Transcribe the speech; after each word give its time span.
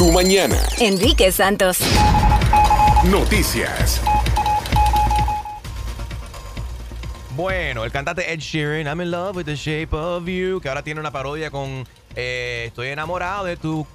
tu 0.00 0.10
mañana. 0.12 0.56
Enrique 0.78 1.30
Santos. 1.30 1.78
Noticias. 3.04 4.00
Bueno, 7.36 7.84
el 7.84 7.92
cantante 7.92 8.32
Ed 8.32 8.38
Sheeran, 8.38 8.86
I'm 8.86 9.02
in 9.02 9.10
love 9.10 9.36
with 9.36 9.44
the 9.44 9.56
shape 9.56 9.94
of 9.94 10.24
you, 10.26 10.58
que 10.62 10.70
ahora 10.70 10.82
tiene 10.82 11.00
una 11.00 11.10
parodia 11.10 11.50
con 11.50 11.86
eh, 12.16 12.64
Estoy 12.68 12.88
enamorado 12.88 13.44
de 13.44 13.58
tu... 13.58 13.86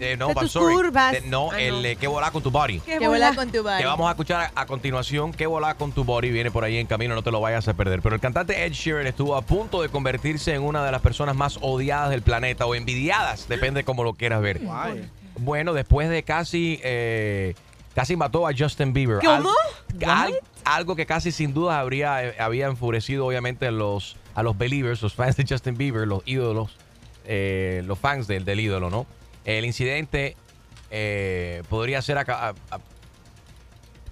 eh, 0.00 0.16
no, 0.16 0.26
De 0.26 0.32
I'm 0.32 0.40
tus 0.42 0.50
sorry. 0.50 0.74
curvas. 0.74 1.12
De- 1.12 1.20
no, 1.20 1.52
Ah, 1.52 1.60
el 1.60 1.82
no. 1.82 1.88
eh, 1.88 1.94
que 1.94 2.08
volá 2.08 2.32
con 2.32 2.42
tu 2.42 2.50
body. 2.50 2.80
Qué 2.80 2.98
Que 2.98 3.06
vuela 3.06 3.32
con 3.36 3.46
tu 3.46 3.52
Que 3.52 3.60
body. 3.60 3.84
vamos 3.84 4.08
a 4.08 4.10
escuchar 4.10 4.50
a, 4.56 4.62
a 4.62 4.66
continuación, 4.66 5.32
que 5.32 5.46
volá 5.46 5.74
con 5.76 5.92
tu 5.92 6.02
body, 6.02 6.30
viene 6.30 6.50
por 6.50 6.64
ahí 6.64 6.78
en 6.78 6.88
camino, 6.88 7.14
no 7.14 7.22
te 7.22 7.30
lo 7.30 7.40
vayas 7.40 7.68
a 7.68 7.74
perder. 7.74 8.02
Pero 8.02 8.16
el 8.16 8.20
cantante 8.20 8.64
Ed 8.66 8.72
Sheeran 8.72 9.06
estuvo 9.06 9.36
a 9.36 9.42
punto 9.42 9.82
de 9.82 9.88
convertirse 9.88 10.52
en 10.52 10.62
una 10.62 10.84
de 10.84 10.90
las 10.90 11.00
personas 11.00 11.36
más 11.36 11.58
odiadas 11.60 12.10
del 12.10 12.22
planeta 12.22 12.66
o 12.66 12.74
envidiadas, 12.74 13.46
depende 13.48 13.84
cómo 13.84 14.02
lo 14.02 14.14
quieras 14.14 14.40
ver. 14.40 14.60
Bueno, 15.38 15.72
después 15.72 16.08
de 16.10 16.22
casi, 16.22 16.80
eh, 16.82 17.54
casi 17.94 18.16
mató 18.16 18.46
a 18.46 18.52
Justin 18.56 18.92
Bieber. 18.92 19.18
¿Cómo? 19.24 19.50
Al- 20.06 20.10
al- 20.10 20.40
algo 20.64 20.96
que 20.96 21.06
casi 21.06 21.32
sin 21.32 21.54
duda 21.54 21.80
habría, 21.80 22.24
eh, 22.24 22.34
había 22.38 22.66
enfurecido 22.66 23.26
obviamente 23.26 23.66
a 23.66 23.70
los, 23.70 24.16
a 24.34 24.42
los 24.42 24.56
believers, 24.58 25.00
los 25.02 25.14
fans 25.14 25.36
de 25.36 25.44
Justin 25.48 25.76
Bieber, 25.76 26.06
los 26.06 26.22
ídolos, 26.26 26.76
eh, 27.24 27.82
los 27.86 27.98
fans 27.98 28.26
del, 28.26 28.44
del 28.44 28.60
ídolo, 28.60 28.90
¿no? 28.90 29.06
El 29.44 29.64
incidente 29.64 30.36
eh, 30.90 31.62
podría 31.68 32.02
ser 32.02 32.18
acá. 32.18 32.48
a- 32.48 32.54
a- 32.70 32.80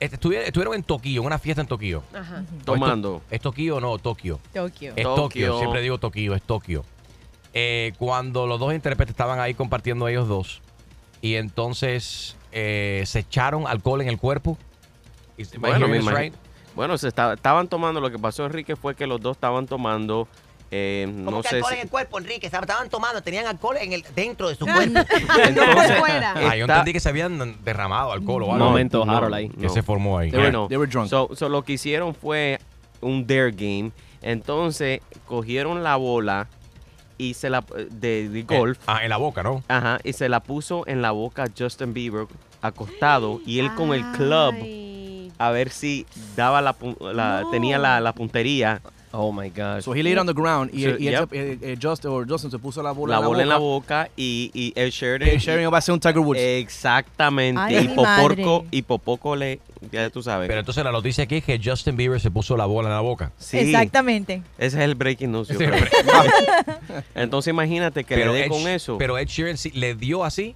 estuvi- 0.01 0.37
estuvieron 0.45 0.75
en 0.75 0.83
Tokio, 0.83 1.21
en 1.21 1.27
una 1.27 1.39
fiesta 1.39 1.63
en 1.63 1.69
Tokio. 1.69 2.03
Ajá. 2.15 2.43
Tomando. 2.65 3.23
¿Es 3.31 3.41
Tokio 3.41 3.77
o 3.77 3.81
no? 3.81 3.99
Tokio. 3.99 4.41
Tokio. 4.53 4.93
Es 4.97 5.03
Tokio. 5.05 5.17
Tokio. 5.17 5.59
Siempre 5.59 5.81
digo 5.83 5.99
Tokio, 5.99 6.35
es 6.35 6.43
Tokio. 6.43 6.85
Eh, 7.55 7.93
cuando 7.99 8.47
los 8.47 8.61
dos 8.61 8.75
intérpretes 8.75 9.13
estaban 9.13 9.41
ahí 9.41 9.55
compartiendo 9.55 10.07
ellos 10.09 10.29
dos. 10.29 10.61
Y 11.23 11.35
entonces 11.37 12.37
eh, 12.53 13.03
se 13.07 13.21
echaron 13.21 13.67
alcohol 13.67 14.01
en 14.03 14.09
el 14.09 14.19
cuerpo. 14.19 14.59
Bueno, 15.59 15.89
me 15.89 15.99
right? 16.01 16.35
Bueno, 16.75 16.97
se 16.99 17.09
estaba- 17.09 17.35
estaban 17.35 17.69
tomando. 17.69 18.01
Lo 18.01 18.11
que 18.11 18.19
pasó, 18.19 18.45
Enrique, 18.47 18.77
fue 18.77 18.95
que 18.95 19.07
los 19.07 19.21
dos 19.21 19.37
estaban 19.37 19.67
tomando. 19.67 20.29
eh, 20.71 21.07
¿Cómo 21.25 21.31
no 21.39 21.43
que 21.43 21.49
sé 21.49 21.57
alcohol 21.57 21.73
si. 21.73 21.77
en 21.79 21.83
el 21.85 21.89
cuerpo, 21.91 22.19
Enrique? 22.19 22.51
Se 22.51 22.57
estaban 22.57 22.89
tomando, 22.91 23.23
tenían 23.23 23.47
alcohol 23.47 23.77
en 23.81 23.93
el, 23.93 24.05
dentro 24.15 24.49
de 24.49 24.55
su 24.57 24.65
cuerpo. 24.67 24.99
Entonces, 25.45 25.99
fuera. 25.99 26.35
Ah, 26.37 26.57
yo 26.57 26.65
entendí 26.67 26.93
que 26.93 27.01
se 27.01 27.09
habían 27.09 27.63
derramado 27.65 28.13
alcohol 28.13 28.43
o 28.45 28.53
algo. 28.53 28.65
momento, 28.67 29.05
no, 29.05 29.17
Harold 29.17 29.35
ahí. 29.35 29.49
que 29.49 29.67
no. 29.67 29.69
se 29.69 29.83
formó 29.83 30.19
ahí. 30.19 30.31
They 30.31 30.39
were- 30.41 30.51
Bueno, 30.51 30.69
they 30.69 30.77
were 30.77 30.91
drunk. 30.91 31.09
So, 31.09 31.31
so 31.35 31.49
lo 31.49 31.63
que 31.63 31.75
hicieron 31.75 32.15
fue 32.15 32.59
un 33.01 33.27
dare 33.27 33.53
game. 33.53 33.93
Entonces 34.23 35.01
cogieron 35.27 35.83
la 35.83 35.97
bola 35.97 36.49
y 37.19 37.35
se 37.35 37.51
la 37.51 37.65
de, 37.91 38.29
de 38.29 38.43
golf, 38.43 38.79
Eh, 38.79 38.83
ah, 38.87 39.01
en 39.03 39.11
la 39.11 39.17
boca, 39.17 39.43
¿no? 39.43 39.63
ajá, 39.69 39.99
y 40.05 40.13
se 40.13 40.29
la 40.29 40.41
puso 40.41 40.85
en 40.87 41.03
la 41.03 41.11
boca 41.13 41.45
a 41.45 41.49
Justin 41.57 41.93
Bieber 41.95 42.27
acostado 42.63 43.41
y 43.47 43.59
él 43.61 43.75
con 43.75 43.93
el 43.95 44.05
club 44.13 44.55
a 45.39 45.51
ver 45.51 45.71
si 45.71 46.07
daba 46.35 46.61
la, 46.63 46.75
la- 47.13 47.43
No. 47.43 47.51
tenía 47.51 47.79
la, 47.79 48.01
la 48.01 48.13
puntería, 48.13 48.81
Oh 49.19 49.33
my 49.33 49.49
gosh. 49.49 49.83
So 49.83 49.95
he 49.95 50.03
laid 50.03 50.19
on 50.19 50.27
the 50.27 50.35
ground 50.35 50.71
y, 50.75 50.83
So, 50.83 50.91
y 50.99 51.05
yep. 51.05 51.31
se- 51.31 51.53
eh, 51.53 51.59
eh, 51.63 51.79
Justin, 51.81 52.11
or 52.11 52.27
Justin 52.29 52.51
se 52.51 52.59
puso 52.59 52.83
la 52.83 52.91
bola, 52.93 53.13
la 53.13 53.17
en 53.19 53.23
la 53.23 53.29
bola 53.29 53.43
en 53.45 53.49
la 53.49 53.57
boca. 53.57 54.03
boca 54.05 54.11
y, 54.15 54.51
y 54.53 54.73
el 54.77 54.91
Sheridan 54.91 55.37
Eh, 55.37 55.39
Sharon 55.39 55.73
va 55.73 55.79
a 55.79 55.81
ser 55.81 55.95
un 55.95 56.01
Tiger 56.01 56.19
Woods. 56.19 56.39
Exactamente. 56.39 57.61
Ay, 57.63 57.77
y 57.77 57.89
mi 57.89 57.95
Poporco, 57.95 58.63
madre. 58.63 58.69
y 58.73 58.83
Popoco 58.83 59.37
le, 59.37 59.61
ya 59.93 60.11
tú 60.11 60.23
sabes. 60.23 60.49
Pero 60.49 60.61
entonces 60.61 60.83
la 60.85 60.93
noticia 60.93 61.25
aquí 61.25 61.37
es 61.37 61.45
que 61.45 61.61
Justin 61.63 61.97
Bieber 61.97 62.21
se 62.21 62.31
puso 62.31 62.57
la 62.57 62.67
bola 62.67 62.89
en 62.89 62.95
la 62.95 63.01
boca. 63.01 63.33
sí, 63.39 63.59
Exactamente. 63.59 64.43
ese 64.59 64.79
es 64.79 64.83
el 64.85 64.95
breaking 64.95 65.33
news. 65.33 65.49
yo 65.49 65.57
creo. 65.59 65.75
Entonces 67.15 67.51
imagínate 67.51 68.05
que 68.05 68.17
le 68.17 68.27
dé 68.27 68.45
Ed- 68.45 68.49
con 68.49 68.67
eso. 68.69 68.99
Pero 68.99 69.19
Ed 69.19 69.27
Sheeran 69.29 69.57
sí- 69.57 69.71
le 69.73 69.95
dio 69.95 70.25
así 70.25 70.55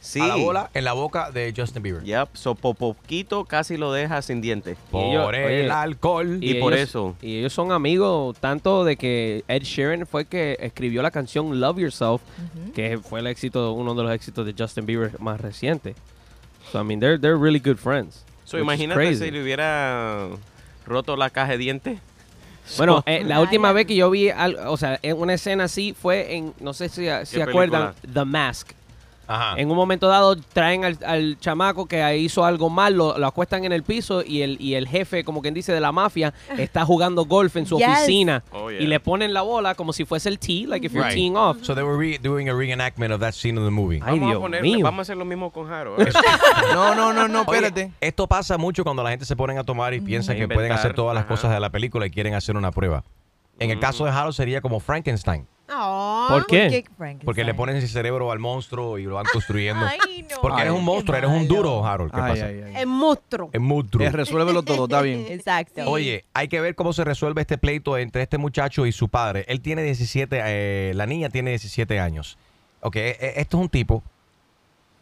sí. 0.00 0.20
a 0.20 0.26
la 0.28 0.36
bola 0.36 0.70
en 0.74 0.84
la 0.84 0.92
boca 0.92 1.30
de 1.30 1.52
Justin 1.56 1.82
Bieber. 1.82 2.02
Yep, 2.04 2.30
so 2.34 2.54
Popoquito 2.54 3.44
casi 3.44 3.76
lo 3.76 3.92
deja 3.92 4.20
sin 4.22 4.40
dientes. 4.40 4.76
Por 4.90 5.04
ellos- 5.04 5.32
el 5.34 5.44
oye, 5.66 5.70
alcohol. 5.70 6.38
Y 6.40 6.54
por 6.54 6.72
ellos- 6.74 6.88
eso. 6.88 7.16
Y 7.22 7.38
ellos 7.38 7.52
son 7.52 7.72
amigos 7.72 8.36
tanto 8.40 8.84
de 8.84 8.96
que 8.96 9.44
Ed 9.48 9.62
Sheeran 9.62 10.06
fue 10.06 10.24
que 10.26 10.56
escribió 10.60 11.02
la 11.02 11.10
canción 11.10 11.60
Love 11.60 11.78
Yourself, 11.78 12.20
que 12.74 12.98
fue 12.98 13.20
el 13.20 13.26
éxito, 13.26 13.72
uno 13.72 13.94
de 13.94 14.02
los 14.02 14.12
éxitos 14.12 14.44
de 14.46 14.54
Justin 14.58 14.86
Bieber 14.86 15.20
más 15.20 15.40
reciente. 15.40 15.94
So 16.72 16.80
I 16.80 16.84
mean, 16.84 16.98
they're 16.98 17.16
they're 17.18 17.38
really 17.40 17.60
good 17.60 17.76
friends. 17.76 18.24
So 18.46 18.58
imagínate 18.58 18.98
crazy. 19.00 19.24
si 19.24 19.30
le 19.30 19.42
hubiera 19.42 20.28
roto 20.86 21.16
la 21.16 21.28
caja 21.30 21.52
de 21.52 21.58
dientes. 21.58 21.98
Bueno, 22.78 22.96
So- 22.98 23.02
eh, 23.06 23.22
la 23.24 23.40
última 23.40 23.72
vez 23.72 23.86
que 23.86 23.94
yo 23.94 24.08
vi, 24.10 24.30
al- 24.30 24.56
o 24.66 24.76
sea, 24.76 24.98
en 25.02 25.18
una 25.18 25.34
escena 25.34 25.64
así 25.64 25.92
fue 26.00 26.34
en, 26.36 26.54
no 26.60 26.72
sé 26.72 26.88
si 26.88 27.06
se 27.24 27.42
acuerdan, 27.42 27.92
The 28.12 28.24
Mask. 28.24 28.70
Ajá. 29.28 29.54
En 29.58 29.70
un 29.70 29.76
momento 29.76 30.08
dado 30.08 30.36
traen 30.36 30.84
al, 30.84 30.98
al 31.04 31.38
chamaco 31.40 31.86
que 31.86 32.16
hizo 32.18 32.44
algo 32.44 32.70
mal, 32.70 32.94
lo, 32.94 33.18
lo 33.18 33.26
acuestan 33.26 33.64
en 33.64 33.72
el 33.72 33.82
piso 33.82 34.22
y 34.22 34.42
el, 34.42 34.56
y 34.60 34.74
el 34.74 34.86
jefe, 34.88 35.24
como 35.24 35.42
quien 35.42 35.52
dice, 35.54 35.72
de 35.72 35.80
la 35.80 35.92
mafia, 35.92 36.32
está 36.58 36.84
jugando 36.84 37.24
golf 37.24 37.56
en 37.56 37.66
su 37.66 37.78
Yes. 37.78 37.88
oficina. 37.88 38.42
Oh, 38.52 38.70
yeah. 38.70 38.80
Y 38.80 38.86
le 38.86 39.00
ponen 39.00 39.34
la 39.34 39.42
bola 39.42 39.74
como 39.74 39.92
si 39.92 40.04
fuese 40.04 40.28
el 40.28 40.38
tee, 40.38 40.66
like 40.66 40.86
if 40.86 40.92
you're 40.92 41.06
Right. 41.06 41.14
teeing 41.16 41.36
off. 41.36 41.58
So 41.62 41.74
they 41.74 41.82
were 41.84 41.96
re- 41.98 42.18
doing 42.18 42.48
a 42.48 42.52
reenactment 42.54 43.12
of 43.12 43.20
that 43.20 43.32
scene 43.32 43.58
of 43.58 43.64
the 43.64 43.70
movie. 43.70 44.00
Ay, 44.04 44.18
vamos, 44.18 44.50
Dios 44.50 44.60
a 44.60 44.62
mío. 44.62 44.78
vamos 44.84 44.98
a 45.00 45.02
hacer 45.02 45.16
lo 45.16 45.24
mismo 45.24 45.50
con 45.50 45.68
Jaro. 45.68 46.00
¿eh? 46.00 46.06
No, 46.72 46.94
no, 46.94 47.12
no, 47.12 47.28
no, 47.28 47.42
Oye, 47.46 47.58
espérate. 47.58 47.92
esto 48.00 48.26
pasa 48.26 48.56
mucho 48.58 48.84
cuando 48.84 49.02
la 49.02 49.10
gente 49.10 49.24
se 49.24 49.36
ponen 49.36 49.58
a 49.58 49.64
tomar 49.64 49.94
y 49.94 50.00
piensan 50.00 50.36
que 50.36 50.48
pueden 50.48 50.72
hacer 50.72 50.94
todas 50.94 51.14
las 51.14 51.22
ajá. 51.24 51.28
cosas 51.34 51.52
de 51.52 51.60
la 51.60 51.70
película 51.70 52.06
y 52.06 52.10
quieren 52.10 52.34
hacer 52.34 52.56
una 52.56 52.70
prueba. 52.70 53.02
En 53.58 53.70
el 53.70 53.80
caso 53.80 54.04
de 54.04 54.10
Harold 54.10 54.34
sería 54.34 54.60
como 54.60 54.80
Frankenstein, 54.80 55.46
Oh. 55.68 56.26
¿Por 56.28 56.46
qué? 56.46 56.84
Porque 57.24 57.44
le 57.44 57.54
ponen 57.54 57.76
ese 57.76 57.88
cerebro 57.88 58.30
al 58.30 58.38
monstruo 58.38 58.98
y 58.98 59.04
lo 59.04 59.16
van 59.16 59.26
construyendo. 59.32 59.84
Ay, 59.84 60.22
no. 60.22 60.40
Porque 60.40 60.62
eres 60.62 60.72
un 60.72 60.84
monstruo, 60.84 61.16
eres 61.16 61.30
un 61.30 61.48
duro, 61.48 61.84
Harold. 61.84 62.12
¿Qué 62.12 62.20
Ay, 62.20 62.32
pasa? 62.32 62.46
ay. 62.46 62.62
Es 62.76 62.86
monstruo. 62.86 63.50
Es 63.52 63.60
monstruo. 63.60 64.06
Eh, 64.06 64.10
resuélvelo 64.10 64.62
todo, 64.62 64.84
está 64.84 65.02
bien. 65.02 65.26
Exacto. 65.28 65.82
Oye, 65.90 66.24
hay 66.34 66.48
que 66.48 66.60
ver 66.60 66.74
cómo 66.74 66.92
se 66.92 67.04
resuelve 67.04 67.40
este 67.40 67.58
pleito 67.58 67.98
entre 67.98 68.22
este 68.22 68.38
muchacho 68.38 68.86
y 68.86 68.92
su 68.92 69.08
padre. 69.08 69.44
Él 69.48 69.60
tiene 69.60 69.82
17, 69.82 70.40
eh, 70.44 70.92
la 70.94 71.06
niña 71.06 71.30
tiene 71.30 71.50
17 71.50 71.98
años. 71.98 72.38
Ok, 72.80 72.96
eh, 72.96 73.16
eh, 73.20 73.32
esto 73.36 73.56
es 73.56 73.62
un 73.62 73.68
tipo, 73.68 74.02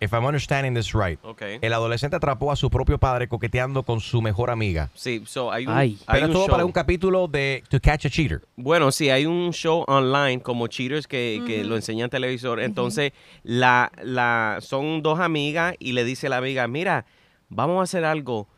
if 0.00 0.12
I'm 0.12 0.25
understanding 0.25 0.75
this 0.75 0.93
right, 0.94 1.19
el 1.41 1.72
adolescente 1.72 2.16
atrapó 2.16 2.53
a 2.53 2.56
su 2.56 2.69
propio 2.71 2.99
padre 2.99 3.28
coqueteando 3.28 3.82
con 3.82 4.00
su 4.00 4.21
mejor 4.21 4.50
amiga. 4.50 4.91
Sí, 4.94 5.22
so 5.27 5.50
hay 5.53 5.66
un, 5.66 5.72
Ay. 5.72 5.99
hay 6.06 6.15
Pero 6.21 6.27
un 6.27 6.32
todo 6.32 6.43
show. 6.47 6.50
para 6.50 6.65
un 6.65 6.72
capítulo 6.72 7.28
de 7.28 7.62
To 7.69 7.81
Catch 7.81 8.06
a 8.06 8.10
Cheater. 8.10 8.43
Bueno, 8.56 8.93
sí, 8.93 9.09
hay 9.10 9.27
un 9.27 9.53
show 9.53 9.84
online 9.87 10.41
como 10.43 10.66
Cheaters 10.66 11.06
que, 11.06 11.43
que 11.47 11.65
lo 11.65 11.77
enseña 11.77 12.05
en 12.05 12.10
televisor. 12.10 12.60
Entonces, 12.60 13.12
la, 13.43 13.91
la, 14.03 14.59
son 14.60 15.03
dos 15.03 15.21
amigas 15.21 15.75
y 15.78 15.93
le 15.93 16.05
dice 16.05 16.28
la 16.28 16.37
amiga, 16.38 16.66
mira, 16.69 17.06
vamos 17.49 17.81
a 17.81 17.82
hacer 17.84 18.05
algo. 18.05 18.49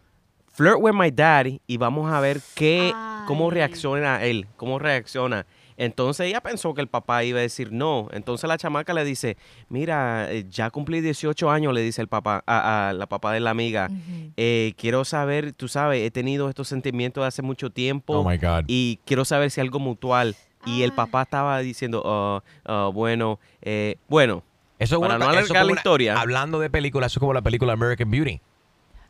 Flirt 0.52 0.78
with 0.80 0.94
my 0.94 1.10
daddy 1.10 1.60
y 1.66 1.76
vamos 1.76 2.10
a 2.10 2.18
ver 2.20 2.40
qué, 2.54 2.90
cómo 3.26 3.50
reacciona 3.50 4.24
él, 4.24 4.46
cómo 4.56 4.78
reacciona. 4.78 5.44
Entonces 5.78 6.26
ella 6.28 6.40
pensó 6.40 6.72
que 6.74 6.80
el 6.80 6.88
papá 6.88 7.22
iba 7.24 7.38
a 7.38 7.42
decir 7.42 7.70
no. 7.72 8.08
Entonces 8.12 8.48
la 8.48 8.56
chamaca 8.58 8.94
le 8.94 9.04
dice, 9.04 9.36
mira, 9.68 10.30
eh, 10.32 10.46
ya 10.48 10.70
cumplí 10.70 11.00
18 11.00 11.50
años, 11.50 11.72
le 11.74 11.82
dice 11.82 12.00
el 12.00 12.08
papá, 12.08 12.42
a, 12.46 12.88
a 12.88 12.92
la 12.92 13.06
papá 13.06 13.32
de 13.32 13.40
la 13.40 13.50
amiga. 13.50 13.88
Eh, 14.36 14.72
quiero 14.76 15.04
saber, 15.04 15.52
tú 15.52 15.68
sabes, 15.68 16.02
he 16.02 16.10
tenido 16.10 16.48
estos 16.48 16.68
sentimientos 16.68 17.22
de 17.22 17.28
hace 17.28 17.42
mucho 17.42 17.70
tiempo 17.70 18.14
Oh 18.14 18.28
my 18.28 18.38
God. 18.38 18.64
y 18.68 18.98
quiero 19.04 19.24
saber 19.24 19.50
si 19.50 19.60
algo 19.60 19.78
mutual. 19.78 20.34
Y 20.64 20.82
el 20.82 20.90
Ah. 20.90 20.96
papá 20.96 21.22
estaba 21.22 21.58
diciendo, 21.60 22.02
"Ah, 22.04 22.42
ah, 22.64 22.90
bueno, 22.92 23.38
eh, 23.62 23.96
bueno, 24.08 24.42
Eso 24.78 24.96
es 24.96 25.00
Para 25.00 25.16
una- 25.16 25.26
no 25.32 25.38
eso 25.40 25.54
la 25.54 25.64
una- 25.64 25.72
historia. 25.74 26.20
Hablando 26.20 26.58
de 26.58 26.68
películas, 26.68 27.10
eso 27.12 27.18
es 27.18 27.20
como 27.20 27.32
la 27.32 27.40
película 27.40 27.72
American 27.72 28.10
Beauty. 28.10 28.40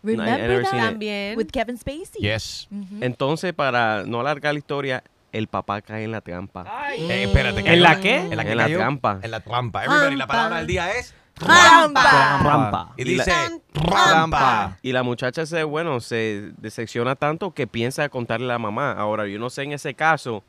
Remember 0.02 0.62
that? 0.62 0.70
También. 0.70 1.36
With 1.36 1.46
Kevin 1.48 1.76
Spacey. 1.76 2.20
Yes. 2.22 2.68
entonces 3.00 3.52
para 3.52 4.04
no 4.04 4.20
alargar 4.20 4.52
la 4.54 4.58
historia, 4.58 5.02
el 5.36 5.48
papá 5.48 5.82
cae 5.82 6.04
en 6.04 6.12
la 6.12 6.20
trampa. 6.20 6.64
Eh, 6.96 7.24
espérate. 7.24 7.60
¿En 7.72 7.82
la 7.82 8.00
qué? 8.00 8.16
En 8.16 8.36
la, 8.36 8.44
que 8.44 8.50
En 8.52 8.56
la 8.56 8.64
cayó? 8.64 8.78
trampa. 8.78 9.18
En 9.22 9.30
la 9.30 9.40
trampa. 9.40 9.84
Everybody, 9.84 10.16
la 10.16 10.26
palabra 10.26 10.58
del 10.58 10.66
día 10.66 10.90
es 10.92 11.14
Trampa. 11.34 12.40
Rampa. 12.42 12.92
Y 12.96 13.04
dice 13.04 13.32
Trampa. 13.72 14.78
Y 14.82 14.92
la 14.92 15.02
muchacha 15.02 15.44
se, 15.46 15.64
bueno, 15.64 16.00
se 16.00 16.50
decepciona 16.58 17.14
tanto 17.16 17.52
que 17.52 17.66
piensa 17.66 18.08
contarle 18.08 18.46
a 18.46 18.54
la 18.54 18.58
mamá. 18.58 18.92
Ahora, 18.92 19.26
yo 19.26 19.38
no 19.38 19.50
sé 19.50 19.62
en 19.64 19.72
ese 19.72 19.94
caso 19.94 20.42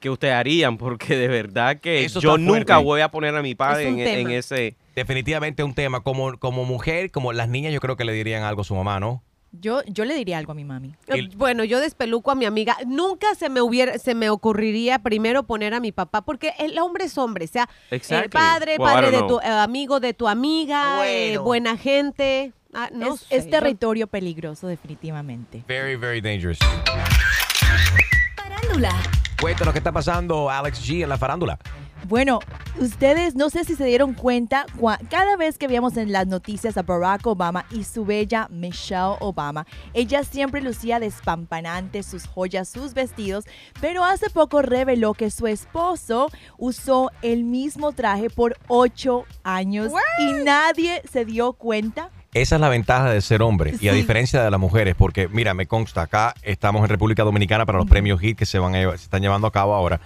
qué 0.00 0.10
ustedes 0.10 0.34
harían, 0.34 0.76
porque 0.78 1.16
de 1.16 1.28
verdad 1.28 1.78
que 1.80 2.04
Eso 2.04 2.20
yo 2.20 2.34
está 2.34 2.44
fuerte. 2.44 2.58
nunca 2.60 2.78
voy 2.78 3.00
a 3.02 3.10
poner 3.10 3.34
a 3.36 3.42
mi 3.42 3.54
padre 3.54 3.86
Es 3.86 3.92
un 3.94 4.00
en, 4.00 4.06
en 4.08 4.14
tema. 4.26 4.34
ese... 4.34 4.76
definitivamente 4.96 5.62
un 5.62 5.74
tema. 5.74 6.00
Como, 6.00 6.38
como 6.38 6.64
mujer, 6.64 7.10
como 7.10 7.32
las 7.32 7.48
niñas, 7.48 7.72
yo 7.72 7.80
creo 7.80 7.96
que 7.96 8.04
le 8.04 8.12
dirían 8.12 8.42
algo 8.42 8.62
a 8.62 8.64
su 8.64 8.74
mamá, 8.74 8.98
¿no? 9.00 9.22
Yo, 9.60 9.82
yo 9.86 10.04
le 10.04 10.14
diría 10.14 10.38
algo 10.38 10.52
a 10.52 10.54
mi 10.54 10.64
mami. 10.64 10.94
Eh, 11.08 11.28
Bueno, 11.36 11.64
yo 11.64 11.78
despeluco 11.80 12.30
a 12.30 12.34
mi 12.34 12.44
amiga. 12.44 12.76
Nunca 12.86 13.34
se 13.36 13.48
me 13.48 13.60
hubiera, 13.62 13.98
se 13.98 14.14
me 14.14 14.28
ocurriría 14.30 14.98
primero 14.98 15.44
poner 15.44 15.74
a 15.74 15.80
mi 15.80 15.92
papá, 15.92 16.22
porque 16.22 16.54
el 16.58 16.78
hombre 16.78 17.04
es 17.04 17.16
hombre, 17.18 17.44
o 17.44 17.48
sea, 17.48 17.68
el 17.90 17.96
Exactly. 17.96 18.30
padre, 18.30 18.76
Well, 18.78 18.90
I 18.90 18.94
padre 18.94 19.10
de 19.12 19.22
tu 19.22 19.38
eh, 19.40 19.46
amigo 19.46 20.00
de 20.00 20.12
tu 20.14 20.26
amiga, 20.28 21.08
eh, 21.08 21.38
buena 21.38 21.76
gente. 21.76 22.52
Ah, 22.72 22.90
no 22.92 23.14
es, 23.14 23.20
sé, 23.20 23.36
es 23.36 23.44
yo- 23.44 23.50
territorio 23.50 24.06
peligroso, 24.08 24.66
definitivamente. 24.66 25.62
Very, 25.68 25.94
very 25.94 26.20
dangerous. 26.20 26.58
Farándula, 28.36 28.90
Cuéntanos 29.40 29.72
qué 29.72 29.78
está 29.78 29.92
pasando, 29.92 30.48
Alex 30.50 30.80
G, 30.88 31.02
en 31.02 31.08
la 31.08 31.18
farándula. 31.18 31.58
Bueno, 32.06 32.40
ustedes 32.78 33.34
no 33.34 33.48
sé 33.48 33.64
si 33.64 33.74
se 33.76 33.84
dieron 33.86 34.12
cuenta, 34.14 34.66
cada 35.08 35.36
vez 35.36 35.56
que 35.56 35.66
veíamos 35.66 35.96
en 35.96 36.12
las 36.12 36.26
noticias 36.26 36.76
a 36.76 36.82
Barack 36.82 37.26
Obama 37.26 37.64
y 37.70 37.84
su 37.84 38.04
bella 38.04 38.46
Michelle 38.50 39.16
Obama, 39.20 39.66
ella 39.94 40.22
siempre 40.22 40.60
lucía 40.60 41.00
despampanante 41.00 42.02
sus 42.02 42.26
joyas, 42.26 42.68
sus 42.68 42.92
vestidos, 42.94 43.46
pero 43.80 44.04
hace 44.04 44.28
poco 44.30 44.60
reveló 44.60 45.14
que 45.14 45.30
su 45.30 45.46
esposo 45.46 46.30
usó 46.58 47.10
el 47.22 47.44
mismo 47.44 47.92
traje 47.92 48.28
por 48.28 48.56
ocho 48.68 49.24
años 49.42 49.90
y 50.20 50.44
nadie 50.44 51.02
se 51.10 51.24
dio 51.24 51.54
cuenta. 51.54 52.10
Esa 52.34 52.56
es 52.56 52.60
la 52.60 52.68
ventaja 52.68 53.10
de 53.10 53.20
ser 53.22 53.42
hombre 53.42 53.74
y 53.80 53.88
a 53.88 53.92
diferencia 53.92 54.42
de 54.42 54.50
las 54.50 54.60
mujeres, 54.60 54.94
porque 54.96 55.28
mira, 55.28 55.54
me 55.54 55.66
consta, 55.66 56.02
acá 56.02 56.34
estamos 56.42 56.82
en 56.82 56.88
República 56.90 57.22
Dominicana 57.22 57.64
para 57.64 57.78
los 57.78 57.86
premios 57.88 58.20
HIT 58.22 58.36
que 58.36 58.44
se, 58.44 58.58
van 58.58 58.74
a 58.74 58.78
llevar- 58.78 58.98
se 58.98 59.04
están 59.04 59.22
llevando 59.22 59.46
a 59.46 59.52
cabo 59.52 59.72
ahora, 59.74 60.00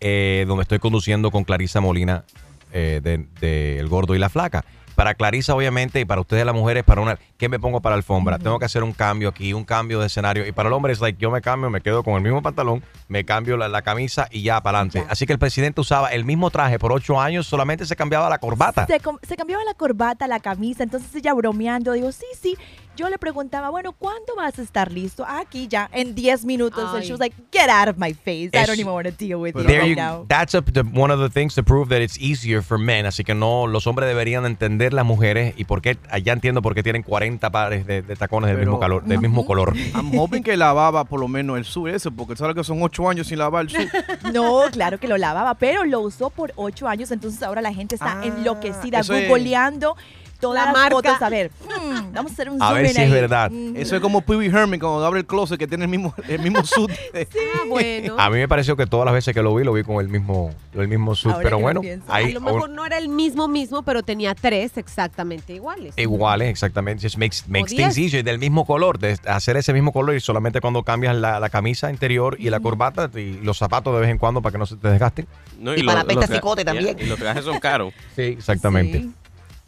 eh, 0.00 0.44
donde 0.46 0.62
estoy 0.62 0.78
conduciendo 0.78 1.30
con 1.30 1.44
Clarisa 1.44 1.80
Molina 1.80 2.24
eh, 2.72 3.00
de, 3.02 3.26
de 3.40 3.78
El 3.78 3.88
Gordo 3.88 4.14
y 4.14 4.18
la 4.18 4.28
Flaca. 4.28 4.64
Para 4.94 5.14
Clarisa, 5.14 5.54
obviamente, 5.54 6.00
y 6.00 6.04
para 6.04 6.20
ustedes 6.20 6.44
las 6.44 6.56
mujeres, 6.56 6.82
para 6.82 7.00
una, 7.00 7.16
¿qué 7.36 7.48
me 7.48 7.60
pongo 7.60 7.80
para 7.80 7.94
alfombra? 7.94 8.36
Tengo 8.36 8.58
que 8.58 8.64
hacer 8.64 8.82
un 8.82 8.92
cambio 8.92 9.28
aquí, 9.28 9.52
un 9.52 9.64
cambio 9.64 10.00
de 10.00 10.06
escenario. 10.06 10.44
Y 10.44 10.50
para 10.50 10.70
el 10.70 10.72
hombre 10.72 10.92
es 10.92 11.00
like, 11.00 11.20
yo 11.22 11.30
me 11.30 11.40
cambio, 11.40 11.70
me 11.70 11.80
quedo 11.80 12.02
con 12.02 12.14
el 12.14 12.20
mismo 12.20 12.42
pantalón, 12.42 12.82
me 13.06 13.24
cambio 13.24 13.56
la, 13.56 13.68
la 13.68 13.82
camisa 13.82 14.26
y 14.32 14.42
ya 14.42 14.60
para 14.60 14.80
adelante. 14.80 15.06
Así 15.08 15.24
que 15.24 15.32
el 15.32 15.38
presidente 15.38 15.80
usaba 15.80 16.08
el 16.08 16.24
mismo 16.24 16.50
traje 16.50 16.80
por 16.80 16.90
ocho 16.90 17.20
años, 17.20 17.46
solamente 17.46 17.86
se 17.86 17.94
cambiaba 17.94 18.28
la 18.28 18.38
corbata. 18.38 18.88
Se, 18.88 19.00
se 19.22 19.36
cambiaba 19.36 19.62
la 19.62 19.74
corbata, 19.74 20.26
la 20.26 20.40
camisa, 20.40 20.82
entonces 20.82 21.14
ella 21.14 21.32
bromeando, 21.32 21.92
digo, 21.92 22.10
sí, 22.10 22.26
sí. 22.36 22.56
Yo 22.98 23.08
le 23.08 23.16
preguntaba, 23.16 23.70
bueno, 23.70 23.92
¿cuándo 23.92 24.34
vas 24.36 24.58
a 24.58 24.62
estar 24.62 24.90
listo? 24.90 25.24
"Ah, 25.24 25.38
Aquí 25.42 25.68
ya, 25.68 25.88
en 25.92 26.16
10 26.16 26.44
minutos. 26.44 26.92
And 26.92 27.04
she 27.04 27.12
was 27.12 27.20
like, 27.20 27.32
get 27.52 27.70
out 27.70 27.86
of 27.88 27.96
my 27.96 28.12
face. 28.12 28.50
I 28.52 28.66
don't 28.66 28.76
even 28.76 28.92
want 28.92 29.06
to 29.06 29.12
deal 29.12 29.36
with 29.36 29.54
you 29.54 29.62
There 29.62 29.78
right 29.82 29.90
you- 29.90 29.94
now. 29.96 30.26
that's 30.28 30.52
a- 30.56 30.62
the- 30.62 30.80
one 30.82 31.12
of 31.14 31.20
the 31.20 31.30
things 31.30 31.54
to 31.54 31.62
prove 31.62 31.88
that 31.90 32.00
it's 32.02 32.18
easier 32.18 32.60
for 32.60 32.76
men. 32.76 33.06
Así 33.06 33.22
que 33.22 33.34
no, 33.36 33.68
los 33.68 33.86
hombres 33.86 34.08
deberían 34.08 34.44
entender 34.46 34.92
las 34.92 35.04
mujeres 35.06 35.54
y 35.56 35.62
por 35.64 35.80
qué, 35.80 35.96
allá 36.10 36.32
entiendo 36.32 36.60
por 36.60 36.74
qué 36.74 36.82
tienen 36.82 37.04
40 37.04 37.50
pares 37.50 37.86
de, 37.86 38.02
de 38.02 38.16
tacones 38.16 38.50
del 38.50 38.58
mismo 38.58 38.80
calor, 38.80 39.04
del 39.04 39.20
mismo 39.20 39.46
color. 39.46 39.76
I'm 39.94 40.18
hoping 40.18 40.42
que 40.42 40.56
lavaba 40.56 41.04
por 41.04 41.20
lo 41.20 41.28
menos 41.28 41.56
el 41.56 41.64
sur 41.64 41.88
ese, 41.88 42.10
porque 42.10 42.34
sabes 42.34 42.56
que 42.56 42.64
son 42.64 42.82
ocho 42.82 43.08
años 43.08 43.28
sin 43.28 43.38
lavar 43.38 43.62
el 43.66 43.70
sur. 43.70 43.78
No, 44.32 44.62
claro 44.72 44.98
que 44.98 45.06
lo 45.06 45.16
lavaba, 45.16 45.54
pero 45.54 45.84
lo 45.84 46.00
usó 46.00 46.30
por 46.30 46.52
8 46.56 46.88
años, 46.88 47.12
entonces 47.12 47.40
ahora 47.44 47.62
la 47.62 47.72
gente 47.72 47.94
está 47.94 48.20
Ah, 48.22 48.26
enloquecida, 48.26 48.98
es- 49.00 49.08
googleando 49.28 49.96
todas 50.40 50.60
La 50.66 50.72
las 50.72 50.72
marca. 50.74 50.94
fotos. 50.96 51.22
A 51.22 51.28
ver, 51.28 51.50
hmm, 51.64 52.12
vamos 52.14 52.30
a 52.30 52.34
hacer 52.34 52.50
un 52.50 52.62
A 52.62 52.66
zoom 52.68 52.76
ver 52.78 52.88
si 52.90 53.02
es 53.02 53.10
verdad. 53.10 53.50
Mm. 53.50 53.76
Eso 53.76 53.96
es 53.96 54.00
como 54.02 54.20
Pee 54.22 54.36
Wee 54.36 54.46
Herman 54.46 54.78
cuando 54.78 55.04
abre 55.04 55.20
el 55.20 55.26
closet 55.26 55.58
que 55.58 55.66
tiene 55.66 55.84
el 55.84 55.90
mismo, 55.90 56.14
el 56.28 56.38
mismo 56.40 56.64
suit. 56.64 56.90
Ah, 57.14 57.62
bueno. 57.68 58.14
A 58.18 58.30
mí 58.30 58.36
me 58.38 58.48
pareció 58.48 58.76
que 58.76 58.86
todas 58.86 59.04
las 59.04 59.14
veces 59.14 59.34
que 59.34 59.42
lo 59.42 59.54
vi, 59.54 59.64
lo 59.64 59.72
vi 59.72 59.82
con 59.84 59.96
el 60.00 60.08
mismo, 60.08 60.50
el 60.74 60.88
mismo 60.88 61.14
suit. 61.14 61.32
Ahora 61.34 61.42
Pero 61.44 61.56
que 61.56 61.60
lo 61.60 61.62
bueno, 61.62 61.80
pienso. 61.80 62.04
ahí 62.12 62.30
a 62.30 62.34
lo 62.34 62.40
mejor 62.40 62.70
no 62.70 62.86
era 62.86 62.98
el 62.98 63.08
mismo 63.08 63.48
mismo, 63.48 63.82
pero 63.82 64.02
tenía 64.02 64.34
tres 64.34 64.76
exactamente 64.76 65.52
iguales. 65.54 65.94
iguales, 65.96 66.48
exactamente. 66.48 67.02
Just 67.02 67.16
makes, 67.18 67.38
makes 67.48 67.70
diez. 67.74 67.94
things 67.94 67.98
easier, 67.98 68.24
del 68.24 68.38
mismo 68.38 68.64
color, 68.66 68.98
de 68.98 69.18
hacer 69.26 69.56
ese 69.56 69.72
mismo 69.72 69.92
color 69.92 70.14
y 70.14 70.20
solamente 70.20 70.60
cuando 70.60 70.82
cambias 70.82 71.16
la, 71.16 71.40
la 71.40 71.48
camisa 71.48 71.90
interior 71.90 72.36
y 72.38 72.50
la 72.50 72.60
corbata 72.60 73.10
y 73.14 73.40
los 73.42 73.58
zapatos 73.58 73.94
de 73.94 74.00
vez 74.00 74.10
en 74.10 74.18
cuando 74.18 74.40
para 74.42 74.52
que 74.52 74.58
no 74.58 74.66
se 74.66 74.76
te 74.76 74.88
desgasten. 74.88 75.26
No, 75.58 75.74
Y 75.74 75.82
para 75.82 76.00
lo- 76.02 76.06
pesta 76.06 76.26
tra- 76.26 76.34
cicote 76.36 76.64
también. 76.64 76.96
Y 77.00 77.06
los 77.06 77.18
trajes 77.18 77.44
son 77.44 77.58
caros. 77.58 77.92
Sí, 78.16 78.22
exactamente. 78.22 79.00
Sí. 79.00 79.12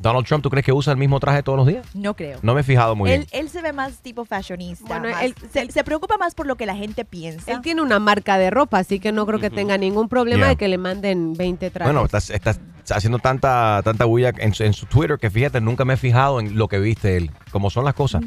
Donald 0.02 0.26
Trump, 0.26 0.42
¿tú 0.42 0.48
crees 0.48 0.64
que 0.64 0.72
usa 0.72 0.92
el 0.92 0.98
mismo 0.98 1.20
traje 1.20 1.42
todos 1.42 1.58
los 1.58 1.66
días? 1.66 1.86
No 1.94 2.14
creo. 2.14 2.38
No 2.42 2.54
me 2.54 2.62
he 2.62 2.64
fijado 2.64 2.96
muy 2.96 3.10
Él, 3.10 3.26
bien. 3.30 3.44
él 3.44 3.50
se 3.50 3.60
ve 3.60 3.72
más 3.74 3.98
tipo 3.98 4.24
fashionista. 4.24 4.86
Bueno, 4.98 5.10
más- 5.14 5.22
él- 5.24 5.34
se, 5.52 5.70
se 5.70 5.84
preocupa 5.84 6.16
más 6.16 6.34
por 6.34 6.46
lo 6.46 6.56
que 6.56 6.64
la 6.64 6.74
gente 6.74 7.04
piensa. 7.04 7.52
Él 7.52 7.60
tiene 7.60 7.82
una 7.82 7.98
marca 7.98 8.38
de 8.38 8.48
ropa, 8.50 8.78
así 8.78 8.98
que 8.98 9.12
no 9.12 9.26
creo 9.26 9.38
que 9.38 9.50
tenga 9.50 9.76
ningún 9.76 10.08
problema 10.08 10.30
Yeah. 10.40 10.48
de 10.48 10.56
que 10.56 10.68
le 10.68 10.78
manden 10.78 11.34
20 11.34 11.70
trajes. 11.70 11.92
Bueno, 11.92 12.06
estás, 12.06 12.30
estás 12.30 12.58
haciendo 12.90 13.18
tanta, 13.18 13.82
tanta 13.84 14.06
bulla 14.06 14.32
en, 14.38 14.54
su- 14.54 14.64
en 14.64 14.72
su 14.72 14.86
Twitter 14.86 15.18
que 15.18 15.28
fíjate, 15.30 15.60
nunca 15.60 15.84
me 15.84 15.94
he 15.94 15.96
fijado 15.98 16.40
en 16.40 16.56
lo 16.56 16.66
que 16.66 16.78
viste 16.78 17.18
él, 17.18 17.30
cómo 17.52 17.68
son 17.68 17.84
las 17.84 17.92
cosas. 17.94 18.22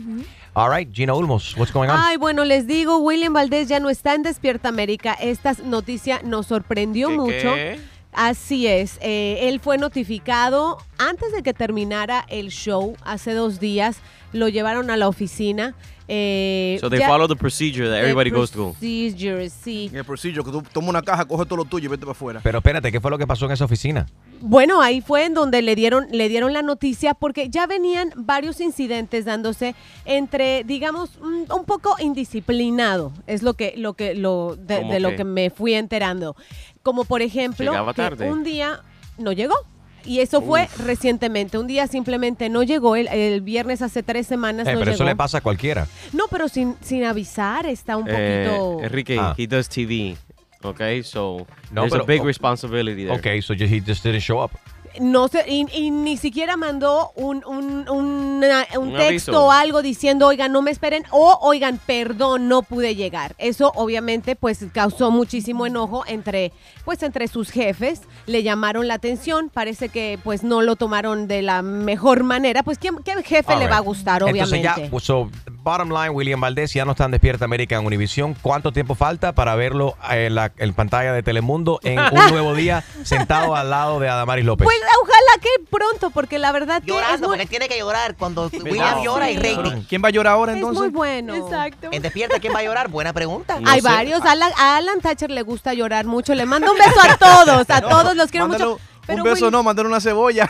All 0.53 0.71
right, 0.71 0.93
Gina 0.93 1.15
Ulmos, 1.15 1.57
what's 1.57 1.73
going 1.73 1.89
on? 1.89 1.95
Ay, 1.99 2.17
bueno, 2.17 2.45
les 2.45 2.67
digo, 2.67 2.99
William 2.99 3.33
Valdés 3.33 3.67
ya 3.67 3.79
no 3.79 3.89
está 3.89 4.13
en 4.13 4.21
Despierta 4.21 4.69
América. 4.69 5.13
Esta 5.19 5.53
noticia 5.65 6.21
nos 6.23 6.45
sorprendió 6.45 7.09
¿Qué, 7.09 7.15
mucho. 7.17 7.31
qué? 7.55 7.79
Así 8.13 8.67
es, 8.67 8.99
eh, 9.01 9.49
él 9.49 9.59
fue 9.59 9.79
notificado 9.79 10.77
antes 10.99 11.31
de 11.31 11.41
que 11.41 11.53
terminara 11.53 12.25
el 12.29 12.49
show, 12.49 12.95
hace 13.03 13.33
dos 13.33 13.59
días, 13.59 13.97
lo 14.33 14.49
llevaron 14.49 14.89
a 14.91 14.97
la 14.97 15.07
oficina. 15.07 15.73
eh, 16.09 16.77
So 16.81 16.89
they 16.89 16.99
ya- 16.99 17.07
follow 17.07 17.29
the 17.29 17.35
procedure 17.37 17.87
that 17.87 17.99
everybody 17.99 18.29
goes 18.29 18.51
through. 18.51 18.73
procedure, 18.73 19.49
sí. 19.49 19.87
En 19.89 19.99
el 19.99 20.03
procedure, 20.03 20.43
que 20.43 20.51
tú 20.51 20.61
tomas 20.73 20.89
una 20.89 21.01
caja, 21.01 21.23
coge 21.23 21.45
todo 21.45 21.55
lo 21.57 21.65
tuyo 21.65 21.85
y 21.85 21.87
vete 21.87 22.01
para 22.01 22.11
afuera. 22.11 22.41
Pero 22.43 22.57
espérate, 22.57 22.91
¿qué 22.91 22.99
fue 22.99 23.09
lo 23.09 23.17
que 23.17 23.25
pasó 23.25 23.45
en 23.45 23.51
esa 23.53 23.63
oficina? 23.63 24.05
Bueno, 24.41 24.81
ahí 24.81 24.99
fue 24.99 25.23
en 25.23 25.33
donde 25.33 25.61
le 25.61 25.75
dieron, 25.75 26.07
le 26.11 26.27
dieron 26.27 26.51
la 26.51 26.61
noticia 26.61 27.13
porque 27.13 27.47
ya 27.49 27.67
venían 27.67 28.11
varios 28.17 28.59
incidentes 28.59 29.23
dándose 29.23 29.75
entre, 30.03 30.65
digamos, 30.65 31.11
un, 31.21 31.45
un 31.49 31.63
poco 31.63 31.95
indisciplinado. 31.99 33.13
Es 33.25 33.41
lo 33.41 33.53
que, 33.53 33.73
lo 33.77 33.93
que, 33.93 34.13
lo 34.15 34.57
de, 34.59 34.79
¿Cómo 34.79 34.91
de 34.93 34.99
lo 34.99 35.15
que 35.15 35.23
me 35.23 35.49
fui 35.51 35.73
enterando. 35.73 36.35
Como 36.81 37.05
por 37.05 37.21
ejemplo, 37.21 37.71
que 38.17 38.23
un 38.29 38.43
día 38.43 38.81
no 39.17 39.31
llegó. 39.31 39.55
Y 40.05 40.19
eso 40.19 40.41
fue 40.41 40.67
recientemente. 40.85 41.57
Un 41.57 41.67
día 41.67 41.87
simplemente 41.87 42.49
no 42.49 42.63
llegó. 42.63 42.95
El, 42.95 43.07
el 43.07 43.41
viernes 43.41 43.81
hace 43.81 44.03
tres 44.03 44.27
semanas 44.27 44.67
Eh, 44.67 44.73
no 44.73 44.79
pero 44.79 44.91
llegó. 44.91 44.95
eso 44.95 45.03
le 45.05 45.15
pasa 45.15 45.37
a 45.37 45.41
cualquiera. 45.41 45.87
No, 46.11 46.25
pero 46.29 46.47
sin, 46.49 46.75
sin 46.81 47.03
avisar 47.05 47.65
está 47.65 47.97
un 47.97 48.07
Eh, 48.09 48.45
poquito. 48.47 48.83
Enrique, 48.83 49.17
Ah. 49.19 49.33
he 49.37 49.47
does 49.47 49.69
TV. 49.69 50.15
Okay, 50.61 51.03
so 51.03 51.45
No, 51.71 51.81
there's 51.81 51.91
pero- 51.91 52.03
a 52.03 52.07
big 52.07 52.21
oh. 52.21 52.25
responsibility 52.25 53.05
there. 53.05 53.11
Ok, 53.17 53.41
so 53.41 53.53
just- 53.53 53.71
he 53.73 53.81
just 53.81 54.03
didn't 54.03 54.21
show 54.21 54.41
up. 54.43 54.51
No 54.99 55.27
sé, 55.27 55.43
y, 55.47 55.65
y 55.73 55.89
ni 55.91 56.17
siquiera 56.17 56.55
mandó 56.57 57.11
un, 57.15 57.43
un, 57.45 57.87
una- 57.89 58.67
un 58.77 58.89
Un 58.89 58.93
texto 58.95 59.31
aviso. 59.31 59.45
o 59.45 59.51
algo 59.51 59.81
diciendo, 59.81 60.27
oigan, 60.27 60.51
no 60.51 60.61
me 60.61 60.71
esperen, 60.71 61.03
o 61.11 61.37
oigan, 61.41 61.79
perdón, 61.85 62.47
no 62.47 62.61
pude 62.61 62.95
llegar. 62.95 63.33
Eso 63.37 63.71
obviamente 63.75 64.35
pues 64.35 64.59
causó 64.73 65.09
muchísimo 65.11 65.65
enojo 65.65 66.03
entre, 66.07 66.51
pues 66.85 67.01
entre 67.03 67.27
sus 67.27 67.49
jefes, 67.49 68.01
le 68.27 68.43
llamaron 68.43 68.87
la 68.87 68.93
atención, 68.95 69.49
parece 69.53 69.89
que 69.89 70.19
pues 70.23 70.43
no 70.43 70.61
lo 70.61 70.75
tomaron 70.75 71.27
de 71.27 71.41
la 71.41 71.61
mejor 71.61 72.23
manera, 72.23 72.61
pues 72.63 72.77
¿quién- 72.77 72.97
¿qué 73.03 73.13
jefe 73.23 73.53
All 73.53 73.59
le 73.59 73.65
right. 73.65 73.73
va 73.73 73.77
a 73.77 73.81
gustar, 73.81 74.23
obviamente? 74.23 74.55
Entonces 74.57 74.91
ya, 74.91 74.99
so, 74.99 75.29
bottom 75.63 75.89
line, 75.89 76.09
William 76.09 76.39
Valdés 76.41 76.73
ya 76.73 76.85
no 76.85 76.91
está 76.91 77.05
en 77.05 77.11
Despierta 77.11 77.45
América 77.45 77.75
en 77.77 77.85
Univisión. 77.85 78.35
¿Cuánto 78.41 78.71
tiempo 78.71 78.95
falta 78.95 79.31
para 79.33 79.55
verlo 79.55 79.95
en 80.11 80.35
la 80.35 80.51
en 80.57 80.73
pantalla 80.73 81.13
de 81.13 81.23
Telemundo 81.23 81.79
en 81.83 81.97
un 82.11 82.27
nuevo 82.29 82.53
día 82.53 82.83
sentado 83.03 83.55
al 83.55 83.69
lado 83.69 83.99
de 83.99 84.09
Adamaris 84.09 84.45
López? 84.45 84.65
Pues 84.65 84.77
ojalá 85.01 85.41
que 85.41 85.49
pronto, 85.69 86.09
porque 86.11 86.37
la 86.39 86.51
verdad 86.51 86.81
que 86.83 86.91
es 86.91 86.95
Llorando, 86.97 87.27
muy, 87.29 87.37
porque 87.37 87.49
tiene 87.49 87.67
que 87.69 87.77
llorar. 87.79 88.15
Cuando 88.15 88.49
William 88.51 88.97
No. 88.97 89.03
llora 89.03 89.31
y 89.31 89.37
Sí. 89.37 89.55
rating. 89.55 89.81
¿Quién 89.87 90.03
va 90.03 90.09
a 90.09 90.11
llorar 90.11 90.33
ahora 90.33 90.51
es 90.51 90.57
entonces? 90.57 90.79
muy 90.79 90.89
bueno. 90.89 91.33
Exacto. 91.35 91.89
En 91.91 92.01
Despierta, 92.01 92.39
¿quién 92.39 92.53
va 92.53 92.59
a 92.59 92.63
llorar? 92.63 92.89
Buena 92.89 93.13
pregunta. 93.13 93.59
No 93.59 93.69
Hay 93.69 93.81
sé. 93.81 93.87
varios. 93.87 94.21
A 94.25 94.31
Alan, 94.31 94.51
a 94.57 94.77
Alan 94.77 94.99
Thatcher 95.01 95.31
le 95.31 95.41
gusta 95.43 95.73
llorar 95.73 96.05
mucho. 96.05 96.33
Le 96.35 96.45
mando 96.45 96.71
un 96.71 96.77
beso 96.77 96.99
a 97.01 97.17
todos. 97.17 97.69
A 97.69 97.81
todos 97.89 98.15
los 98.15 98.29
quiero 98.31 98.47
mucho. 98.47 98.79
Pero 99.05 99.23
un 99.23 99.29
beso 99.29 99.45
Will- 99.45 99.51
no, 99.51 99.63
mandar 99.63 99.85
una 99.85 99.99
cebolla. 99.99 100.49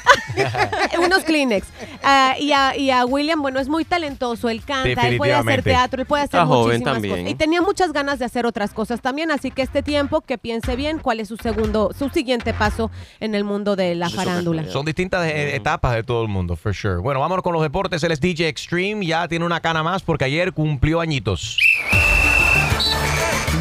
unos 1.03 1.23
Kleenex. 1.23 1.65
Ah, 2.03 2.35
y, 2.39 2.51
a, 2.51 2.75
y 2.77 2.91
a 2.91 3.05
William, 3.05 3.41
bueno, 3.41 3.59
es 3.59 3.67
muy 3.67 3.83
talentoso. 3.85 4.49
Él 4.49 4.63
canta, 4.63 5.07
él 5.07 5.17
puede 5.17 5.33
hacer 5.33 5.63
teatro, 5.63 6.01
él 6.01 6.07
puede 6.07 6.23
hacer 6.23 6.39
Está 6.41 6.45
joven 6.45 6.65
muchísimas 6.79 6.93
también. 6.93 7.15
cosas. 7.15 7.31
Y 7.31 7.35
tenía 7.35 7.61
muchas 7.61 7.93
ganas 7.93 8.19
de 8.19 8.25
hacer 8.25 8.45
otras 8.45 8.71
cosas 8.73 9.01
también. 9.01 9.31
Así 9.31 9.49
que 9.51 9.61
este 9.63 9.81
tiempo, 9.81 10.21
que 10.21 10.37
piense 10.37 10.75
bien 10.75 10.99
cuál 10.99 11.19
es 11.19 11.27
su 11.29 11.37
segundo, 11.37 11.91
su 11.97 12.09
siguiente 12.09 12.53
paso 12.53 12.91
en 13.19 13.33
el 13.35 13.43
mundo 13.43 13.75
de 13.75 13.95
la 13.95 14.09
farándula. 14.09 14.65
Son 14.69 14.85
distintas 14.85 15.25
eh, 15.25 15.55
etapas 15.55 15.95
de 15.95 16.03
todo 16.03 16.21
el 16.21 16.27
mundo, 16.27 16.55
for 16.55 16.75
sure. 16.75 16.97
Bueno, 16.97 17.19
vámonos 17.19 17.43
con 17.43 17.53
los 17.53 17.61
deportes. 17.61 18.03
Él 18.03 18.11
es 18.11 18.19
DJ 18.21 18.47
Extreme. 18.49 19.05
Ya 19.05 19.27
tiene 19.27 19.45
una 19.45 19.59
cana 19.61 19.81
más 19.83 20.03
porque 20.03 20.25
ayer 20.25 20.53
cumplió 20.53 20.99
añitos. 20.99 21.57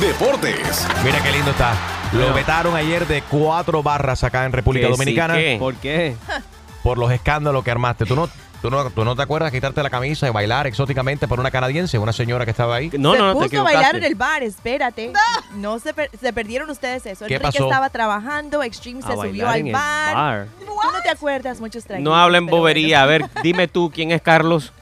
Deportes. 0.00 0.86
Mira 1.04 1.22
qué 1.22 1.30
lindo 1.30 1.50
está. 1.52 1.74
Lo 2.12 2.34
vetaron 2.34 2.76
ayer 2.76 3.06
de 3.06 3.22
cuatro 3.22 3.82
barras 3.82 4.22
acá 4.22 4.44
en 4.44 4.52
República 4.52 4.86
Que 4.88 4.92
sí, 4.92 4.98
Dominicana 4.98 5.34
que. 5.34 5.56
¿Por 5.58 5.74
qué? 5.76 6.14
por 6.82 6.98
los 6.98 7.10
escándalos 7.12 7.64
que 7.64 7.70
armaste. 7.70 8.04
¿Tú 8.04 8.14
no, 8.16 8.28
tú, 8.60 8.68
no, 8.70 8.90
¿Tú 8.90 9.04
no 9.04 9.14
te 9.16 9.22
acuerdas 9.22 9.50
de 9.52 9.56
quitarte 9.56 9.82
la 9.82 9.88
camisa 9.88 10.26
y 10.26 10.30
bailar 10.30 10.66
exóticamente 10.66 11.26
por 11.28 11.38
una 11.40 11.50
canadiense, 11.50 11.96
una 11.98 12.12
señora 12.12 12.44
que 12.44 12.50
estaba 12.50 12.74
ahí? 12.76 12.90
No, 12.98 13.12
se 13.12 13.18
no, 13.18 13.32
no, 13.32 13.38
te 13.40 13.48
puso 13.48 13.60
a 13.60 13.64
bailar 13.64 13.96
en 13.96 14.02
el 14.04 14.14
bar, 14.14 14.42
espérate. 14.42 15.12
No, 15.54 15.78
se, 15.78 15.94
per- 15.94 16.10
se 16.20 16.32
perdieron 16.32 16.68
ustedes 16.68 17.06
eso. 17.06 17.26
¿Qué 17.26 17.34
Enrique 17.36 17.52
pasó? 17.58 17.64
estaba 17.68 17.88
trabajando, 17.88 18.62
Extreme 18.62 19.00
A 19.04 19.06
se 19.06 19.12
subió 19.14 19.48
al 19.48 19.60
en 19.60 19.66
el 19.68 19.72
bar. 19.72 20.14
bar. 20.14 20.46
Tú 20.58 20.66
no 20.92 21.00
te 21.02 21.08
acuerdas 21.10 21.60
muchos 21.60 21.84
tranquilos. 21.84 22.12
No 22.12 22.18
hablen 22.18 22.46
bobería. 22.46 23.02
A 23.04 23.06
ver, 23.06 23.24
dime 23.42 23.68
tú 23.68 23.90
quién 23.94 24.10
es 24.10 24.20
Carlos. 24.20 24.72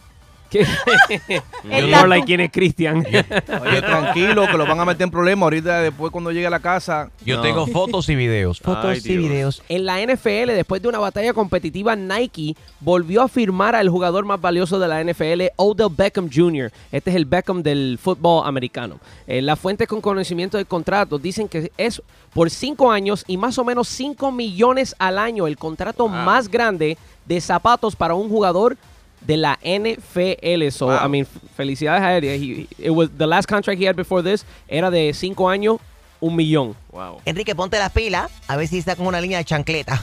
More 1.65 1.83
tatu- 1.91 2.09
like 2.09 2.27
quién 2.27 2.41
es 2.41 2.51
Cristian. 2.51 2.99
Oye, 2.99 3.23
tranquilo, 3.83 4.47
que 4.51 4.57
lo 4.57 4.67
van 4.67 4.81
a 4.81 4.85
meter 4.85 5.05
en 5.05 5.11
problemas. 5.11 5.43
Ahorita, 5.45 5.81
después, 5.81 6.11
cuando 6.13 6.31
llegue 6.33 6.47
a 6.47 6.51
la 6.51 6.61
casa, 6.61 7.11
Yo 7.25 7.37
No. 7.37 7.43
tengo 7.43 7.67
fotos 7.67 8.09
y 8.09 8.15
videos. 8.15 8.59
Fotos 8.65 8.85
Ay, 8.87 8.99
y 9.05 9.09
Dios. 9.17 9.23
videos. 9.25 9.63
En 9.69 9.85
la 9.87 10.01
NFL, 10.01 10.53
después 10.53 10.83
de 10.83 10.89
una 10.89 10.99
batalla 10.99 11.33
competitiva, 11.33 11.95
Nike 11.97 12.57
volvió 12.81 13.23
a 13.23 13.29
firmar 13.29 13.75
al 13.77 13.89
jugador 13.89 14.25
más 14.25 14.41
valioso 14.41 14.79
de 14.79 14.89
la 14.89 15.03
NFL, 15.05 15.53
Odell 15.57 15.89
Beckham 15.95 16.29
Jr. 16.33 16.73
Este 16.93 17.11
es 17.11 17.17
el 17.17 17.25
Beckham 17.27 17.63
del 17.63 17.99
fútbol 18.03 18.47
americano. 18.47 18.99
Eh, 19.27 19.43
las 19.43 19.59
fuentes 19.59 19.87
con 19.89 20.01
conocimiento 20.01 20.57
del 20.57 20.67
contrato 20.67 21.19
dicen 21.19 21.49
que 21.49 21.71
es 21.77 22.03
por 22.33 22.51
cinco 22.51 22.91
años 22.91 23.25
y 23.27 23.37
más 23.37 23.59
o 23.59 23.65
menos 23.65 23.89
5 23.89 24.31
millones 24.31 24.95
al 24.99 25.19
año, 25.19 25.47
el 25.47 25.57
contrato 25.57 26.07
más 26.09 26.49
grande 26.49 26.97
de 27.27 27.41
zapatos 27.41 27.97
para 27.97 28.15
un 28.15 28.29
jugador 28.29 28.77
de 29.21 29.37
la 29.37 29.59
NFL. 29.63 30.71
So, 30.71 30.93
I 30.93 31.09
mean, 31.09 31.27
felicidades 31.57 32.03
a 32.03 32.17
él. 32.17 32.25
He- 32.25 32.67
it 32.79 32.91
was, 32.91 33.11
the 33.17 33.27
last 33.27 33.49
contract 33.49 33.81
he 33.81 33.87
had 33.89 33.97
before 33.97 34.23
this 34.23 34.45
era 34.69 34.91
de 34.91 35.13
cinco 35.15 35.49
años, 35.49 35.77
un 36.21 36.37
millón. 36.37 36.75
Wow. 36.93 37.21
Enrique, 37.25 37.55
ponte 37.55 37.79
las 37.79 37.93
pilas, 37.93 38.31
a 38.49 38.57
ver 38.57 38.67
si 38.69 38.79
está 38.79 38.97
con 38.97 39.07
una 39.07 39.21
línea 39.21 39.39
de 39.39 39.45
chancleta. 39.45 40.01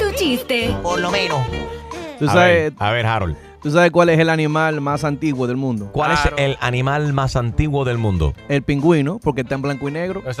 Tu 0.00 0.12
chiste. 0.16 0.74
Por 0.82 1.00
lo 1.00 1.10
menos. 1.10 1.40
tú 2.18 2.28
A 2.28 2.32
sabes, 2.32 2.54
ver, 2.54 2.72
a 2.78 2.92
ver, 2.92 3.06
Harold. 3.06 3.36
tú 3.62 3.70
sabes 3.70 3.90
cuál 3.90 4.08
es 4.10 4.18
el 4.18 4.28
animal 4.30 4.80
más 4.80 5.04
antiguo 5.04 5.46
del 5.46 5.56
mundo. 5.56 5.90
¿Cuál 5.92 6.12
Claro. 6.14 6.36
es 6.36 6.44
el 6.44 6.56
animal 6.60 7.12
más 7.12 7.34
antiguo 7.36 7.84
del 7.84 7.98
mundo? 7.98 8.34
El 8.48 8.62
pingüino, 8.62 9.18
porque 9.22 9.40
está 9.42 9.54
en 9.56 9.62
blanco 9.62 9.88
y 9.88 9.92
negro. 9.92 10.22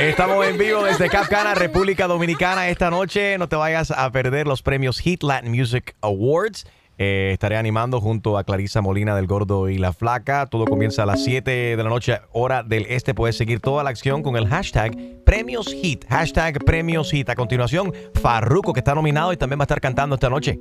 Estamos 0.00 0.46
en 0.46 0.56
vivo 0.56 0.84
desde 0.84 1.08
Cap 1.08 1.26
Cana, 1.28 1.56
República 1.56 2.06
Dominicana. 2.06 2.68
Esta 2.68 2.88
noche 2.88 3.36
no 3.36 3.48
te 3.48 3.56
vayas 3.56 3.90
a 3.90 4.08
perder 4.12 4.46
los 4.46 4.62
premios 4.62 5.00
Hit 5.00 5.24
Latin 5.24 5.50
Music 5.50 5.96
Awards. 6.02 6.66
Eh, 7.00 7.30
estaré 7.32 7.56
animando 7.56 8.00
junto 8.00 8.38
a 8.38 8.44
Clarisa 8.44 8.80
Molina 8.80 9.14
del 9.14 9.28
Gordo 9.28 9.68
y 9.68 9.78
la 9.78 9.92
Flaca. 9.92 10.46
Todo 10.46 10.64
comienza 10.64 11.04
a 11.04 11.06
las 11.06 11.22
7 11.22 11.76
de 11.76 11.82
la 11.82 11.88
noche, 11.88 12.20
hora 12.32 12.64
del 12.64 12.86
este. 12.88 13.14
Puedes 13.14 13.36
seguir 13.36 13.60
toda 13.60 13.84
la 13.84 13.90
acción 13.90 14.24
con 14.24 14.36
el 14.36 14.48
hashtag 14.48 14.96
Premios 15.24 15.72
Hit. 15.72 16.04
Hashtag 16.08 16.64
Premios 16.64 17.12
Hit. 17.12 17.28
A 17.30 17.36
continuación, 17.36 17.94
Farruko, 18.20 18.72
que 18.72 18.80
está 18.80 18.96
nominado 18.96 19.32
y 19.32 19.36
también 19.36 19.60
va 19.60 19.62
a 19.62 19.66
estar 19.66 19.80
cantando 19.80 20.16
esta 20.16 20.28
noche. 20.28 20.58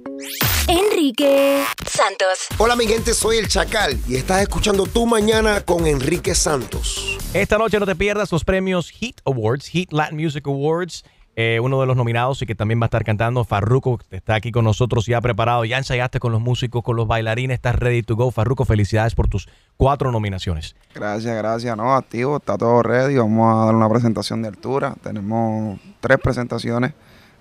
Enrique 0.67 1.63
Santos. 1.89 2.47
Hola 2.59 2.75
mi 2.75 2.85
gente, 2.85 3.15
soy 3.15 3.37
el 3.37 3.47
Chacal 3.47 3.97
y 4.07 4.15
estás 4.15 4.41
escuchando 4.41 4.85
Tu 4.85 5.07
Mañana 5.07 5.61
con 5.61 5.87
Enrique 5.87 6.35
Santos. 6.35 7.17
Esta 7.33 7.57
noche 7.57 7.79
no 7.79 7.85
te 7.87 7.95
pierdas 7.95 8.31
los 8.31 8.43
premios 8.43 8.91
Hit 8.91 9.21
Awards, 9.25 9.67
Hit 9.67 9.91
Latin 9.91 10.17
Music 10.17 10.45
Awards. 10.45 11.03
Eh, 11.39 11.59
uno 11.59 11.79
de 11.79 11.85
los 11.85 11.95
nominados 11.95 12.41
y 12.41 12.47
que 12.47 12.55
también 12.55 12.79
va 12.81 12.85
a 12.85 12.87
estar 12.87 13.03
cantando, 13.03 13.43
Farruko, 13.43 13.99
que 13.99 14.15
está 14.15 14.33
aquí 14.33 14.51
con 14.51 14.65
nosotros 14.65 15.05
ya 15.05 15.21
preparado. 15.21 15.65
Ya 15.65 15.77
ensayaste 15.77 16.19
con 16.19 16.31
los 16.31 16.41
músicos, 16.41 16.81
con 16.81 16.95
los 16.95 17.07
bailarines, 17.07 17.53
estás 17.53 17.75
ready 17.75 18.01
to 18.01 18.15
go. 18.15 18.31
Farruko, 18.31 18.65
felicidades 18.65 19.13
por 19.13 19.27
tus 19.27 19.47
cuatro 19.77 20.11
nominaciones. 20.11 20.75
Gracias, 20.95 21.37
gracias. 21.37 21.77
No, 21.77 21.93
activo, 21.93 22.37
está 22.37 22.57
todo 22.57 22.81
ready. 22.81 23.17
Vamos 23.17 23.53
a 23.53 23.65
dar 23.67 23.75
una 23.75 23.87
presentación 23.87 24.41
de 24.41 24.47
altura. 24.47 24.95
Tenemos 25.03 25.79
tres 25.99 26.17
presentaciones. 26.17 26.93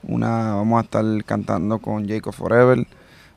Una 0.02 0.56
vamos 0.56 0.78
a 0.78 0.84
estar 0.84 1.24
cantando 1.24 1.78
con 1.78 2.06
Jacob 2.06 2.34
Forever, 2.34 2.86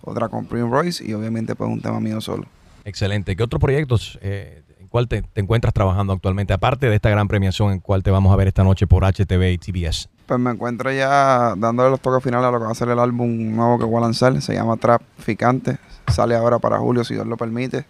otra 0.01 0.27
con 0.27 0.45
Prince 0.45 0.69
Royce 0.69 1.05
y 1.09 1.13
obviamente 1.13 1.55
pues 1.55 1.69
un 1.69 1.79
tema 1.79 2.01
mío 2.01 2.19
solo. 2.19 2.47
Excelente. 2.83 3.37
¿Qué 3.37 3.43
otros 3.43 3.61
proyectos 3.61 4.19
eh, 4.21 4.61
en 4.77 4.89
cuál 4.89 5.07
te, 5.07 5.21
te 5.21 5.39
encuentras 5.39 5.73
trabajando 5.73 6.11
actualmente? 6.11 6.51
Aparte 6.51 6.89
de 6.89 6.95
esta 6.95 7.09
gran 7.09 7.29
premiación 7.29 7.71
en 7.71 7.79
cual 7.79 8.03
te 8.03 8.11
vamos 8.11 8.33
a 8.33 8.35
ver 8.35 8.49
esta 8.49 8.65
noche 8.65 8.87
por 8.87 9.05
HTV 9.05 9.53
y 9.53 9.57
TBS. 9.57 10.09
Pues 10.29 10.39
me 10.39 10.51
encuentro 10.51 10.91
ya 10.91 11.55
dándole 11.57 11.89
los 11.89 11.99
toques 12.01 12.23
finales 12.23 12.47
a 12.47 12.51
lo 12.51 12.59
que 12.59 12.65
va 12.65 12.71
a 12.71 12.75
ser 12.75 12.87
el 12.89 12.99
álbum 12.99 13.55
nuevo 13.55 13.79
que 13.79 13.85
voy 13.85 13.97
a 13.97 14.01
lanzar. 14.01 14.39
Se 14.43 14.53
llama 14.53 14.77
Trap 14.77 15.01
Ficante. 15.17 15.79
Sale 16.07 16.35
ahora 16.35 16.59
para 16.59 16.77
julio, 16.77 17.03
si 17.03 17.15
Dios 17.15 17.25
lo 17.25 17.35
permite, 17.35 17.83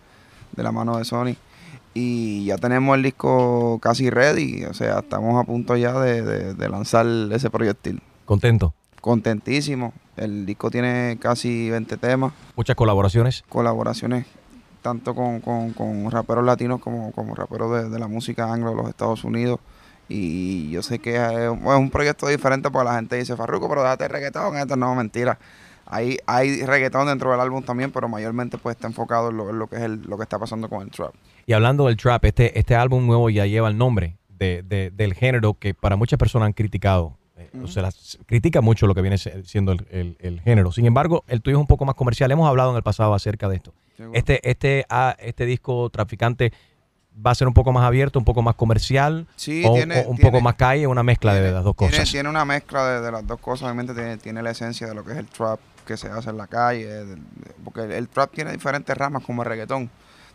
de 0.55 0.63
la 0.63 0.72
mano 0.72 0.98
de 0.98 1.03
Sony. 1.03 1.36
Y 1.93 2.46
ya 2.46 2.58
tenemos 2.58 2.96
el 2.96 3.03
disco 3.03 3.77
casi 3.81 4.10
ready. 4.10 4.63
O 4.63 4.74
sea, 4.74 5.00
estamos 5.00 5.38
a 5.38 5.43
punto 5.43 5.75
ya 5.75 6.00
de, 6.00 6.22
de- 6.22 6.53
de 6.53 6.69
lanzar 6.69 7.05
ese 7.34 7.50
proyectil. 7.50 8.01
¿Contento? 8.24 8.74
Contentísimo. 9.01 9.91
El 10.15 10.46
disco 10.46 10.72
tiene 10.72 11.17
casi 11.22 11.69
20 11.69 11.98
temas, 11.98 12.31
Muchas 12.55 12.77
colaboraciones. 12.77 13.43
colaboraciones 13.50 14.25
tanto 14.81 15.13
con, 15.13 15.41
con- 15.41 15.74
con 15.74 16.10
raperos 16.10 16.46
latinos 16.46 16.79
como, 16.79 17.12
como 17.12 17.36
raperos 17.36 17.69
de, 17.74 17.89
de 17.89 18.00
la 18.00 18.08
música 18.08 18.50
anglo 18.53 18.69
de 18.69 18.77
los 18.77 18.88
Estados 18.88 19.25
Unidos. 19.25 19.60
Y 20.09 20.71
yo 20.71 20.81
sé 20.81 20.99
que 20.99 21.15
es, 21.15 21.49
un- 21.49 21.89
proyecto 21.91 22.27
diferente 22.27 22.69
porque 22.71 22.89
la 22.89 22.95
gente 22.95 23.15
dice, 23.15 23.35
Farruko, 23.35 23.69
pero 23.69 23.83
déjate 23.83 24.07
reggaetón. 24.07 24.57
Esto 24.57 24.75
no, 24.75 24.93
mentira. 24.95 25.37
Hay, 25.85 26.17
hay 26.27 26.63
reggaetón 26.65 27.07
dentro 27.07 27.31
del 27.31 27.39
álbum 27.39 27.63
también, 27.63 27.91
pero 27.91 28.07
mayormente 28.09 28.57
pues 28.57 28.75
está 28.75 28.87
enfocado 28.87 29.29
en 29.29 29.37
lo, 29.37 29.49
en 29.49 29.59
lo 29.59 29.67
que 29.67 29.77
es 29.77 29.81
el- 29.83 30.01
lo 30.01 30.17
que 30.17 30.23
está 30.23 30.37
pasando 30.37 30.67
con 30.69 30.81
el 30.83 30.91
trap. 30.91 31.13
Y 31.45 31.53
hablando 31.53 31.87
del 31.87 31.97
trap, 31.97 32.25
este, 32.25 32.57
este 32.59 32.75
álbum 32.75 33.05
nuevo 33.07 33.29
ya 33.29 33.45
lleva 33.45 33.69
el 33.69 33.77
nombre 33.77 34.17
de, 34.27 34.63
de- 34.63 34.91
del 34.91 35.13
género 35.13 35.53
que 35.55 35.73
para 35.73 35.95
muchas 35.95 36.17
personas 36.19 36.47
han 36.47 36.53
criticado. 36.53 37.17
Eh, 37.37 37.49
o 37.63 37.67
sea, 37.67 37.83
las- 37.83 38.19
critica 38.25 38.61
mucho 38.61 38.85
lo 38.87 38.93
que 38.95 39.01
viene 39.01 39.17
se- 39.17 39.43
siendo 39.45 39.71
el, 39.71 39.87
el- 39.89 40.17
el 40.19 40.41
género. 40.41 40.71
Sin 40.71 40.85
embargo, 40.85 41.23
el 41.27 41.41
tuyo 41.41 41.57
es 41.57 41.61
un 41.61 41.67
poco 41.67 41.85
más 41.85 41.95
comercial. 41.95 42.31
Hemos 42.31 42.47
hablado 42.47 42.69
en 42.71 42.77
el 42.77 42.83
pasado 42.83 43.13
acerca 43.13 43.47
de 43.49 43.55
esto. 43.57 43.73
Este, 44.13 44.47
este, 44.49 44.85
ah, 44.89 45.15
este 45.19 45.45
disco 45.45 45.89
traficante 45.89 46.53
va 47.25 47.31
a 47.31 47.35
ser 47.35 47.47
un 47.47 47.53
poco 47.53 47.71
más 47.71 47.83
abierto, 47.83 48.19
un 48.19 48.25
poco 48.25 48.41
más 48.41 48.55
comercial, 48.55 49.27
Sí, 49.35 49.63
o, 49.65 49.73
tiene- 49.73 50.01
o 50.01 50.09
un 50.09 50.15
tiene- 50.15 50.31
poco 50.31 50.41
más 50.41 50.55
calle, 50.55 50.88
una 50.88 51.03
mezcla 51.03 51.33
de 51.33 51.51
las 51.51 51.63
dos 51.63 51.75
cosas. 51.75 52.09
Tiene, 52.09 52.29
una 52.29 52.45
mezcla 52.45 52.85
de, 52.88 53.01
de 53.01 53.11
las 53.11 53.25
dos 53.27 53.39
cosas. 53.39 53.63
Obviamente 53.65 53.93
tiene, 53.93 54.17
tiene 54.17 54.41
la 54.41 54.51
esencia 54.51 54.88
de 54.88 54.93
lo 54.95 55.03
que 55.03 55.11
es 55.11 55.17
el 55.17 55.27
trap 55.27 55.59
que 55.85 55.97
se 55.97 56.07
hace 56.09 56.29
en 56.29 56.38
la 56.38 56.47
calle. 56.47 56.85
de- 57.05 57.17
porque 57.63 57.81
el, 57.81 57.91
el 57.91 58.07
trap 58.07 58.31
tiene 58.33 58.51
diferentes 58.51 58.95
ramas 58.97 59.23
como 59.23 59.43
el 59.43 59.49
reggaetón. 59.49 59.89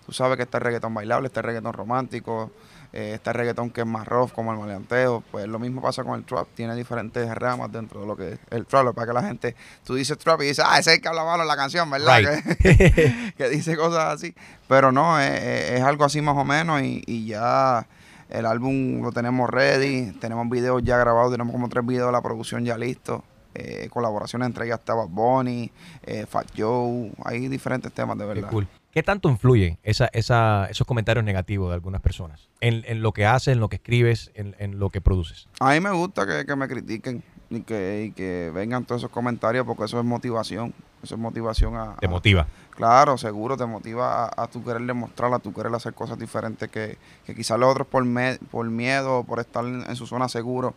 Tú 0.04 0.12
sabes 0.12 0.36
que 0.36 0.42
está 0.42 0.58
el 0.58 0.64
reggaetón 0.64 0.92
bailable, 0.92 1.28
está 1.28 1.40
el 1.40 1.46
reggaetón 1.46 1.72
romántico, 1.72 2.50
eh, 2.96 3.14
está 3.14 3.32
el 3.32 3.36
reggaetón 3.38 3.70
que 3.70 3.80
es 3.80 3.86
más 3.86 4.06
rough 4.06 4.30
como 4.32 4.52
el 4.52 4.58
maleanteo. 4.58 5.22
Pues 5.32 5.48
lo 5.48 5.58
mismo 5.58 5.82
pasa 5.82 6.04
con 6.04 6.18
el 6.18 6.24
trap. 6.24 6.46
Tiene 6.54 6.74
diferentes 6.76 7.28
ramas 7.34 7.72
dentro 7.72 8.00
de 8.00 8.06
lo 8.06 8.16
que 8.16 8.32
es 8.34 8.38
el 8.50 8.64
trap. 8.66 8.84
Lo 8.84 8.94
que 8.94 9.12
la 9.12 9.22
gente, 9.24 9.56
tú 9.84 9.94
dices 9.96 10.16
trap 10.16 10.40
y 10.42 10.44
dices, 10.46 10.64
ah, 10.66 10.78
ese 10.78 10.90
es 10.92 10.96
el 10.96 11.02
que 11.02 11.08
habla 11.08 11.24
malo 11.24 11.42
en 11.42 11.48
la 11.48 11.56
canción, 11.56 11.90
¿verdad? 11.90 12.18
Right. 12.20 12.56
Que, 12.58 13.34
que 13.36 13.48
dice 13.48 13.76
cosas 13.76 14.14
así. 14.14 14.34
Pero 14.68 14.92
no, 14.92 15.18
es, 15.20 15.30
es- 15.30 15.70
es 15.72 15.82
algo 15.82 16.04
así 16.04 16.22
más 16.22 16.36
o 16.36 16.44
menos 16.44 16.80
y, 16.82 17.02
y 17.06 17.26
ya 17.26 17.86
el 18.30 18.46
álbum 18.46 19.02
lo 19.02 19.12
tenemos 19.12 19.50
ready, 19.50 20.12
tenemos 20.20 20.48
videos 20.48 20.82
ya 20.84 20.96
grabados, 20.96 21.32
tenemos 21.32 21.52
como 21.52 21.68
tres 21.68 21.84
videos 21.84 22.06
de 22.06 22.12
la 22.12 22.22
producción 22.22 22.64
ya 22.64 22.78
listos. 22.78 23.22
Eh, 23.56 23.88
colaboraciones 23.92 24.46
entre 24.46 24.66
ellas 24.66 24.80
estaba 24.80 25.04
Bonnie, 25.04 25.70
eh, 26.04 26.26
Fat 26.28 26.46
Joe, 26.56 27.12
hay 27.24 27.46
diferentes 27.48 27.92
temas 27.92 28.16
de 28.18 28.24
Qué 28.24 28.28
verdad. 28.34 28.50
cool. 28.50 28.66
¿Qué 28.94 29.02
tanto 29.02 29.28
influye 29.28 29.78
esa, 29.82 30.06
esa, 30.12 30.66
esos 30.70 30.86
comentarios 30.86 31.24
negativos 31.24 31.68
de 31.68 31.74
algunas 31.74 32.00
personas 32.00 32.48
en, 32.60 32.84
en 32.86 33.02
lo 33.02 33.10
que 33.12 33.26
haces, 33.26 33.48
en 33.54 33.58
lo 33.58 33.68
que 33.68 33.76
escribes, 33.76 34.30
en, 34.34 34.54
en 34.60 34.78
lo 34.78 34.88
que 34.88 35.00
produces? 35.00 35.48
A 35.58 35.72
mí 35.72 35.80
me 35.80 35.90
gusta 35.90 36.24
que, 36.26 36.46
que 36.46 36.54
me 36.54 36.68
critiquen 36.68 37.24
y 37.50 37.62
que, 37.62 38.04
y 38.04 38.12
que 38.12 38.52
vengan 38.54 38.84
todos 38.84 39.00
esos 39.00 39.10
comentarios 39.10 39.66
porque 39.66 39.84
eso 39.84 39.98
es 39.98 40.04
motivación, 40.04 40.72
eso 41.02 41.16
es 41.16 41.20
motivación 41.20 41.74
a... 41.74 41.96
Te 41.96 42.06
a- 42.06 42.08
motiva. 42.08 42.46
Claro, 42.70 43.18
seguro, 43.18 43.56
te 43.56 43.66
motiva 43.66 44.26
a, 44.26 44.42
a 44.44 44.46
tu 44.46 44.62
querer 44.64 44.82
demostrar, 44.82 45.32
a 45.34 45.40
tu 45.40 45.52
querer 45.52 45.74
hacer 45.74 45.92
cosas 45.94 46.16
diferentes 46.16 46.70
que, 46.70 46.96
que 47.26 47.34
quizás 47.34 47.58
los 47.58 47.70
otros 47.72 47.88
por, 47.88 48.04
me- 48.04 48.38
por 48.52 48.64
miedo 48.70 49.18
o 49.18 49.24
por 49.24 49.40
estar 49.40 49.64
en, 49.64 49.82
en 49.88 49.96
su 49.96 50.06
zona 50.06 50.28
seguro, 50.28 50.74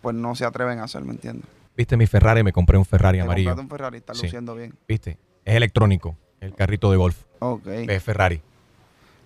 pues 0.00 0.16
no 0.16 0.34
se 0.34 0.46
atreven 0.46 0.78
a 0.78 0.84
hacer, 0.84 1.02
¿me 1.04 1.12
entiendes? 1.12 1.46
Viste 1.76 1.98
mi 1.98 2.06
Ferrari, 2.06 2.42
me 2.42 2.52
compré 2.52 2.78
un 2.78 2.86
Ferrari 2.86 3.18
Te 3.18 3.22
amarillo. 3.24 3.54
un 3.54 3.68
Ferrari, 3.68 3.98
está 3.98 4.14
Sí. 4.14 4.22
luciendo 4.22 4.54
bien. 4.54 4.74
Viste, 4.88 5.18
es 5.44 5.54
electrónico, 5.54 6.16
el 6.40 6.54
carrito 6.54 6.90
de 6.90 6.96
golf. 6.96 7.16
Ok, 7.40 7.66
Es 7.66 8.02
Ferrari. 8.02 8.40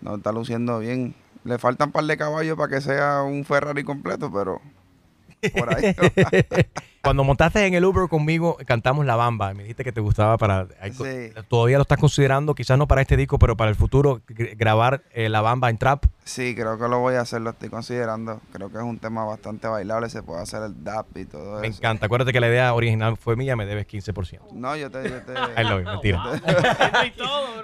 no, 0.01 0.17
está 0.17 0.33
luciendo 0.33 0.79
bien. 0.79 1.15
Le 1.45 1.59
faltan 1.59 1.89
un 1.89 1.93
par 1.93 2.05
de 2.05 2.17
caballos 2.17 2.57
para 2.57 2.69
que 2.75 2.81
sea 2.81 3.23
un 3.23 3.45
Ferrari 3.45 3.83
completo, 3.85 4.31
pero 4.33 4.61
por 5.59 5.75
ahí. 5.75 5.95
Cuando 7.03 7.25
montaste 7.25 7.67
en 7.67 7.75
el 7.75 7.85
Uber 7.85 8.09
conmigo, 8.09 8.57
cantamos 8.65 9.05
La 9.05 9.17
Bamba. 9.17 9.53
Me 9.55 9.65
dijiste 9.65 9.83
que 9.83 9.91
te 9.91 10.01
gustaba 10.01 10.39
para... 10.39 10.67
Sí. 10.93 11.33
Todavía 11.49 11.77
lo 11.79 11.83
estás 11.83 11.99
considerando, 11.99 12.55
quizás 12.55 12.79
no 12.79 12.87
para 12.87 13.01
este 13.01 13.17
disco, 13.17 13.41
pero 13.41 13.57
para 13.57 13.71
el 13.71 13.77
futuro, 13.77 14.21
gr- 14.29 14.57
grabar 14.57 15.03
eh, 15.13 15.29
La 15.29 15.41
Bamba 15.41 15.69
en 15.69 15.79
trap. 15.79 16.05
sí, 16.23 16.55
creo 16.55 16.79
que 16.79 16.87
lo 16.87 17.01
voy 17.01 17.17
a 17.17 17.23
hacer, 17.23 17.41
lo 17.41 17.51
estoy 17.51 17.71
considerando. 17.71 18.41
Creo 18.53 18.71
que 18.71 18.77
es 18.79 18.85
un 18.85 18.99
tema 19.01 19.25
bastante 19.25 19.67
bailable, 19.67 20.09
se 20.11 20.23
puede 20.23 20.43
hacer 20.43 20.63
el 20.63 20.85
dap 20.85 21.07
y 21.17 21.25
todo 21.25 21.61
Me 21.61 21.67
eso. 21.67 21.79
encanta. 21.79 22.07
Acuérdate 22.07 22.33
que 22.33 22.39
la 22.39 22.47
idea 22.49 22.73
original 22.73 23.17
fue 23.17 23.35
mía, 23.35 23.57
me 23.57 23.67
debes 23.67 23.89
15%. 23.89 24.53
No, 24.53 24.77
yo 24.77 24.89
te, 24.89 25.03
yo 25.11 25.21
te, 25.23 25.33
I 25.61 25.65
love 25.65 25.81
you, 25.83 25.91
mentira. 25.91 26.23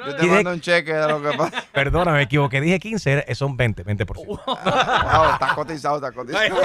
yo 0.04 0.16
te 0.16 0.26
mando 0.26 0.50
un 0.50 0.60
cheque 0.60 0.92
de 0.94 1.06
lo 1.08 1.22
que 1.22 1.36
pasa. 1.38 1.64
Perdona, 1.72 2.10
me 2.12 2.22
equivoqué. 2.22 2.60
Dije 2.60 2.80
15, 2.80 3.12
era- 3.12 3.34
son 3.36 3.56
20, 3.56 3.84
20%. 3.84 4.14
Wow, 4.26 5.32
estás 5.32 5.52
cotizado, 5.54 5.96
estás 5.96 6.12
cotizado. 6.12 6.56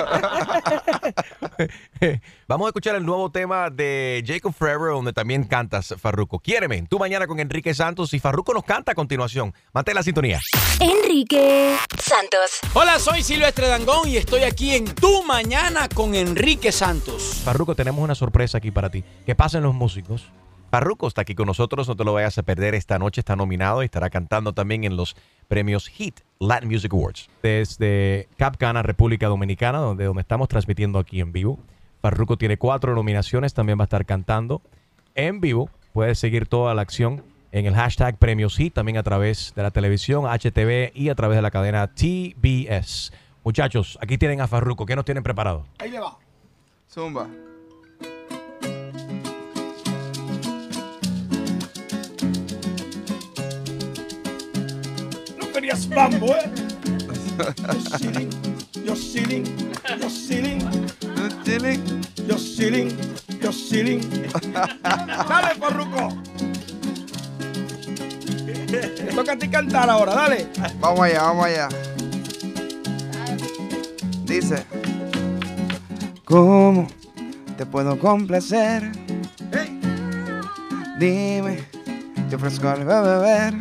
Vamos 2.47 2.62
a 2.67 2.69
escuchar 2.69 2.95
el 2.95 3.05
nuevo 3.05 3.31
tema 3.31 3.69
de 3.69 4.23
Jacob 4.25 4.53
Forever, 4.53 4.91
donde 4.91 5.13
también 5.13 5.43
cantas, 5.43 5.95
Farruko. 5.97 6.39
Quiéreme, 6.39 6.85
tú 6.89 6.99
mañana 6.99 7.27
con 7.27 7.39
Enrique 7.39 7.73
Santos 7.73 8.13
y 8.13 8.19
Farruko 8.19 8.53
nos 8.53 8.63
canta 8.63 8.91
a 8.93 8.95
continuación. 8.95 9.53
Mantén 9.73 9.95
la 9.95 10.03
sintonía. 10.03 10.39
Enrique 10.79 11.75
Santos. 11.99 12.59
Hola, 12.73 12.99
soy 12.99 13.23
Silvestre 13.23 13.67
Dangón 13.67 14.07
y 14.07 14.17
estoy 14.17 14.43
aquí 14.43 14.75
en 14.75 14.85
Tu 14.85 15.23
Mañana 15.23 15.89
con 15.89 16.15
Enrique 16.15 16.71
Santos. 16.71 17.41
Farruko, 17.43 17.75
tenemos 17.75 18.03
una 18.03 18.15
sorpresa 18.15 18.57
aquí 18.59 18.71
para 18.71 18.89
ti. 18.89 19.03
Que 19.25 19.35
pasen 19.35 19.63
los 19.63 19.73
músicos. 19.73 20.31
Farruko 20.73 21.07
está 21.07 21.21
aquí 21.21 21.35
con 21.35 21.45
nosotros, 21.45 21.87
no 21.87 21.95
te 21.95 22.03
lo 22.03 22.13
vayas 22.13 22.37
a 22.39 22.43
perder 22.43 22.73
esta 22.73 22.97
noche, 22.97 23.21
está 23.21 23.35
nominado 23.35 23.83
y 23.83 23.85
estará 23.85 24.09
cantando 24.09 24.53
también 24.53 24.83
en 24.85 24.97
los 24.97 25.15
premios 25.47 25.87
HIT 25.87 26.21
Latin 26.39 26.67
Music 26.67 26.91
Awards. 26.91 27.29
Desde 27.43 28.27
Cap 28.37 28.57
Cana, 28.57 28.81
República 28.81 29.27
Dominicana, 29.27 29.77
donde, 29.77 30.05
donde 30.05 30.21
estamos 30.21 30.47
transmitiendo 30.47 30.97
aquí 30.97 31.19
en 31.19 31.31
vivo. 31.31 31.59
Farruko 32.03 32.37
tiene 32.37 32.57
cuatro 32.57 32.93
nominaciones, 32.95 33.53
también 33.53 33.79
va 33.79 33.83
a 33.83 33.85
estar 33.85 34.05
cantando 34.05 34.61
en 35.15 35.39
vivo. 35.39 35.69
Puedes 35.93 36.19
seguir 36.19 36.47
toda 36.47 36.73
la 36.73 36.81
acción 36.81 37.23
en 37.53 37.65
el 37.65 37.75
hashtag 37.75 38.17
Premios 38.17 38.59
HIT, 38.59 38.73
también 38.73 38.97
a 38.97 39.03
través 39.03 39.53
de 39.55 39.63
la 39.63 39.71
televisión, 39.71 40.25
HTV 40.25 40.91
y 40.93 41.07
a 41.07 41.15
través 41.15 41.37
de 41.37 41.41
la 41.41 41.49
cadena 41.49 41.87
TBS. 41.87 43.13
Muchachos, 43.45 43.97
aquí 44.01 44.17
tienen 44.17 44.41
a 44.41 44.47
Farruko. 44.49 44.85
¿Qué 44.85 44.97
nos 44.97 45.05
tienen 45.05 45.23
preparado? 45.23 45.65
Ahí 45.79 45.91
le 45.91 45.99
va. 46.01 46.17
Zumba. 46.91 47.25
No 55.39 55.53
querías 55.53 55.87
bambo, 55.87 56.35
¿eh? 56.35 56.51
Yo 58.85 58.93
chilling, 58.93 59.45
yo 59.87 60.09
yo 60.09 60.82
Yo 61.45 61.57
chilling. 61.57 62.01
yo 62.25 62.37
chilling, 62.37 62.89
yo 63.41 63.51
chilling. 63.51 64.01
Dale. 65.27 65.49
Te 68.71 69.03
toca 69.13 69.33
a 69.33 69.37
ti 69.37 69.49
cantar 69.49 69.89
ahora, 69.89 70.13
dale. 70.15 70.47
Vamos 70.79 71.01
allá, 71.01 71.21
vamos 71.23 71.45
allá. 71.45 71.69
Dice. 74.25 74.65
¿Cómo 76.23 76.87
te 77.57 77.65
puedo 77.65 77.99
complacer? 77.99 78.89
Dime, 80.97 81.57
te 82.29 82.35
ofrezco 82.37 82.69
algo 82.69 82.91
a 82.93 83.01
beber. 83.01 83.53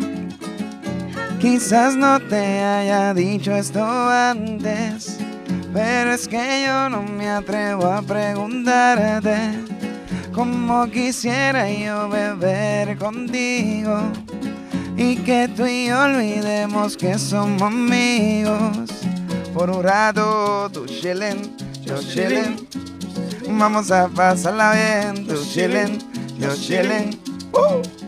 Quizás 1.40 1.96
no 1.96 2.20
te 2.20 2.60
haya 2.62 3.12
dicho 3.12 3.52
esto 3.56 3.84
antes, 3.84 5.12
pero 5.73 6.12
es 6.12 6.29
que 6.29 6.64
yo 6.67 6.88
no 6.88 7.02
me 7.02 7.29
atrevo 7.29 7.87
a 7.87 8.02
preguntarte 8.02 9.37
cómo 10.33 10.91
quisiera 10.91 11.71
yo 11.71 12.09
beber 12.09 12.99
contigo 12.99 14.00
y 14.97 15.17
que 15.17 15.49
tú 15.55 15.67
y 15.67 15.87
yo 15.87 16.00
olvidemos 16.00 16.97
que 16.97 17.19
somos 17.19 17.62
amigos. 17.62 18.88
Por 19.55 19.71
un 19.71 19.83
rato 19.83 20.71
tú 20.73 20.87
chillen, 20.87 21.57
yo 21.83 22.00
chillen, 22.00 22.57
vamos 23.49 23.91
a 23.91 24.09
pasarla 24.09 24.73
bien, 24.73 25.26
tú 25.26 25.35
chillen, 25.52 25.99
yo 26.38 26.55
chillen. 26.57 27.19
Uh. 27.52 28.01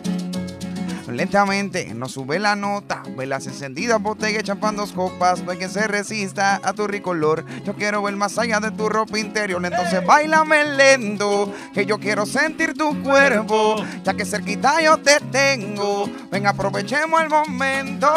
Lentamente 1.14 1.94
nos 1.94 2.10
sube 2.10 2.40
la 2.40 2.56
nota, 2.56 3.02
velas 3.16 3.46
encendidas, 3.46 4.02
botella, 4.02 4.42
champán, 4.42 4.74
dos 4.74 4.92
copas, 4.92 5.42
no 5.42 5.52
hay 5.52 5.58
quien 5.58 5.70
se 5.70 5.86
resista 5.86 6.60
a 6.62 6.72
tu 6.72 6.88
rico 6.88 7.10
olor. 7.10 7.44
Yo 7.64 7.74
quiero 7.74 8.02
ver 8.02 8.16
más 8.16 8.36
allá 8.36 8.58
de 8.58 8.72
tu 8.72 8.88
ropa 8.88 9.16
interior, 9.16 9.64
entonces 9.64 10.04
bailame 10.04 10.64
lento, 10.64 11.52
que 11.72 11.86
yo 11.86 12.00
quiero 12.00 12.26
sentir 12.26 12.74
tu 12.74 13.00
cuerpo, 13.02 13.76
ya 14.02 14.14
que 14.14 14.24
cerquita 14.24 14.82
yo 14.82 14.96
te 14.98 15.20
tengo. 15.20 16.10
Ven, 16.32 16.48
aprovechemos 16.48 17.22
el 17.22 17.28
momento, 17.28 18.08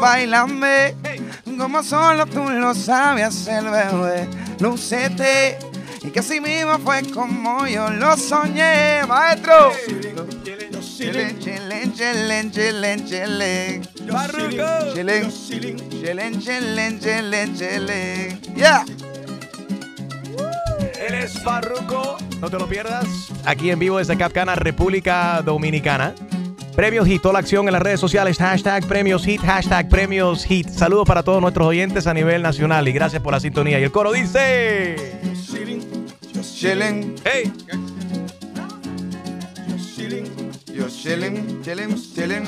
bailame, 0.00 0.96
como 1.56 1.84
solo 1.84 2.26
tú 2.26 2.50
lo 2.50 2.74
sabes 2.74 3.26
hacer, 3.26 3.62
bebé. 3.62 4.28
Lucete, 4.58 5.56
y 6.02 6.10
que 6.10 6.18
así 6.18 6.40
mismo 6.40 6.78
fue 6.78 7.02
como 7.12 7.66
yo 7.66 7.90
lo 7.90 8.16
soñé, 8.16 9.04
maestro. 9.06 9.72
Chillen, 10.98 11.38
chillen, 11.38 11.94
chillen, 11.94 12.50
chillen, 12.50 13.06
chillen. 13.06 13.84
Farruko. 14.10 14.94
Chillen, 14.94 15.30
chillen, 15.30 16.40
chillen, 16.40 16.98
chillen, 16.98 17.54
chillen. 17.54 18.40
Yeah. 18.56 18.84
Él 21.00 21.14
es 21.14 21.40
Farruko. 21.44 22.16
No 22.40 22.50
te 22.50 22.58
lo 22.58 22.66
pierdas. 22.66 23.06
Aquí 23.44 23.70
en 23.70 23.78
vivo 23.78 23.98
desde 23.98 24.18
Capcana, 24.18 24.56
República 24.56 25.40
Dominicana. 25.42 26.16
Premios 26.74 27.06
Hit, 27.06 27.22
toda 27.22 27.34
la 27.34 27.38
acción 27.38 27.68
en 27.68 27.74
las 27.74 27.82
redes 27.82 28.00
sociales, 28.00 28.36
hashtag 28.38 28.84
Premios 28.88 29.24
Hit, 29.24 29.40
hashtag 29.42 29.88
Premios 29.88 30.44
Hit. 30.46 30.68
Saludos 30.68 31.06
para 31.06 31.22
todos 31.22 31.40
nuestros 31.40 31.68
oyentes 31.68 32.08
a 32.08 32.14
nivel 32.14 32.42
nacional 32.42 32.88
y 32.88 32.92
gracias 32.92 33.22
por 33.22 33.32
la 33.32 33.38
sintonía. 33.38 33.78
Y 33.78 33.84
el 33.84 33.92
coro 33.92 34.10
dice... 34.10 34.96
Chillen, 36.42 37.14
Hey, 37.24 37.52
yo 40.88 40.94
chillen, 40.94 41.62
chillen. 42.14 42.44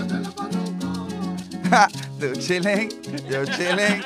Ja, 1.70 1.88
Tú 2.18 2.32
chillen, 2.32 2.88
yo 3.30 3.44
chillen. 3.44 4.02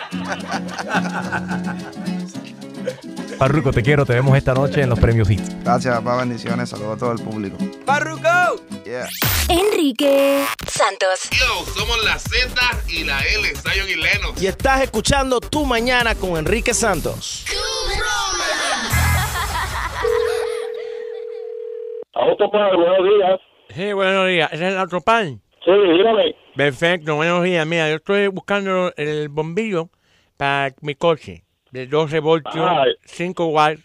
Farruko, 3.38 3.72
te 3.72 3.82
quiero, 3.82 4.04
te 4.04 4.14
vemos 4.14 4.36
esta 4.36 4.54
noche 4.54 4.82
en 4.82 4.90
los 4.90 4.98
Premios 4.98 5.28
Hit. 5.28 5.40
Gracias, 5.62 5.94
papá, 5.96 6.16
bendiciones. 6.18 6.68
Saludos 6.68 6.96
a 6.96 6.98
todo 6.98 7.12
el 7.12 7.20
público. 7.20 7.56
¡Farruko! 7.86 8.60
Yeah. 8.84 9.08
Enrique 9.48 10.44
Santos. 10.66 11.28
Yo, 11.30 11.64
somos 11.74 12.04
la 12.04 12.18
Z 12.18 12.54
y 12.88 13.04
la 13.04 13.20
L, 13.20 13.48
Zion 13.56 13.88
y 13.88 13.94
Lennox. 13.94 14.42
Y 14.42 14.46
estás 14.46 14.82
escuchando 14.82 15.40
Tu 15.40 15.64
Mañana 15.64 16.14
con 16.14 16.36
Enrique 16.36 16.74
Santos. 16.74 17.44
Autopar, 22.14 22.76
buenos 22.76 22.98
días. 22.98 23.53
Sí, 23.74 23.92
buenos 23.92 24.28
días. 24.28 24.52
¿Ese 24.52 24.68
es 24.68 24.74
el 24.74 24.78
otro 24.78 25.00
pan? 25.00 25.40
Sí, 25.64 25.72
dígame. 25.72 26.36
Perfecto, 26.54 27.16
buenos 27.16 27.42
días. 27.42 27.66
Mira, 27.66 27.88
yo 27.88 27.96
estoy 27.96 28.28
buscando 28.28 28.92
el 28.96 29.28
bombillo 29.28 29.88
para 30.36 30.72
mi 30.80 30.94
coche 30.94 31.42
de 31.72 31.88
12 31.88 32.20
voltios, 32.20 32.64
Ay. 32.70 32.92
5 33.04 33.46
watts, 33.46 33.82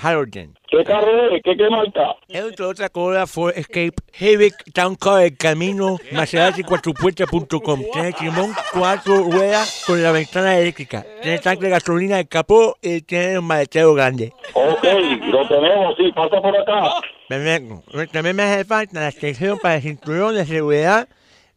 halogen. 0.00 0.54
¿Qué 0.68 0.84
carro? 0.84 1.30
¿Qué, 1.42 1.56
qué 1.56 1.70
marca? 1.70 2.14
Un 2.28 2.54
Toyota 2.54 2.88
Corolla 2.88 3.26
Ford 3.26 3.52
Escape 3.56 3.94
Civic 4.12 4.54
Town 4.72 4.96
Car 4.96 5.22
del 5.22 5.36
camino 5.36 5.96
Maserati 6.12 6.62
cuatropuertas.com. 6.62 7.82
Tiene 7.92 8.12
timón, 8.12 8.52
cuatro 8.72 9.16
ruedas 9.24 9.84
con 9.86 10.02
la 10.02 10.12
ventana 10.12 10.58
eléctrica. 10.58 11.04
Tiene 11.22 11.38
tanque 11.38 11.64
de 11.64 11.70
gasolina 11.70 12.16
del 12.16 12.28
capó 12.28 12.76
y 12.82 13.00
tiene 13.02 13.38
un 13.38 13.46
maletero 13.46 13.94
grande. 13.94 14.32
Ok, 14.52 14.84
lo 15.26 15.48
tenemos, 15.48 15.96
sí, 15.96 16.12
pasa 16.12 16.40
por 16.40 16.56
acá. 16.56 17.00
Perfecto. 17.28 17.82
También 18.12 18.36
me 18.36 18.42
hace 18.42 18.64
falta 18.64 19.00
la 19.00 19.08
extensión 19.08 19.58
para 19.58 19.76
el 19.76 19.82
cinturón 19.82 20.34
de 20.34 20.44
seguridad 20.44 21.08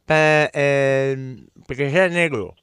para 0.05 0.49
eh, 0.53 1.37
que 1.67 1.89
sea 1.89 2.09
negro. 2.09 2.55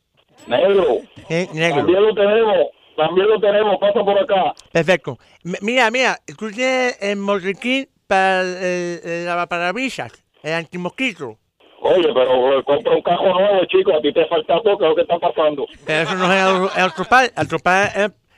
Negro. 0.47 0.99
Sí, 1.29 1.49
negro. 1.55 1.77
También 1.77 2.03
lo 2.03 2.15
tenemos, 2.15 2.57
también 2.99 3.29
lo 3.29 3.41
tenemos, 3.41 3.79
pasa 3.81 4.01
por 4.05 4.19
acá. 4.19 4.53
Perfecto. 4.73 5.19
Mira, 5.63 5.91
mira, 5.91 6.19
tú 6.37 6.51
tienes 6.51 6.99
el 7.01 7.17
motriquín 7.17 7.89
para 8.07 8.41
el, 8.43 9.01
el 9.05 9.25
lavaparabrisas, 9.27 10.13
el 10.43 10.53
antimosquito. 10.53 11.39
Oye, 11.81 12.09
pero 12.13 12.59
eh, 12.59 12.65
compra 12.65 12.93
un 12.93 13.03
cajo 13.03 13.25
nuevo, 13.29 13.65
chico, 13.67 13.95
a 13.97 14.01
ti 14.03 14.13
te 14.13 14.27
falta 14.27 14.61
¿qué 14.65 14.73
es 14.73 14.81
lo 14.81 14.95
que 14.97 15.03
está 15.03 15.19
pasando? 15.19 15.65
Pero 15.87 16.03
eso 16.03 16.15
no 16.17 16.33
es 16.33 16.75
el. 16.77 16.83
El 16.85 17.33
atropal 17.37 17.91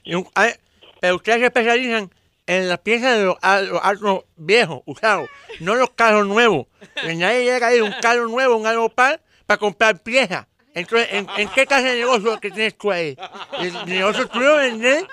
es... 0.05 0.15
un- 0.15 0.27
pero 1.01 1.15
ustedes 1.17 1.39
se 1.41 1.47
especializan 1.47 2.11
en 2.47 2.69
las 2.69 2.79
piezas 2.81 3.17
de 3.19 3.25
los, 3.25 3.37
los 3.71 3.81
autos 3.83 4.25
viejos, 4.37 4.83
usados, 4.85 5.29
no 5.61 5.75
los 5.75 5.91
carros 5.91 6.27
nuevos. 6.27 6.67
Que 7.01 7.15
nadie 7.15 7.45
llega 7.45 7.69
a 7.69 7.75
ir 7.75 7.83
un 7.83 7.95
carro 8.03 8.29
nuevo, 8.29 8.57
un 8.57 8.67
atropal, 8.67 9.21
para 9.47 9.57
comprar 9.59 10.03
piezas. 10.03 10.47
Entonces, 10.75 11.09
¿en, 11.13 11.27
en 11.37 11.49
qué 11.49 11.67
clase 11.67 11.89
de 11.91 12.01
negocio 12.01 12.39
que 12.41 12.51
tienes 12.51 12.77
tú 12.77 12.91
ahí? 12.91 13.17
El 13.61 13.73
negocio 13.87 14.29
tuyo 14.29 14.57
vender 14.57 15.05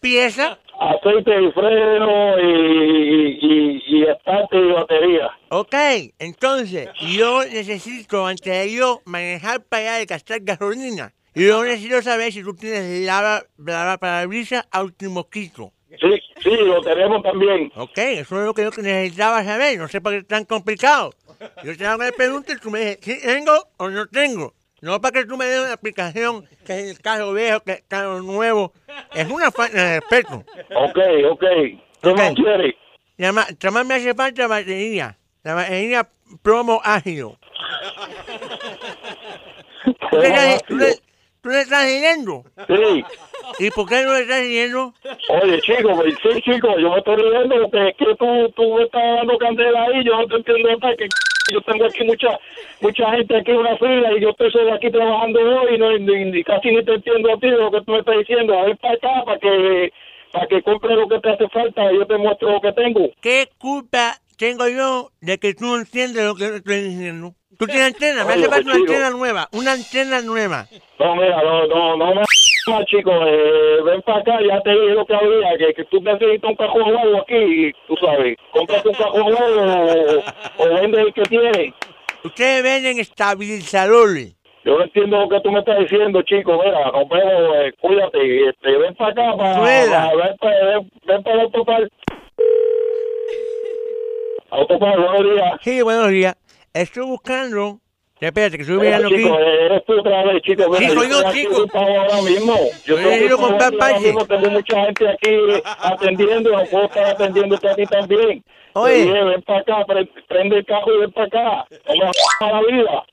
piezas 0.00 0.58
Aceite 0.80 1.30
y 1.42 1.50
freno 1.50 2.38
y, 2.38 3.38
y, 3.40 3.82
y 3.84 4.02
estante 4.04 4.56
y 4.56 4.70
batería. 4.72 5.28
Ok, 5.48 5.74
entonces 6.20 6.88
yo 7.00 7.44
necesito, 7.44 8.24
antes 8.24 8.44
de 8.44 8.72
yo 8.72 9.00
manejar 9.04 9.60
para 9.64 9.82
allá 9.82 9.94
de 9.98 10.06
gastar 10.06 10.38
gasolina, 10.42 11.12
yo 11.34 11.64
necesito 11.64 12.00
saber 12.00 12.32
si 12.32 12.44
tú 12.44 12.54
tienes 12.54 13.04
lava, 13.04 13.42
lava 13.56 13.98
parabrisas 13.98 14.68
antimosquito. 14.70 15.72
Sí, 16.00 16.20
sí, 16.42 16.50
lo 16.50 16.80
tenemos 16.80 17.24
también. 17.24 17.72
Ok, 17.74 17.98
eso 17.98 18.38
es 18.38 18.46
lo 18.46 18.54
que 18.54 18.62
yo 18.62 18.70
necesitaba 18.76 19.42
saber, 19.42 19.78
no 19.78 19.88
sé 19.88 20.00
por 20.00 20.12
qué 20.12 20.18
es 20.18 20.28
tan 20.28 20.44
complicado. 20.44 21.12
Yo 21.64 21.76
te 21.76 21.86
hago 21.86 22.04
la 22.04 22.12
pregunta 22.12 22.52
y 22.52 22.56
tú 22.56 22.70
me 22.70 22.78
dices, 22.80 22.98
¿sí 23.02 23.18
tengo 23.20 23.52
o 23.78 23.88
no 23.88 24.06
tengo? 24.06 24.54
No 24.80 25.00
para 25.00 25.12
que 25.20 25.26
tú 25.26 25.36
me 25.36 25.44
des 25.46 25.60
una 25.60 25.72
explicación 25.72 26.46
que 26.64 26.78
es 26.80 26.90
el 26.96 27.00
carro 27.00 27.32
viejo, 27.32 27.60
que 27.60 27.72
es 27.72 27.78
el 27.78 27.86
carro 27.88 28.20
nuevo. 28.22 28.72
Es 29.14 29.28
una 29.28 29.50
falta 29.50 29.76
de 29.82 30.00
respeto. 30.00 30.44
Ok, 30.74 30.98
ok. 31.30 31.44
¿Qué 32.02 32.14
más 32.14 32.32
quieres? 32.34 32.74
Llama, 33.16 33.46
Chama, 33.58 33.82
me 33.82 33.94
hace 33.94 34.14
falta 34.14 34.46
batería. 34.46 35.16
La 35.42 35.54
batería 35.54 36.08
promo 36.42 36.80
ágil. 36.84 37.26
¿Tú 40.10 40.16
le, 40.18 40.28
estás- 40.28 40.62
tú 40.66 40.76
le- 40.76 40.96
tú 41.42 41.48
le 41.48 41.60
estás 41.60 41.84
siguiendo? 41.86 42.44
Sí. 42.66 43.04
¿Y 43.60 43.70
por 43.70 43.88
qué 43.88 44.02
no 44.04 44.12
le 44.14 44.20
estás 44.22 44.40
siguiendo? 44.40 44.94
Oye, 45.42 45.60
chico, 45.62 45.94
pues, 45.96 46.14
sí, 46.22 46.42
chico, 46.42 46.78
yo 46.78 46.90
me 46.90 46.98
estoy 46.98 47.16
riendo 47.16 47.56
porque 47.62 47.88
es 47.88 47.96
que 47.96 48.14
tú, 48.16 48.52
tú 48.54 48.74
me 48.74 48.84
estás 48.84 49.02
dando 49.16 49.38
candela 49.38 49.82
ahí, 49.84 50.04
yo 50.04 50.16
no 50.16 50.26
te 50.28 50.36
entiendo 50.36 50.68
nada, 50.78 50.96
que 50.96 51.08
yo 51.52 51.60
tengo 51.62 51.84
aquí 51.86 52.04
mucha 52.04 52.38
mucha 52.80 53.10
gente 53.12 53.36
aquí 53.36 53.50
en 53.50 53.56
una 53.58 53.76
fila 53.76 54.12
y 54.16 54.20
yo 54.20 54.30
estoy 54.30 54.50
solo 54.52 54.74
aquí 54.74 54.90
trabajando 54.90 55.40
hoy 55.40 55.74
y, 55.74 55.78
no, 55.78 55.92
y- 55.96 56.38
y 56.38 56.44
casi 56.44 56.70
ni 56.70 56.84
te 56.84 56.94
entiendo 56.94 57.32
a 57.32 57.38
ti 57.38 57.48
de 57.50 57.56
lo 57.56 57.70
que 57.70 57.80
tú 57.82 57.92
me 57.92 57.98
estás 57.98 58.18
diciendo. 58.18 58.58
A 58.58 58.64
ver 58.66 58.76
para 58.78 58.94
acá 58.94 59.24
para 59.24 59.38
que 59.38 59.92
para 60.32 60.46
que 60.46 60.62
compre 60.62 60.94
lo 60.94 61.08
que 61.08 61.18
te 61.20 61.30
hace 61.30 61.48
falta 61.48 61.92
y 61.92 61.96
yo 61.96 62.06
te 62.06 62.16
muestro 62.18 62.52
lo 62.52 62.60
que 62.60 62.72
tengo. 62.72 63.10
¿Qué 63.22 63.48
culpa 63.58 64.14
tengo 64.36 64.68
yo 64.68 65.08
de 65.20 65.38
que 65.38 65.54
tú 65.54 65.64
no 65.66 65.76
entiendes 65.78 66.22
lo 66.24 66.34
que 66.34 66.56
estoy 66.56 66.82
diciendo? 66.82 67.32
Tú 67.58 67.66
tienes 67.66 67.86
antena, 67.88 68.24
me 68.24 68.34
hace 68.34 68.48
falta 68.48 68.70
una 68.70 68.76
antena 68.76 69.10
nueva, 69.10 69.48
una 69.52 69.72
antena 69.72 70.20
nueva. 70.20 70.66
No, 71.00 71.16
mira, 71.16 71.42
no, 71.42 71.66
no, 71.66 71.96
no 72.14 72.22
más, 72.68 72.84
chico, 72.86 73.10
eh, 73.26 73.82
ven 73.84 74.02
para 74.02 74.18
acá, 74.20 74.38
ya 74.46 74.60
te 74.60 74.70
dije 74.70 74.94
lo 74.94 75.06
que 75.06 75.14
había, 75.14 75.56
que, 75.58 75.74
que 75.74 75.84
tú 75.86 76.00
necesitas 76.00 76.50
un 76.50 76.56
cajón 76.56 76.92
nuevo 76.92 77.20
aquí, 77.22 77.34
y 77.36 77.72
tú 77.86 77.96
sabes, 78.00 78.36
cómprate 78.52 78.88
un 78.88 78.94
cajón 78.94 79.30
nuevo 79.30 80.22
o, 80.58 80.64
o 80.64 80.74
vende 80.80 81.00
el 81.00 81.12
que 81.12 81.22
tienes. 81.22 81.74
Ustedes 82.24 82.62
venden 82.62 82.98
estabilizadores. 82.98 84.34
Yo 84.64 84.76
no 84.76 84.84
entiendo 84.84 85.20
lo 85.20 85.28
que 85.28 85.40
tú 85.40 85.50
me 85.50 85.60
estás 85.60 85.78
diciendo, 85.78 86.20
chico. 86.22 86.60
Mira, 86.62 86.90
nos 86.90 87.08
vemos, 87.08 87.56
eh, 87.56 87.72
cuídate. 87.80 88.48
Este, 88.48 88.76
ven 88.76 88.94
para 88.96 89.12
acá, 89.12 89.36
para, 89.36 89.58
Rueda. 89.60 90.10
ven 90.14 90.36
para 90.38 90.66
ven, 90.66 90.90
ven 91.06 91.22
para 91.22 91.34
el 91.36 91.40
autopar. 91.42 91.88
Autopar, 94.50 95.00
buenos 95.00 95.34
días. 95.34 95.58
Sí, 95.62 95.80
buenos 95.82 96.08
días. 96.08 96.36
Estoy 96.74 97.04
buscando... 97.06 97.80
Espérate, 98.20 98.56
que 98.56 98.62
estoy 98.62 98.78
Mira, 98.78 98.96
mirando 98.98 99.08
aquí. 99.14 99.22
chico, 99.24 99.38
eres 99.38 99.84
tú 99.84 99.92
otra 100.00 100.22
vez, 100.24 100.42
chico. 100.42 100.76
Sí, 100.76 100.88
soy 100.88 101.08
yo, 101.08 101.32
chico. 101.32 101.66
ahora 101.74 102.22
mismo. 102.22 102.54
Yo 102.84 102.98
estoy 102.98 103.14
aquí 103.14 103.28
ahora 103.32 103.98
mismo, 104.00 104.26
Tengo 104.26 104.50
mucha 104.50 104.84
gente 104.84 105.08
aquí 105.08 105.36
atendiendo. 105.82 106.50
No 106.50 106.64
puedo 106.66 106.84
estar 106.86 107.04
atendiéndote 107.06 107.68
a 107.68 107.74
ti 107.76 107.84
también. 107.86 108.44
Oye. 108.74 108.94
Dije, 109.04 109.24
ven 109.24 109.42
para 109.42 109.60
acá, 109.60 109.84
pre- 109.86 110.10
prende 110.28 110.56
el 110.58 110.66
cajo 110.66 110.92
y 110.92 110.98
ven 111.00 111.12
para 111.12 111.26
acá. 111.26 111.66
Me 111.88 112.46
a 112.46 112.52
la 112.52 112.60
vida. 112.68 113.04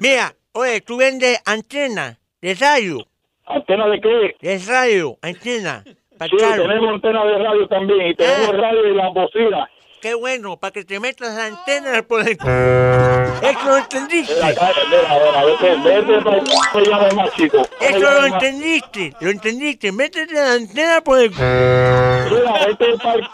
Mira, 0.00 0.32
oye, 0.52 0.80
tú 0.80 0.96
vendes 0.96 1.40
antena 1.44 2.16
de 2.40 2.54
radio. 2.54 2.98
¿Antena 3.46 3.88
de 3.88 4.00
qué? 4.00 4.36
De 4.40 4.58
radio, 4.66 5.16
antena. 5.22 5.82
pa' 6.18 6.26
Sí, 6.26 6.36
carro. 6.38 6.62
tenemos 6.62 6.90
antena 6.94 7.24
de 7.24 7.38
radio 7.38 7.66
también. 7.68 8.06
Y 8.08 8.14
tenemos 8.14 8.50
Ah. 8.50 8.56
radio 8.56 8.88
y 8.88 8.94
las 8.94 9.12
bocinas. 9.14 9.68
Qué 10.00 10.14
bueno, 10.14 10.56
para 10.56 10.70
que 10.70 10.84
te 10.84 11.00
metas 11.00 11.34
la 11.34 11.46
antena 11.46 12.02
por 12.02 12.20
el... 12.20 12.32
Eso 13.42 13.68
lo 13.68 13.76
entendiste. 13.78 14.32
Eso 17.80 18.00
lo 18.00 18.26
entendiste, 18.26 19.12
lo 19.20 19.30
entendiste. 19.30 19.90
Métete 19.92 20.34
la 20.34 20.52
antena 20.52 21.00
por 21.00 21.18
el... 21.18 21.30
Mira, 21.30 22.66
vete 22.66 22.96
para 22.98 23.28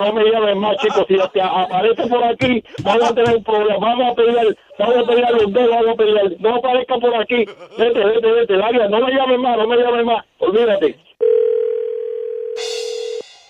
no 0.00 0.12
me 0.14 0.24
llames 0.24 0.56
más, 0.56 0.76
chicos. 0.78 1.04
Si 1.08 1.16
te 1.32 1.42
aparece 1.42 2.06
por 2.06 2.24
aquí, 2.24 2.64
vamos 2.82 3.10
a 3.10 3.14
tener 3.14 3.36
un 3.36 3.44
problema. 3.44 3.78
Vamos 3.78 4.12
a 4.12 4.14
pelear, 4.14 4.46
vamos 4.78 4.96
a 4.96 5.06
pelear 5.06 5.32
los 5.32 5.52
dos, 5.52 5.70
vamos 5.70 5.88
a 5.88 5.94
pelear. 5.94 6.32
No 6.38 6.56
aparezca 6.56 6.98
por 6.98 7.14
aquí. 7.16 7.44
Vete, 7.78 8.04
vete, 8.04 8.32
vete, 8.32 8.56
Daria, 8.56 8.88
no 8.88 9.00
me 9.00 9.12
llames 9.12 9.38
más, 9.38 9.58
no 9.58 9.66
me 9.66 9.76
llames 9.76 10.04
más. 10.06 10.24
Olvídate. 10.38 10.98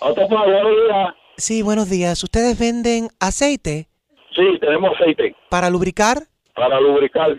Otro 0.01 0.29
para 0.29 0.45
buenos 0.45 0.77
días. 0.89 1.20
Sí, 1.41 1.63
buenos 1.63 1.89
días. 1.91 2.23
¿Ustedes 2.23 2.57
venden 2.59 3.09
aceite 3.19 3.89
Sí, 4.35 4.43
tenemos 4.61 4.93
aceite 5.01 5.35
para 5.49 5.71
lubricar? 5.71 6.23
para 6.55 6.79
lubricar. 6.81 7.31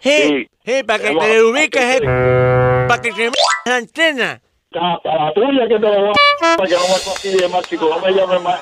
Sí, 0.00 0.46
sí, 0.64 0.82
para 0.84 0.98
que 1.00 1.04
Tenemos 1.08 1.26
te 1.26 1.42
ubiques, 1.42 1.82
aceite. 1.84 2.06
para 2.06 3.02
que 3.02 3.12
te 3.12 3.30
la 3.66 3.76
antena. 3.76 4.40
Para 4.70 5.24
la 5.24 5.32
tuya 5.34 5.66
que 5.68 5.74
te 5.74 5.80
lo 5.80 6.00
voy 6.00 6.12
a... 6.42 6.56
Para 6.56 6.68
que 6.68 6.74
no 6.74 6.80
me 6.82 6.86
fastidie 6.94 7.48
más, 7.48 7.68
chicos. 7.68 7.90
No 7.90 7.98
me 7.98 8.12
llames 8.12 8.40
más. 8.42 8.60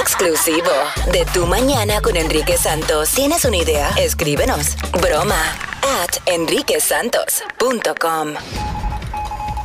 Exclusivo 0.00 0.70
de 1.12 1.24
Tu 1.34 1.44
Mañana 1.46 2.00
con 2.00 2.16
Enrique 2.16 2.56
Santos. 2.56 3.10
¿Tienes 3.12 3.44
una 3.44 3.56
idea? 3.56 3.90
Escríbenos. 3.98 4.76
Broma 5.02 5.42
at 5.82 6.16
enriquesantos.com. 6.26 8.34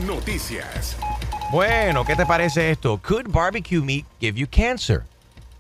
Noticias. 0.08 0.93
Bueno, 1.54 2.04
¿qué 2.04 2.16
te 2.16 2.26
parece 2.26 2.72
esto? 2.72 3.00
Could 3.08 3.28
barbecue 3.30 3.80
meat 3.80 4.06
give 4.20 4.40
you 4.40 4.48
cancer? 4.50 5.04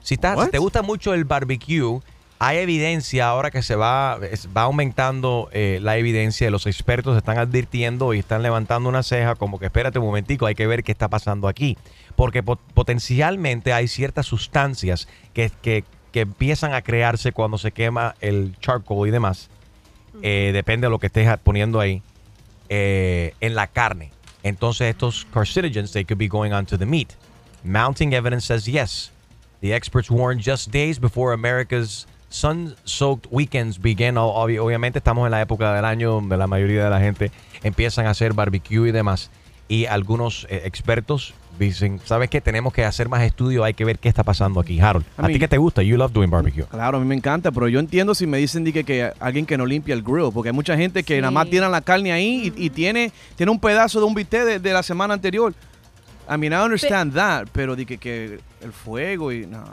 Si, 0.02 0.16
estás- 0.16 0.38
si 0.46 0.52
te 0.52 0.58
gusta 0.58 0.82
mucho 0.82 1.14
el 1.14 1.24
barbecue, 1.24 2.00
hay 2.40 2.58
evidencia 2.58 3.28
ahora 3.28 3.52
que 3.52 3.62
se 3.62 3.76
va, 3.76 4.18
va 4.58 4.62
aumentando 4.64 5.50
eh, 5.54 5.78
la 5.84 5.96
evidencia. 5.98 6.50
Los 6.50 6.66
expertos 6.66 7.16
están 7.16 7.38
advirtiendo 7.38 8.16
y 8.16 8.20
están 8.20 8.42
levantando 8.42 8.90
una 8.90 9.04
ceja 9.04 9.36
como 9.36 9.60
que 9.60 9.68
espérate 9.68 10.00
un 10.00 10.06
momentico, 10.06 10.48
hay 10.48 10.56
que 10.56 10.66
ver 10.66 10.84
qué 10.84 10.92
está 10.92 11.10
pasando 11.10 11.48
aquí. 11.48 11.78
Porque 12.16 12.42
po- 12.42 12.56
potencialmente 12.74 13.72
hay 13.72 13.88
ciertas 13.88 14.26
sustancias 14.26 15.08
que, 15.36 15.52
que- 15.62 15.84
que 16.12 16.22
empiezan 16.22 16.74
a 16.74 16.82
crearse 16.82 17.34
cuando 17.34 17.60
se 17.60 17.72
quema 17.72 18.16
el 18.20 18.56
charcoal 18.60 19.08
y 19.08 19.12
demás. 19.12 19.52
Eh, 20.24 20.50
depende 20.56 20.88
de 20.88 20.92
lo 20.92 20.98
que 20.98 21.06
estés 21.08 21.30
poniendo 21.44 21.80
ahí 21.80 22.02
eh, 22.70 23.36
en 23.42 23.54
la 23.54 23.68
carne. 23.68 24.10
Entonces 24.44 24.90
estos 24.90 25.26
carcinogens 25.34 25.92
they 25.94 26.04
could 26.04 26.20
be 26.20 26.28
going 26.28 26.52
onto 26.52 26.78
the 26.78 26.86
meat. 26.86 27.16
Mounting 27.64 28.14
evidence 28.14 28.46
says 28.46 28.68
yes. 28.68 29.12
The 29.62 29.74
experts 29.74 30.12
warned 30.12 30.42
just 30.42 30.72
days 30.72 31.00
before 31.00 31.34
America's 31.34 32.06
sun-soaked 32.30 33.32
weekends 33.32 33.78
begin. 33.78 34.18
Obviamente 34.18 35.00
estamos 35.00 35.26
en 35.26 35.32
la 35.32 35.42
época 35.42 35.74
del 35.74 35.86
año 35.86 36.12
donde 36.12 36.36
la 36.36 36.48
mayoría 36.48 36.84
de 36.84 36.90
la 36.90 37.00
gente 37.00 37.32
empiezan 37.64 38.06
a 38.06 38.10
hacer 38.10 38.34
barbecue 38.34 38.90
y 38.90 38.92
demás. 38.92 39.30
Y 39.70 39.86
algunos 39.86 40.46
eh, 40.50 40.64
expertos 40.66 41.34
dicen, 41.60 42.00
¿sabes 42.06 42.30
qué? 42.30 42.42
Tenemos 42.42 42.74
que 42.74 42.84
hacer 42.86 43.10
más 43.10 43.22
estudios, 43.24 43.64
hay 43.66 43.74
que 43.74 43.86
ver 43.86 44.00
qué 44.00 44.10
está 44.10 44.24
pasando 44.24 44.60
aquí. 44.60 44.80
Harold, 44.80 45.06
A 45.18 45.26
¿a 45.26 45.28
ti 45.28 45.40
qué 45.40 45.48
te 45.48 45.58
gusta? 45.58 45.82
You 45.84 45.98
love 45.98 46.12
doing 46.12 46.30
barbecue. 46.30 46.66
Claro, 46.66 46.98
a 46.98 47.00
mí 47.00 47.06
me 47.06 47.16
encanta, 47.16 47.52
pero 47.52 47.68
yo 47.68 47.80
entiendo 47.80 48.16
si 48.16 48.26
me 48.28 48.38
dicen 48.38 48.64
di 48.64 48.74
que, 48.74 48.84
que 48.84 49.12
alguien 49.20 49.46
que 49.46 49.58
no 49.58 49.66
limpia 49.66 49.94
el 49.94 50.02
grill, 50.04 50.32
porque 50.34 50.50
hay 50.50 50.56
mucha 50.56 50.76
gente 50.78 51.04
que 51.04 51.16
Sí. 51.16 51.22
nada 51.22 51.32
más 51.32 51.50
tiran 51.50 51.72
la 51.72 51.82
carne 51.82 52.12
ahí 52.12 52.52
y, 52.58 52.66
y 52.66 52.70
tiene, 52.70 53.12
tiene 53.36 53.52
un 53.52 53.60
pedazo 53.60 54.00
de 54.00 54.06
un 54.06 54.14
bistec 54.14 54.44
de, 54.44 54.60
de 54.60 54.74
la 54.74 54.84
semana 54.84 55.14
anterior. 55.14 55.54
I 56.30 56.38
mean, 56.38 56.54
I 56.54 56.64
understand 56.64 57.14
that, 57.14 57.48
pero 57.52 57.76
di 57.76 57.86
que, 57.86 57.98
que 57.98 58.40
el 58.62 58.72
fuego 58.72 59.32
y 59.32 59.46
no. 59.46 59.64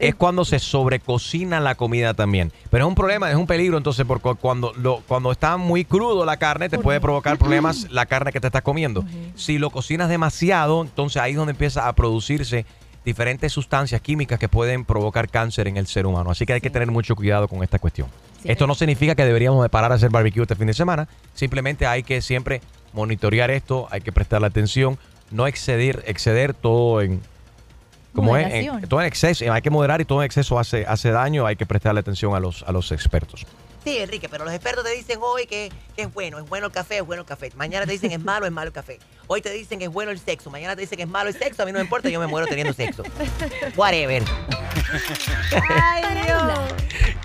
Es 0.00 0.14
cuando 0.14 0.46
se 0.46 0.58
sobrecocina 0.58 1.60
la 1.60 1.74
comida 1.74 2.14
también. 2.14 2.50
Pero 2.70 2.86
es 2.86 2.88
un 2.88 2.94
problema, 2.94 3.30
es 3.30 3.36
un 3.36 3.46
peligro 3.46 3.76
entonces 3.76 4.06
porque 4.06 4.34
cuando, 4.40 4.72
lo, 4.74 5.02
cuando 5.06 5.30
está 5.30 5.58
muy 5.58 5.84
crudo 5.84 6.24
la 6.24 6.38
carne 6.38 6.68
te 6.68 6.78
puede 6.78 7.00
provocar 7.00 7.38
problemas 7.38 7.86
la 7.90 8.06
carne 8.06 8.32
que 8.32 8.40
te 8.40 8.46
estás 8.46 8.62
comiendo. 8.62 9.04
Si 9.36 9.58
lo 9.58 9.70
cocinas 9.70 10.08
demasiado, 10.08 10.82
entonces 10.82 11.20
ahí 11.20 11.32
es 11.32 11.36
donde 11.36 11.52
empieza 11.52 11.86
a 11.86 11.92
producirse 11.92 12.64
diferentes 13.04 13.52
sustancias 13.52 14.00
químicas 14.00 14.38
que 14.38 14.48
pueden 14.48 14.84
provocar 14.84 15.28
cáncer 15.28 15.68
en 15.68 15.76
el 15.76 15.86
ser 15.86 16.06
humano. 16.06 16.30
Así 16.30 16.46
que 16.46 16.54
hay 16.54 16.60
que 16.60 16.70
tener 16.70 16.90
mucho 16.90 17.14
cuidado 17.14 17.46
con 17.46 17.62
esta 17.62 17.78
cuestión. 17.78 18.08
Sí. 18.42 18.50
Esto 18.50 18.66
no 18.66 18.74
significa 18.74 19.14
que 19.14 19.24
deberíamos 19.24 19.62
de 19.62 19.68
parar 19.68 19.92
a 19.92 19.96
hacer 19.96 20.10
barbecue 20.10 20.42
este 20.42 20.56
fin 20.56 20.66
de 20.66 20.74
semana. 20.74 21.08
Simplemente 21.34 21.86
hay 21.86 22.02
que 22.02 22.22
siempre 22.22 22.62
monitorear 22.94 23.50
esto, 23.50 23.86
hay 23.90 24.00
que 24.00 24.12
prestarle 24.12 24.46
atención, 24.46 24.98
no 25.30 25.46
exceder, 25.46 26.02
exceder 26.06 26.54
todo 26.54 27.02
en, 27.02 27.20
como 28.14 28.36
es, 28.36 28.52
en- 28.52 28.88
todo 28.88 29.00
en 29.00 29.06
exceso, 29.06 29.52
hay 29.52 29.62
que 29.62 29.70
moderar 29.70 30.00
y 30.00 30.04
todo 30.04 30.20
en 30.22 30.26
exceso 30.26 30.58
hace, 30.58 30.84
hace 30.86 31.10
daño, 31.10 31.46
hay 31.46 31.56
que 31.56 31.66
prestarle 31.66 32.00
atención 32.00 32.34
a 32.34 32.40
los, 32.40 32.62
a 32.64 32.72
los 32.72 32.90
expertos. 32.92 33.46
Sí, 33.82 33.96
Enrique, 33.96 34.28
pero 34.28 34.44
los 34.44 34.52
expertos 34.52 34.84
te 34.84 34.90
dicen 34.94 35.18
hoy 35.22 35.46
que, 35.46 35.72
que 35.96 36.02
es 36.02 36.12
bueno, 36.12 36.38
es 36.38 36.46
bueno 36.46 36.66
el 36.66 36.72
café, 36.72 36.98
es 36.98 37.06
bueno 37.06 37.22
el 37.22 37.26
café. 37.26 37.50
Mañana 37.56 37.86
te 37.86 37.92
dicen 37.92 38.12
es 38.12 38.22
malo, 38.22 38.44
es 38.44 38.52
malo 38.52 38.66
el 38.68 38.74
café. 38.74 38.98
Hoy 39.26 39.40
te 39.40 39.50
dicen 39.50 39.78
que 39.78 39.86
es 39.86 39.90
bueno 39.90 40.10
el 40.10 40.18
sexo, 40.18 40.50
mañana 40.50 40.74
te 40.76 40.82
dicen 40.82 40.96
que 40.98 41.04
es 41.04 41.08
malo 41.08 41.30
el 41.30 41.34
sexo, 41.34 41.62
a 41.62 41.64
mí 41.66 41.72
no 41.72 41.78
me 41.78 41.84
importa, 41.84 42.10
yo 42.10 42.20
me 42.20 42.26
muero 42.26 42.46
teniendo 42.46 42.74
sexo. 42.74 43.02
Whatever. 43.76 44.22
Ay, 45.70 46.02
Dios. 46.26 46.52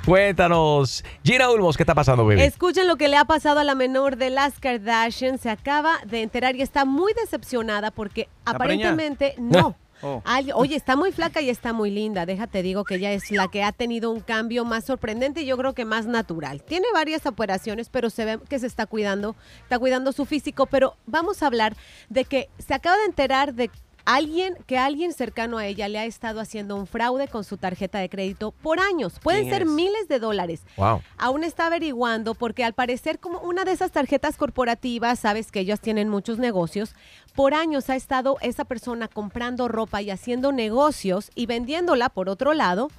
Cuéntanos, 0.05 1.03
Gina 1.23 1.49
Ulmos, 1.49 1.75
¿qué 1.75 1.83
está 1.83 1.95
pasando, 1.95 2.25
baby? 2.25 2.41
Escuchen 2.43 2.87
lo 2.87 2.95
que 2.95 3.07
le 3.07 3.17
ha 3.17 3.25
pasado 3.25 3.59
a 3.59 3.63
la 3.63 3.75
menor 3.75 4.17
de 4.17 4.29
las 4.29 4.59
Kardashian. 4.59 5.39
Se 5.39 5.49
acaba 5.49 5.97
de 6.05 6.21
enterar 6.21 6.55
y 6.55 6.61
está 6.61 6.85
muy 6.85 7.11
decepcionada 7.13 7.91
porque 7.91 8.29
aparentemente 8.45 9.35
no. 9.39 9.75
Oh. 10.01 10.21
Oye, 10.55 10.75
está 10.75 10.95
muy 10.95 11.11
flaca 11.11 11.41
y 11.41 11.49
está 11.49 11.73
muy 11.73 11.89
linda. 11.91 12.25
Déjate 12.25 12.61
digo 12.61 12.83
que 12.83 12.95
ella 12.95 13.11
es 13.13 13.31
la 13.31 13.47
que 13.47 13.63
ha 13.63 13.71
tenido 13.71 14.11
un 14.11 14.19
cambio 14.19 14.65
más 14.65 14.85
sorprendente 14.85 15.41
y 15.41 15.45
yo 15.45 15.57
creo 15.57 15.73
que 15.73 15.85
más 15.85 16.05
natural. 16.05 16.63
Tiene 16.63 16.87
varias 16.93 17.25
operaciones, 17.25 17.89
pero 17.89 18.09
se 18.09 18.25
ve 18.25 18.39
que 18.49 18.59
se 18.59 18.67
está 18.67 18.85
cuidando, 18.85 19.35
está 19.63 19.79
cuidando 19.79 20.11
su 20.11 20.25
físico. 20.25 20.65
Pero 20.65 20.95
vamos 21.05 21.41
a 21.41 21.47
hablar 21.47 21.75
de 22.09 22.25
que 22.25 22.49
se 22.57 22.73
acaba 22.73 22.97
de 22.97 23.05
enterar 23.05 23.53
de 23.53 23.69
alguien 24.05 24.55
que 24.67 24.77
alguien 24.77 25.13
cercano 25.13 25.57
a 25.57 25.65
ella 25.65 25.87
le 25.87 25.99
ha 25.99 26.05
estado 26.05 26.39
haciendo 26.39 26.75
un 26.75 26.87
fraude 26.87 27.27
con 27.27 27.43
su 27.43 27.57
tarjeta 27.57 27.99
de 27.99 28.09
crédito 28.09 28.51
por 28.51 28.79
años. 28.79 29.19
Pueden 29.21 29.43
¿Quién 29.43 29.53
ser 29.53 29.61
es? 29.63 29.69
miles 29.69 30.07
de 30.07 30.19
dólares. 30.19 30.61
Wow. 30.77 31.01
Aún 31.17 31.43
está 31.43 31.67
averiguando 31.67 32.35
porque 32.35 32.63
al 32.63 32.73
parecer 32.73 33.19
como 33.19 33.39
una 33.39 33.65
de 33.65 33.71
esas 33.71 33.91
tarjetas 33.91 34.37
corporativas, 34.37 35.19
sabes 35.19 35.51
que 35.51 35.59
ellos 35.61 35.79
tienen 35.79 36.09
muchos 36.09 36.37
negocios, 36.37 36.95
por 37.35 37.53
años 37.53 37.89
ha 37.89 37.95
estado 37.95 38.37
esa 38.41 38.63
persona 38.63 39.07
comprando 39.07 39.67
ropa 39.67 40.01
y 40.01 40.09
haciendo 40.09 40.51
negocios 40.51 41.31
y 41.35 41.47
vendiéndola 41.47 42.09
por 42.09 42.29
otro 42.29 42.53
lado. 42.53 42.89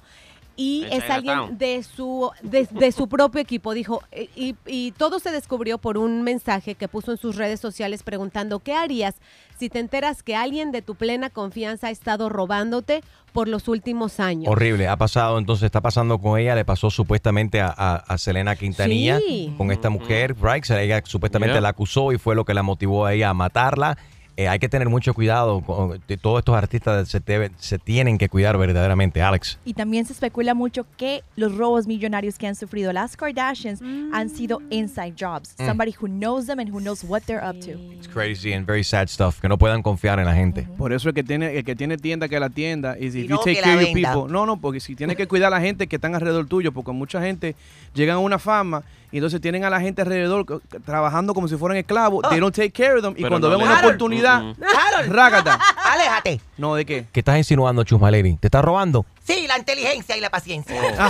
Y 0.59 0.83
En 0.85 0.93
es 0.93 1.03
Chinatown. 1.03 1.13
alguien 1.39 1.57
de 1.59 1.83
su, 1.83 2.31
de, 2.41 2.67
de 2.71 2.91
su 2.91 3.07
propio 3.07 3.39
equipo, 3.39 3.73
dijo. 3.73 4.01
eh, 4.11 4.27
Y, 4.35 4.55
y 4.65 4.91
todo 4.93 5.19
se 5.19 5.31
descubrió 5.31 5.77
por 5.77 5.97
un 5.99 6.23
mensaje 6.23 6.73
que 6.75 6.87
puso 6.87 7.11
en 7.11 7.17
sus 7.17 7.35
redes 7.35 7.59
sociales 7.59 8.01
preguntando, 8.03 8.59
¿qué 8.59 8.73
harías 8.73 9.15
si 9.59 9.69
te 9.69 9.77
enteras 9.79 10.23
que 10.23 10.35
alguien 10.35 10.71
de 10.71 10.81
tu 10.81 10.95
plena 10.95 11.29
confianza 11.29 11.87
ha 11.87 11.91
estado 11.91 12.27
robándote 12.29 13.01
por 13.33 13.47
los 13.47 13.67
últimos 13.67 14.19
años? 14.19 14.47
Horrible, 14.51 14.87
ha 14.87 14.97
pasado, 14.97 15.37
entonces 15.37 15.65
está 15.65 15.81
pasando 15.81 16.17
con 16.19 16.39
ella, 16.39 16.55
le 16.55 16.65
pasó 16.65 16.89
supuestamente 16.89 17.61
a, 17.61 17.67
a- 17.75 17.95
a 17.97 18.17
Selena 18.17 18.55
Quintanilla 18.55 19.19
Sí. 19.19 19.53
con 19.57 19.71
esta 19.71 19.89
mujer, 19.91 20.35
right? 20.41 20.63
Se- 20.63 20.81
Ella 20.83 21.01
supuestamente 21.05 21.53
Yeah. 21.53 21.61
la 21.61 21.69
acusó 21.69 22.11
y 22.11 22.17
fue 22.17 22.33
lo 22.35 22.45
que 22.45 22.53
la 22.55 22.63
motivó 22.63 23.05
a 23.05 23.13
ella 23.13 23.29
a 23.29 23.33
matarla. 23.35 23.97
Eh, 24.39 24.47
hay 24.47 24.59
que 24.59 24.69
tener 24.69 24.87
mucho 24.87 25.15
cuidado, 25.15 25.61
con, 25.61 25.99
de 26.07 26.15
todos 26.15 26.37
estos 26.39 26.55
artistas 26.55 27.09
se, 27.09 27.19
deben- 27.25 27.51
se 27.57 27.79
tienen 27.79 28.19
que 28.19 28.29
cuidar 28.29 28.55
verdaderamente, 28.59 29.19
Alex. 29.23 29.57
Y 29.65 29.73
también 29.73 30.05
se 30.05 30.13
especula 30.13 30.53
mucho 30.53 30.85
que 30.95 31.23
los 31.35 31.57
robos 31.57 31.87
millonarios 31.87 32.37
que 32.37 32.45
han 32.45 32.53
sufrido 32.53 32.93
las 32.93 33.17
Kardashians 33.17 33.81
han 34.13 34.29
sido 34.29 34.61
inside 34.69 35.15
jobs. 35.19 35.55
Mm. 35.57 35.65
Somebody 35.65 35.95
who 35.99 36.07
knows 36.07 36.45
them 36.45 36.59
and 36.59 36.69
who 36.71 36.79
knows 36.79 37.03
what 37.03 37.23
they're 37.23 37.43
up 37.43 37.59
to. 37.61 37.71
It's 37.93 38.07
crazy 38.07 38.53
and 38.53 38.63
very 38.67 38.83
sad 38.83 39.07
stuff, 39.07 39.39
que 39.41 39.49
no 39.49 39.57
puedan 39.57 39.81
confiar 39.81 40.19
en 40.19 40.25
la 40.25 40.35
gente. 40.35 40.67
Por 40.77 40.93
eso 40.93 41.09
el 41.09 41.15
que 41.15 41.23
tiene 41.23 41.57
el 41.57 41.65
que 41.65 41.75
tiene 41.75 41.97
tienda 41.97 42.29
que 42.29 42.39
la 42.39 42.51
tienda 42.51 42.95
y 42.99 43.09
si 43.09 43.23
you 43.23 43.29
no 43.29 43.39
take 43.39 43.59
care 43.59 43.83
of 43.83 43.91
people. 43.91 44.31
No, 44.31 44.45
no, 44.45 44.57
porque 44.61 44.79
si 44.79 44.95
tienes 44.95 45.17
que 45.17 45.27
cuidar 45.27 45.51
a 45.51 45.57
la 45.57 45.61
gente 45.61 45.87
que 45.87 45.95
están 45.95 46.13
alrededor 46.13 46.45
tuyo, 46.45 46.71
porque 46.71 46.91
mucha 46.91 47.19
gente 47.19 47.55
llegan 47.95 48.17
a 48.17 48.19
una 48.19 48.37
fama 48.37 48.83
y 49.11 49.17
entonces 49.17 49.39
tienen 49.39 49.63
a 49.63 49.69
la 49.69 49.79
gente 49.79 50.01
alrededor 50.01 50.45
trabajando 50.85 51.33
como 51.33 51.47
si 51.47 51.55
fueran 51.55 51.77
esclavos. 51.77 52.27
They 52.29 52.39
don't 52.39 52.53
take 52.55 52.71
care 52.71 52.95
of 52.95 53.01
them 53.01 53.13
y 53.15 53.21
cuando 53.21 53.49
no 53.49 53.57
ven 53.57 53.65
una 53.65 53.77
Harold. 53.77 53.95
oportunidad, 53.95 54.37
Harold, 54.41 55.11
rágata. 55.13 55.59
aléjate. 55.93 56.41
No, 56.57 56.75
¿de 56.75 56.85
qué? 56.85 57.05
¿Qué 57.11 57.21
estás 57.21 57.37
insinuando, 57.37 57.83
Chusma 57.83 58.11
Lady? 58.11 58.35
¿Te 58.37 58.47
estás 58.47 58.63
robando? 58.65 59.05
Sí, 59.23 59.45
la 59.47 59.57
inteligencia 59.57 60.17
y 60.17 60.21
la 60.21 60.29
paciencia. 60.29 60.75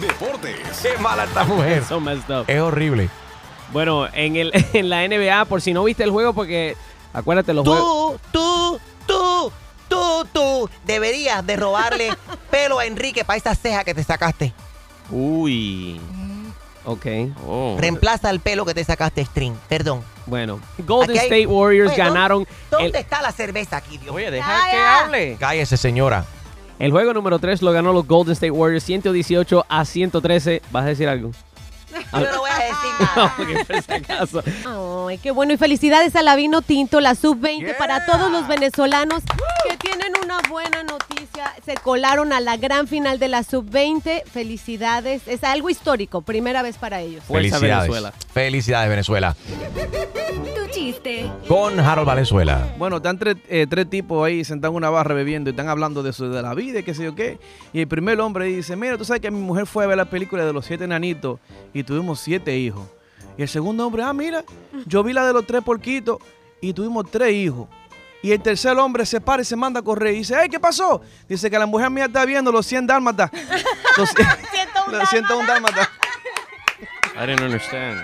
Deportes. 0.00 0.56
Qué 0.82 0.96
mala 0.98 1.24
esta 1.24 1.44
mujer. 1.44 1.84
So 1.84 2.00
messed 2.00 2.30
up. 2.30 2.44
Es 2.46 2.60
horrible. 2.60 3.08
Bueno, 3.72 4.06
en, 4.12 4.36
el, 4.36 4.52
en 4.72 4.88
la 4.88 5.06
NBA, 5.06 5.44
por 5.46 5.60
si 5.60 5.72
no 5.72 5.84
viste 5.84 6.04
el 6.04 6.10
juego, 6.10 6.32
porque 6.32 6.76
acuérdate, 7.12 7.52
los 7.54 7.66
juegos. 7.66 8.20
Tú, 8.30 8.30
tú, 8.32 8.80
tú, 9.06 9.52
tú, 9.88 10.26
tú 10.32 10.70
deberías 10.86 11.44
de 11.44 11.56
robarle 11.56 12.10
pelo 12.50 12.78
a 12.78 12.86
Enrique 12.86 13.24
para 13.24 13.36
esa 13.36 13.54
ceja 13.54 13.84
que 13.84 13.94
te 13.94 14.04
sacaste. 14.04 14.52
Uy. 15.10 16.00
Ok. 16.84 17.06
Oh. 17.46 17.76
Reemplaza 17.78 18.30
el 18.30 18.40
pelo 18.40 18.64
que 18.64 18.74
te 18.74 18.84
sacaste, 18.84 19.24
String. 19.24 19.54
Perdón. 19.68 20.02
Bueno, 20.26 20.60
Golden 20.86 21.10
Aquí 21.10 21.18
hay- 21.18 21.24
State 21.26 21.46
Warriors 21.46 21.92
Oye, 21.92 22.02
¿dó- 22.02 22.04
ganaron 22.06 22.46
¿Dónde 22.70 22.88
el, 22.88 22.94
está 22.96 23.22
la 23.22 23.32
cerveza 23.32 23.78
aquí, 23.78 23.98
Dios? 23.98 24.14
Oye, 24.14 24.30
deja 24.30 24.70
que 24.70 24.76
hable. 24.76 25.36
Cállese, 25.38 25.76
señora. 25.76 26.24
el 26.78 26.90
juego 26.92 27.12
número 27.14 27.38
3, 27.38 27.60
lo 27.62 27.72
ganó 27.72 27.92
los 27.92 28.06
Golden 28.06 28.32
State 28.34 28.50
Warriors 28.50 28.84
118 28.84 29.64
a 29.68 29.84
113. 29.84 30.62
¿Vas 30.70 30.84
a 30.84 30.86
decir 30.86 31.08
algo? 31.08 31.30
Yo 32.12 32.20
no 32.32 32.38
voy 32.40 32.50
a 32.50 32.58
decir 32.58 32.90
nada. 33.16 33.34
Ok, 33.38 33.66
por 33.66 33.82
si 33.82 33.92
acaso. 33.92 34.42
Ay, 35.08 35.18
qué 35.18 35.30
bueno. 35.30 35.54
Y 35.54 35.56
felicidades 35.56 36.14
a 36.14 36.22
la 36.22 36.36
Vino 36.36 36.60
Tinto, 36.62 37.00
la 37.00 37.14
Sub-20, 37.14 37.76
para 37.78 38.04
todos 38.06 38.30
los 38.30 38.46
venezolanos 38.46 39.22
que 39.68 39.77
tienen 39.78 40.12
una 40.22 40.40
buena 40.48 40.82
noticia. 40.82 41.52
Se 41.64 41.74
colaron 41.74 42.32
a 42.32 42.40
la 42.40 42.56
gran 42.56 42.86
final 42.86 43.18
de 43.18 43.28
la 43.28 43.42
Sub-20. 43.42 44.24
Felicidades. 44.24 45.26
Es 45.26 45.44
algo 45.44 45.70
histórico. 45.70 46.22
Primera 46.22 46.62
vez 46.62 46.76
para 46.76 47.00
ellos. 47.00 47.24
Fuerza 47.24 47.58
Felicidades. 47.58 47.88
Venezuela. 47.88 48.12
Felicidades, 48.32 48.90
Venezuela. 48.90 49.36
Tu 50.54 50.70
chiste. 50.70 51.30
Con 51.46 51.78
Harold 51.80 52.06
Valenzuela. 52.06 52.74
Bueno, 52.78 52.96
están 52.96 53.18
tres, 53.18 53.36
eh, 53.48 53.66
tres 53.68 53.88
tipos 53.88 54.26
ahí 54.26 54.44
sentados 54.44 54.74
en 54.74 54.78
una 54.78 54.90
barra 54.90 55.14
bebiendo 55.14 55.50
y 55.50 55.52
están 55.52 55.68
hablando 55.68 56.02
de 56.02 56.10
eso, 56.10 56.28
de 56.28 56.42
la 56.42 56.54
vida 56.54 56.80
y 56.80 56.82
qué 56.82 56.94
sé 56.94 57.04
yo 57.04 57.14
qué. 57.14 57.38
Y 57.72 57.80
el 57.80 57.88
primer 57.88 58.20
hombre 58.20 58.46
dice, 58.46 58.76
mira, 58.76 58.98
tú 58.98 59.04
sabes 59.04 59.22
que 59.22 59.30
mi 59.30 59.40
mujer 59.40 59.66
fue 59.66 59.84
a 59.84 59.86
ver 59.86 59.96
la 59.96 60.10
película 60.10 60.44
de 60.44 60.52
los 60.52 60.66
siete 60.66 60.84
enanitos 60.84 61.40
y 61.72 61.82
tuvimos 61.84 62.20
siete 62.20 62.56
hijos. 62.56 62.86
Y 63.36 63.42
el 63.42 63.48
segundo 63.48 63.86
hombre, 63.86 64.02
ah, 64.02 64.12
mira, 64.12 64.44
yo 64.86 65.04
vi 65.04 65.12
la 65.12 65.24
de 65.24 65.32
los 65.32 65.46
tres 65.46 65.62
porquitos 65.62 66.18
y 66.60 66.72
tuvimos 66.72 67.08
tres 67.10 67.32
hijos. 67.32 67.68
Y 68.22 68.32
el 68.32 68.42
tercer 68.42 68.76
hombre 68.78 69.06
se 69.06 69.20
para 69.20 69.42
y 69.42 69.44
se 69.44 69.54
manda 69.54 69.80
a 69.80 69.82
correr 69.82 70.14
y 70.14 70.18
dice, 70.18 70.34
hey, 70.40 70.48
¿qué 70.50 70.58
pasó? 70.58 71.00
Dice 71.28 71.50
que 71.50 71.58
la 71.58 71.66
mujer 71.66 71.90
mía 71.90 72.06
está 72.06 72.24
viendo 72.24 72.50
los 72.50 72.66
100 72.66 72.86
dálmatas. 72.86 73.30
Los, 73.96 74.10
los 74.88 75.08
101 75.10 75.46
dálmatas. 75.46 75.88
I 77.16 77.26
didn't 77.26 77.42
understand. 77.42 78.00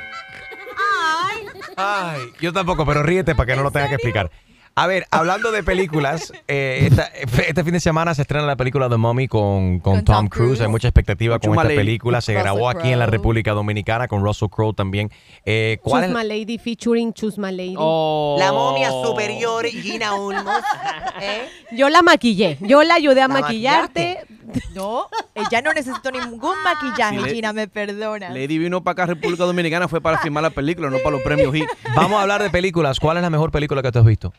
Ay, 1.76 2.32
yo 2.40 2.52
tampoco, 2.52 2.84
pero 2.86 3.02
ríete 3.02 3.34
para 3.34 3.46
que 3.46 3.56
no 3.56 3.62
lo 3.62 3.70
tenga 3.70 3.88
que 3.88 3.94
explicar. 3.94 4.30
A 4.76 4.88
ver, 4.88 5.06
hablando 5.12 5.52
de 5.52 5.62
películas, 5.62 6.32
eh, 6.48 6.88
esta- 6.90 7.06
este 7.46 7.62
fin 7.62 7.74
de 7.74 7.80
semana 7.80 8.12
se 8.14 8.22
estrena 8.22 8.44
la 8.44 8.56
película 8.56 8.88
The 8.88 8.96
Mummy 8.96 9.28
con, 9.28 9.78
con, 9.78 9.94
Con 9.96 10.04
Tom, 10.04 10.16
Tom 10.16 10.28
Cruise. 10.28 10.46
Cruise. 10.48 10.60
Hay 10.62 10.68
mucha 10.68 10.88
expectativa 10.88 11.38
con 11.38 11.52
esta 11.54 11.68
película. 11.68 12.20
Se 12.20 12.32
Russell 12.32 12.42
grabó 12.42 12.68
aquí 12.68 12.90
en 12.90 12.98
la 12.98 13.04
Crowe. 13.06 13.16
República 13.18 13.52
Dominicana 13.52 14.08
con 14.08 14.22
Russell 14.24 14.48
Crowe 14.48 14.74
también. 14.74 15.10
Eh, 15.44 15.78
¿Cuál 15.82 16.04
es? 16.04 16.08
Chusma 16.10 16.24
Lady 16.24 16.58
featuring 16.58 17.12
Chusma 17.12 17.52
Lady. 17.52 17.76
Oh. 17.78 18.36
La 18.38 18.52
momia 18.52 18.90
superior, 18.90 19.64
Gina 19.66 20.14
Ulmos. 20.14 20.60
¿eh? 21.22 21.48
Yo 21.76 21.88
la 21.88 22.02
maquillé. 22.02 22.58
Yo 22.60 22.82
la 22.82 22.94
ayudé 22.94 23.22
a 23.22 23.28
¿La 23.28 23.40
maquillarte. 23.40 24.18
No, 24.74 25.06
ella 25.34 25.62
no 25.62 25.72
necesitó 25.72 26.10
ningún 26.12 26.54
maquillaje, 26.62 27.16
Sí, 27.18 27.24
le- 27.24 27.34
Gina, 27.34 27.52
me 27.52 27.66
perdona. 27.66 28.28
Lady 28.30 28.58
vino 28.58 28.84
para 28.84 28.92
acá 28.92 29.02
a 29.04 29.06
República 29.06 29.44
Dominicana, 29.44 29.88
fue 29.88 30.00
para 30.00 30.18
filmar 30.18 30.42
la 30.44 30.50
película, 30.50 30.90
no 30.90 30.98
para 30.98 31.10
los 31.12 31.22
premios 31.22 31.52
HIT. 31.54 31.64
Vamos 31.96 32.18
a 32.18 32.22
hablar 32.22 32.42
de 32.42 32.50
películas. 32.50 33.00
¿Cuál 33.00 33.16
es 33.16 33.22
la 33.22 33.30
mejor 33.30 33.50
película 33.50 33.82
que 33.82 33.90
tú 33.90 33.98
has 34.00 34.04
visto? 34.04 34.32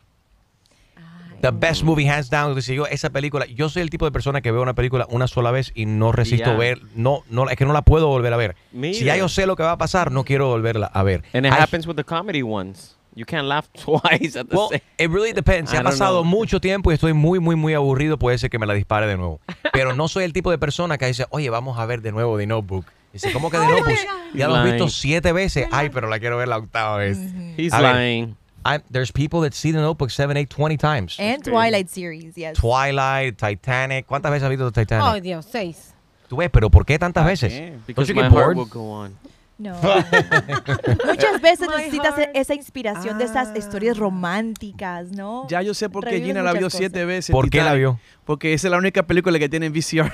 The 1.45 1.51
best 1.51 1.83
movie 1.83 2.07
hands 2.09 2.29
down. 2.29 2.55
Dice 2.55 2.73
yo, 2.73 2.87
esa 2.87 3.09
película. 3.11 3.45
Yo 3.45 3.69
soy 3.69 3.81
el 3.83 3.89
tipo 3.89 4.05
de 4.05 4.11
persona 4.11 4.41
que 4.41 4.51
veo 4.51 4.61
una 4.61 4.73
película 4.73 5.05
una 5.09 5.27
sola 5.27 5.51
vez 5.51 5.71
y 5.75 5.85
no 5.85 6.11
resisto 6.11 6.51
Ya. 6.51 6.57
ver. 6.57 6.81
No, 6.95 7.23
no, 7.29 7.47
es 7.49 7.55
que 7.55 7.65
no 7.65 7.73
la 7.73 7.83
puedo 7.83 8.07
volver 8.07 8.33
a 8.33 8.37
ver. 8.37 8.55
Mira. 8.71 8.97
Si 8.97 9.05
ya 9.05 9.15
yo 9.17 9.29
sé 9.29 9.45
lo 9.45 9.55
que 9.55 9.63
va 9.63 9.73
a 9.73 9.77
pasar, 9.77 10.11
no 10.11 10.23
quiero 10.23 10.47
volverla 10.47 10.87
a 10.87 11.03
ver. 11.03 11.23
And 11.33 11.45
it 11.45 11.51
Hay- 11.53 11.61
happens 11.61 11.85
with 11.87 11.95
the 11.95 12.03
comedy 12.03 12.41
ones. 12.41 12.97
You 13.17 13.25
can't 13.25 13.47
laugh 13.47 13.67
twice 13.85 14.37
at 14.37 14.47
the 14.47 14.55
Well, 14.55 14.67
same 14.69 14.81
it 14.97 15.09
really 15.09 15.31
depends. 15.33 15.71
Si 15.71 15.77
ha 15.77 15.83
pasado 15.83 16.21
know. 16.21 16.25
mucho 16.25 16.59
tiempo 16.59 16.91
y 16.91 16.95
estoy 16.95 17.13
muy, 17.13 17.39
muy, 17.39 17.55
muy 17.55 17.73
aburrido, 17.73 18.17
puede 18.17 18.37
ser 18.37 18.49
que 18.49 18.59
me 18.59 18.65
la 18.65 18.73
dispare 18.73 19.07
de 19.07 19.15
nuevo. 19.15 19.39
Pero 19.71 19.93
no 19.95 20.07
soy 20.07 20.23
el 20.25 20.33
tipo 20.33 20.51
de 20.51 20.57
persona 20.57 20.97
que 20.97 21.05
dice, 21.05 21.25
oye, 21.29 21.49
vamos 21.49 21.77
a 21.79 21.85
ver 21.85 22.01
de 22.01 22.11
nuevo 22.11 22.37
The 22.37 22.47
Notebook. 22.47 22.85
Dice, 23.13 23.31
¿cómo 23.31 23.49
que 23.49 23.57
The 23.57 23.67
Notebook? 23.67 23.97
Ya 24.33 24.47
lo 24.49 24.55
has 24.55 24.65
visto 24.65 24.89
siete 24.89 25.31
veces. 25.31 25.67
Ay, 25.71 25.89
pero 25.89 26.09
la 26.09 26.19
quiero 26.19 26.35
ver 26.37 26.49
la 26.49 26.57
octava 26.57 26.97
vez. 26.97 27.17
He's 27.55 27.71
A 27.71 27.79
ver, 27.79 27.95
lying. 27.95 28.35
I'm- 28.65 28.83
there's 28.91 29.11
people 29.11 29.41
that 29.41 29.53
see 29.53 29.71
The 29.71 29.79
Notebook 29.79 30.09
7, 30.09 30.35
8, 30.35 30.49
20 30.49 30.77
times. 30.77 31.17
And 31.19 31.43
Twilight 31.43 31.87
series, 31.87 32.35
yes. 32.35 32.57
Twilight, 32.57 33.37
Titanic. 33.37 34.05
¿Cuántas 34.07 34.31
veces 34.31 34.43
has 34.43 34.49
visto 34.49 34.71
Titanic? 34.71 35.05
Ay, 35.05 35.21
Dios, 35.21 35.45
seis. 35.49 35.93
Tú 36.27 36.37
ves, 36.37 36.49
pero 36.51 36.71
¿por 36.71 36.85
qué 36.85 36.97
tantas 36.97 37.23
veces? 37.25 37.53
Because 37.85 38.09
you 38.11 38.15
my 38.15 38.23
get 38.23 38.31
heart 38.31 38.55
bored? 38.55 38.57
will 38.57 38.65
go 38.65 38.91
on. 38.91 39.15
No. 39.57 39.75
Muchas 41.05 41.39
veces 41.41 41.69
My 41.69 41.77
necesitas 41.77 42.15
heart. 42.15 42.31
esa 42.33 42.55
inspiración 42.55 43.17
de 43.19 43.25
esas 43.25 43.55
historias 43.55 43.97
románticas, 43.97 45.11
¿no? 45.11 45.47
Ya 45.47 45.61
yo 45.61 45.73
sé 45.73 45.87
por 45.87 46.03
qué 46.05 46.19
Gina 46.19 46.41
la 46.41 46.51
vio 46.53 46.63
cosas. 46.63 46.79
siete 46.79 47.05
veces. 47.05 47.31
¿Por 47.31 47.49
qué 47.49 47.61
la 47.63 47.73
vio? 47.75 47.99
Porque 48.25 48.53
esa 48.53 48.67
es 48.67 48.71
la 48.71 48.77
única 48.77 49.03
película 49.03 49.37
que 49.39 49.47
tiene 49.47 49.67
en 49.67 49.73
VCR. 49.73 50.11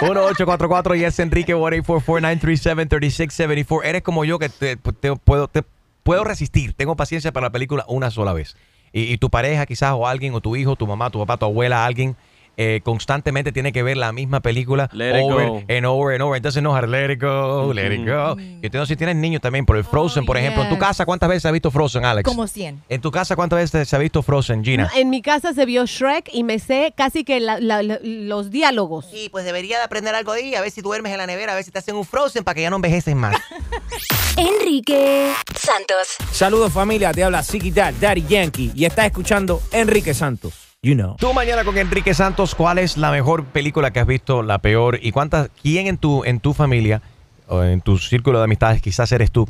1-844 0.00 0.96
y 0.98 1.04
es 1.04 1.18
Enrique 1.20 1.54
1-844-937-3674. 1.56 3.80
Eres 3.84 4.02
como 4.02 4.24
yo 4.24 4.38
que 4.38 4.48
te, 4.48 4.76
te 4.76 5.16
puedo, 5.16 5.48
te 5.48 5.62
puedo 6.02 6.24
resistir. 6.24 6.74
Tengo 6.74 6.96
paciencia 6.96 7.32
para 7.32 7.46
la 7.46 7.52
película 7.52 7.84
una 7.88 8.10
sola 8.10 8.32
vez. 8.32 8.56
Y, 8.92 9.12
y 9.12 9.18
tu 9.18 9.30
pareja 9.30 9.66
quizás 9.66 9.92
o 9.92 10.06
alguien, 10.06 10.34
o 10.34 10.40
tu 10.40 10.56
hijo, 10.56 10.76
tu 10.76 10.86
mamá, 10.86 11.10
tu 11.10 11.18
papá, 11.18 11.36
tu 11.36 11.46
abuela, 11.46 11.84
alguien, 11.84 12.16
eh, 12.56 12.80
constantemente 12.84 13.52
tiene 13.52 13.72
que 13.72 13.82
ver 13.82 13.96
la 13.96 14.12
misma 14.12 14.40
película 14.40 14.88
Let 14.92 15.18
it 15.18 15.24
over 15.24 15.46
go. 15.48 15.62
and 15.68 15.86
over 15.86 16.14
and 16.14 16.22
over. 16.22 16.36
Entonces 16.36 16.62
no, 16.62 16.80
let 16.86 17.12
it 17.12 17.20
go, 17.20 17.72
let 17.72 17.92
it 17.94 18.06
go. 18.06 18.36
Y 18.38 18.66
entonces 18.66 18.88
si 18.88 18.96
tienes 18.96 19.16
niños 19.16 19.40
también, 19.40 19.64
por 19.66 19.76
el 19.76 19.84
Frozen, 19.84 20.24
por 20.24 20.36
ejemplo. 20.36 20.62
En 20.62 20.68
tu 20.68 20.78
casa, 20.78 21.04
¿cuántas 21.06 21.28
veces 21.28 21.46
has 21.46 21.52
visto 21.52 21.70
Frozen, 21.70 22.04
Alex? 22.04 22.28
Como 22.28 22.46
100. 22.46 22.82
En 22.88 23.00
tu 23.00 23.10
casa, 23.10 23.36
¿cuántas 23.36 23.58
veces 23.58 23.88
se 23.88 23.96
ha 23.96 23.98
visto 23.98 24.22
Frozen, 24.22 24.64
Gina? 24.64 24.90
En 24.96 25.10
mi 25.10 25.22
casa 25.22 25.52
se 25.54 25.64
vio 25.66 25.86
Shrek 25.86 26.30
y 26.32 26.44
me 26.44 26.58
sé 26.58 26.92
casi 26.96 27.24
que 27.24 27.40
la- 27.40 27.58
la- 27.60 27.82
la- 27.82 27.98
los 28.02 28.50
diálogos. 28.50 29.06
Sí, 29.10 29.28
pues 29.30 29.44
debería 29.44 29.78
de 29.78 29.84
aprender 29.84 30.14
algo 30.14 30.32
ahí, 30.32 30.54
a 30.54 30.60
ver 30.60 30.70
si 30.70 30.80
duermes 30.82 31.12
en 31.12 31.18
la 31.18 31.26
nevera, 31.26 31.52
a 31.52 31.54
ver 31.54 31.64
si 31.64 31.70
te 31.70 31.78
hacen 31.78 31.94
un 31.96 32.04
frozen 32.04 32.44
para 32.44 32.54
que 32.54 32.62
ya 32.62 32.70
no 32.70 32.76
envejeces 32.76 33.14
más. 33.16 33.36
Enrique 34.36 35.32
Santos. 35.54 36.16
Saludos 36.32 36.72
familia, 36.72 37.12
te 37.12 37.22
habla 37.22 37.42
Ziggy 37.42 37.70
Dad, 37.70 37.94
Daddy 38.00 38.24
Yankee 38.26 38.72
y 38.74 38.84
estás 38.84 39.06
escuchando 39.06 39.60
Enrique 39.72 40.14
Santos. 40.14 40.54
You 40.84 40.96
know. 40.96 41.14
Tú 41.16 41.32
mañana 41.32 41.62
con 41.62 41.78
Enrique 41.78 42.12
Santos, 42.12 42.56
¿cuál 42.56 42.78
es 42.78 42.96
la 42.96 43.12
mejor 43.12 43.44
película 43.44 43.92
que 43.92 44.00
has 44.00 44.06
visto, 44.08 44.42
la 44.42 44.58
peor? 44.58 44.98
¿Y 45.00 45.12
cuántas, 45.12 45.48
quién 45.62 45.86
en 45.86 45.96
tu, 45.96 46.24
en 46.24 46.40
tu 46.40 46.54
familia 46.54 47.02
o 47.46 47.62
en 47.62 47.80
tu 47.80 47.98
círculo 47.98 48.38
de 48.38 48.44
amistades, 48.46 48.82
quizás 48.82 49.12
eres 49.12 49.30
tú, 49.30 49.48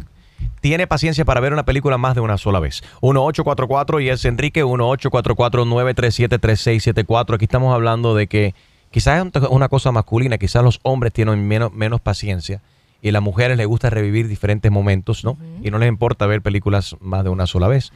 tiene 0.60 0.86
paciencia 0.86 1.24
para 1.24 1.40
ver 1.40 1.54
una 1.54 1.62
película 1.62 1.96
más 1.96 2.14
de 2.14 2.20
una 2.20 2.36
sola 2.36 2.60
vez. 2.60 2.82
1844 3.00 4.00
y 4.00 4.10
es 4.10 4.22
Enrique 4.26 4.62
1844-937-3674. 4.62 7.36
Aquí 7.36 7.46
estamos 7.46 7.72
hablando 7.72 8.14
de 8.14 8.26
que 8.26 8.54
quizás 8.90 9.26
es 9.34 9.42
una 9.48 9.70
cosa 9.70 9.90
masculina, 9.90 10.36
quizás 10.36 10.62
los 10.62 10.80
hombres 10.82 11.14
tienen 11.14 11.48
menos, 11.48 11.72
menos 11.72 12.02
paciencia 12.02 12.60
y 13.00 13.08
a 13.08 13.12
las 13.12 13.22
mujeres 13.22 13.56
les 13.56 13.66
gusta 13.66 13.88
revivir 13.88 14.28
diferentes 14.28 14.70
momentos, 14.70 15.24
¿no? 15.24 15.38
Y 15.62 15.70
no 15.70 15.78
les 15.78 15.88
importa 15.88 16.26
ver 16.26 16.42
películas 16.42 16.94
más 17.00 17.24
de 17.24 17.30
una 17.30 17.46
sola 17.46 17.68
vez. 17.68 17.90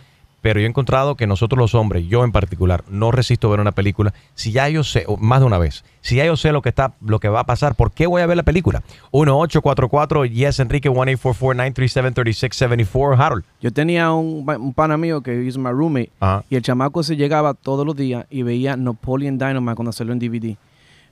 Pero 0.46 0.60
yo 0.60 0.66
he 0.66 0.68
encontrado 0.68 1.16
que 1.16 1.26
nosotros 1.26 1.58
los 1.58 1.74
hombres, 1.74 2.06
yo 2.06 2.22
en 2.22 2.30
particular, 2.30 2.84
no 2.88 3.10
resisto 3.10 3.50
ver 3.50 3.58
una 3.58 3.72
película 3.72 4.14
si 4.36 4.52
ya 4.52 4.68
yo 4.68 4.84
sé, 4.84 5.04
más 5.18 5.40
de 5.40 5.46
una 5.46 5.58
vez, 5.58 5.82
si 6.02 6.14
ya 6.14 6.24
yo 6.24 6.36
sé 6.36 6.52
lo 6.52 6.62
que 6.62 6.68
está, 6.68 6.92
lo 7.04 7.18
que 7.18 7.28
va 7.28 7.40
a 7.40 7.46
pasar, 7.46 7.74
¿por 7.74 7.90
qué 7.90 8.06
voy 8.06 8.22
a 8.22 8.26
ver 8.26 8.36
la 8.36 8.44
película? 8.44 8.84
1844 9.12 10.24
yes 10.26 10.60
Enrique 10.60 10.88
1844-937-3674 10.88 13.18
Harold. 13.18 13.44
Yo 13.60 13.72
tenía 13.72 14.12
un, 14.12 14.48
un 14.48 14.74
pana 14.74 14.96
mío 14.96 15.20
que 15.20 15.46
es 15.48 15.58
my 15.58 15.70
roommate 15.70 16.10
y 16.48 16.56
el 16.56 16.62
chamaco 16.62 17.02
se 17.02 17.16
llegaba 17.16 17.54
todos 17.54 17.86
los 17.86 17.96
días 17.96 18.26
y 18.30 18.42
veía 18.42 18.76
Napoleon 18.76 19.38
Dynamite 19.38 19.74
cuando 19.74 19.92
salió 19.92 20.12
en 20.12 20.18
DVD. 20.18 20.56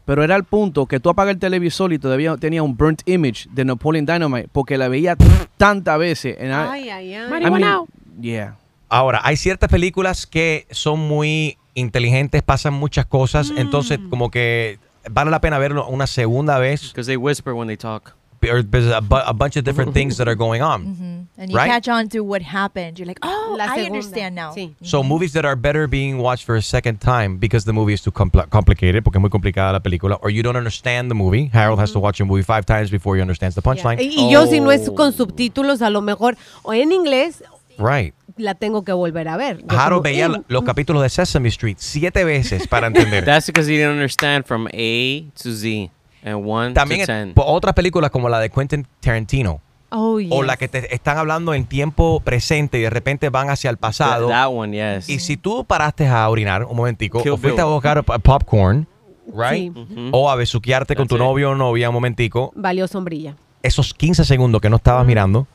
Pero 0.05 0.23
era 0.23 0.37
el 0.37 0.45
punto 0.45 0.85
que 0.87 1.01
tú 1.01 1.09
apagas 1.09 1.35
el 1.35 1.41
televisor 1.41 1.93
y 1.93 1.99
todavía 1.99 2.37
tenía 2.37 2.63
un 2.63 2.77
burnt 2.77 3.01
image 3.07 3.49
de 3.51 3.65
Napoleon 3.65 4.05
Dynamite 4.05 4.49
porque 4.53 4.77
la 4.77 4.89
veía 4.89 5.17
tantas 5.57 5.99
veces. 5.99 6.37
And 6.39 6.51
I- 6.51 6.69
Ay, 6.71 6.89
ay, 6.91 7.15
ay. 7.15 7.43
I 7.43 7.51
mean, 7.51 7.85
yeah. 8.21 8.57
Ahora, 8.95 9.21
hay 9.25 9.37
ciertas 9.37 9.69
películas 9.71 10.27
que 10.27 10.67
son 10.71 11.01
muy 11.01 11.59
inteligentes, 11.75 12.43
pasan 12.43 12.75
muchas 12.75 13.07
cosas, 13.07 13.53
entonces 13.57 13.99
como 14.09 14.31
que 14.31 14.79
vale 15.11 15.31
la 15.33 15.41
pena 15.41 15.59
verlo 15.59 15.87
una 15.89 16.07
segunda 16.07 16.59
vez. 16.61 16.93
Because 16.93 17.07
they 17.09 17.17
whisper 17.17 17.53
when 17.55 17.67
they 17.67 17.77
talk. 17.77 18.15
There's 18.41 18.87
a, 18.93 19.01
bu- 19.01 19.23
a 19.25 19.33
bunch 19.33 19.57
of 19.57 19.65
different 19.65 19.95
things 19.95 20.19
that 20.19 20.29
are 20.29 20.37
going 20.37 20.61
on. 20.61 21.27
And 21.39 21.51
you 21.51 21.57
Right? 21.57 21.67
catch 21.71 21.89
on 21.89 22.09
to 22.11 22.21
what 22.21 22.43
happened. 22.43 22.99
You're 22.99 23.07
like, 23.07 23.19
oh, 23.23 23.57
La 23.59 23.65
I 23.65 23.77
segunda, 23.77 23.95
understand 24.01 24.35
now. 24.37 24.53
sí. 24.55 24.75
So 24.83 25.03
movies 25.03 25.33
that 25.33 25.47
are 25.47 25.57
better 25.57 25.89
being 25.89 26.19
watched 26.19 26.45
for 26.45 26.55
a 26.55 26.61
second 26.63 26.99
time 27.01 27.39
because 27.39 27.65
the 27.65 27.73
movie 27.73 27.95
is 27.95 28.03
too 28.03 28.13
compl- 28.13 28.49
complicated, 28.51 29.03
porque 29.03 29.17
es 29.17 29.21
muy 29.23 29.31
complicada 29.31 29.73
la 29.73 29.81
película, 29.81 30.19
or 30.23 30.29
you 30.31 30.43
don't 30.43 30.57
understand 30.59 31.11
the 31.11 31.15
movie. 31.15 31.51
Harold 31.55 31.81
has 31.81 31.91
to 31.93 31.99
watch 31.99 32.21
a 32.21 32.25
movie 32.27 32.43
five 32.45 32.67
times 32.67 32.91
before 32.91 33.17
he 33.17 33.23
understands 33.23 33.55
the 33.57 33.63
punchline. 33.63 33.99
Y, 33.99 34.15
y 34.15 34.31
yo 34.31 34.47
si 34.47 34.61
no 34.61 34.71
es 34.71 34.91
con 34.91 35.13
subtítulos, 35.15 35.81
a 35.81 35.89
lo 35.89 36.03
mejor 36.03 36.37
o 36.63 36.73
en 36.75 36.93
inglés 36.93 37.43
Right. 37.79 38.15
La 38.37 38.55
tengo 38.55 38.85
que 38.85 38.93
volver 38.93 39.29
a 39.29 39.37
ver. 39.37 39.59
Yo 39.59 39.79
Harold 39.79 40.03
como, 40.03 40.03
veía 40.03 40.29
"Mm, 40.29 40.45
los 40.49 40.65
capítulos 40.65 41.03
de 41.03 41.09
Sesame 41.09 41.49
Street 41.49 41.77
siete 41.79 42.25
veces 42.25 42.67
para 42.67 42.87
entender. 42.89 43.25
That's 43.27 43.47
because 43.47 43.71
he 43.71 43.77
didn't 43.77 43.93
understand 43.93 44.45
from 44.45 44.67
A 44.67 45.31
to 45.43 45.53
Z 45.53 45.91
and 46.25 46.45
1 46.45 46.75
También 46.75 47.07
to 47.07 47.13
en- 47.13 47.25
10. 47.29 47.35
po- 47.35 47.45
otras 47.47 47.75
películas 47.75 48.11
como 48.11 48.29
la 48.29 48.39
de 48.41 48.51
Quentin 48.51 48.87
Tarantino. 49.01 49.61
Oh, 49.97 50.15
O 50.17 50.19
yes. 50.19 50.47
la 50.47 50.57
que 50.57 50.67
te 50.67 50.93
están 50.93 51.19
hablando 51.19 51.55
en 51.55 51.67
tiempo 51.67 52.19
presente 52.19 52.79
y 52.79 52.83
de 52.83 52.91
repente 52.91 53.29
van 53.29 53.49
hacia 53.51 53.71
el 53.71 53.77
pasado. 53.77 54.27
That 54.29 54.49
one, 54.53 54.77
yes. 54.97 55.09
Y 55.09 55.21
si 55.21 55.37
tú 55.37 55.65
paraste 55.65 56.09
a 56.09 56.29
orinar 56.29 56.65
un 56.65 56.77
momentico, 56.77 57.23
Kill 57.23 57.33
o 57.33 57.37
fuiste 57.37 57.63
Bill. 57.63 57.71
a 57.71 57.73
buscar 57.73 58.03
popcorn, 58.03 58.89
right? 59.33 59.53
Sí. 59.53 59.71
Mhm. 59.71 60.09
O 60.13 60.29
a 60.29 60.35
besuquearte 60.35 60.97
con 60.97 61.07
tu 61.07 61.17
novio 61.17 61.51
o 61.51 61.55
novia 61.55 61.91
un 61.91 61.95
momentico, 61.95 62.53
Valió 62.57 62.89
sombrilla. 62.89 63.37
esos 63.63 63.95
15 63.95 64.25
segundos 64.25 64.61
que 64.61 64.69
no 64.69 64.77
estabas 64.77 65.07
mirando, 65.07 65.47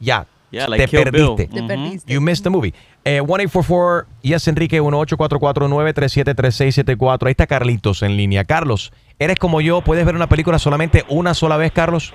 ya, 0.00 0.26
Yeah, 0.50 0.68
like 0.68 0.84
te 0.84 0.90
Kill 0.90 1.10
Bill. 1.10 1.34
perdiste. 1.36 1.60
Te 1.60 1.66
perdiste. 1.66 2.12
You 2.12 2.20
missed 2.20 2.44
the 2.44 2.50
movie. 2.50 2.72
Eh, 3.04 3.20
1844, 3.20 4.06
yes, 4.22 4.48
Enrique, 4.48 4.80
1844-937-3674. 4.80 7.26
Ahí 7.26 7.30
está 7.32 7.46
Carlitos 7.46 8.02
en 8.02 8.16
línea. 8.16 8.44
Carlos, 8.44 8.92
¿eres 9.18 9.38
como 9.38 9.60
yo? 9.60 9.80
¿Puedes 9.82 10.06
ver 10.06 10.14
una 10.14 10.28
película 10.28 10.58
solamente 10.58 11.04
una 11.08 11.34
sola 11.34 11.56
vez, 11.56 11.72
Carlos? 11.72 12.14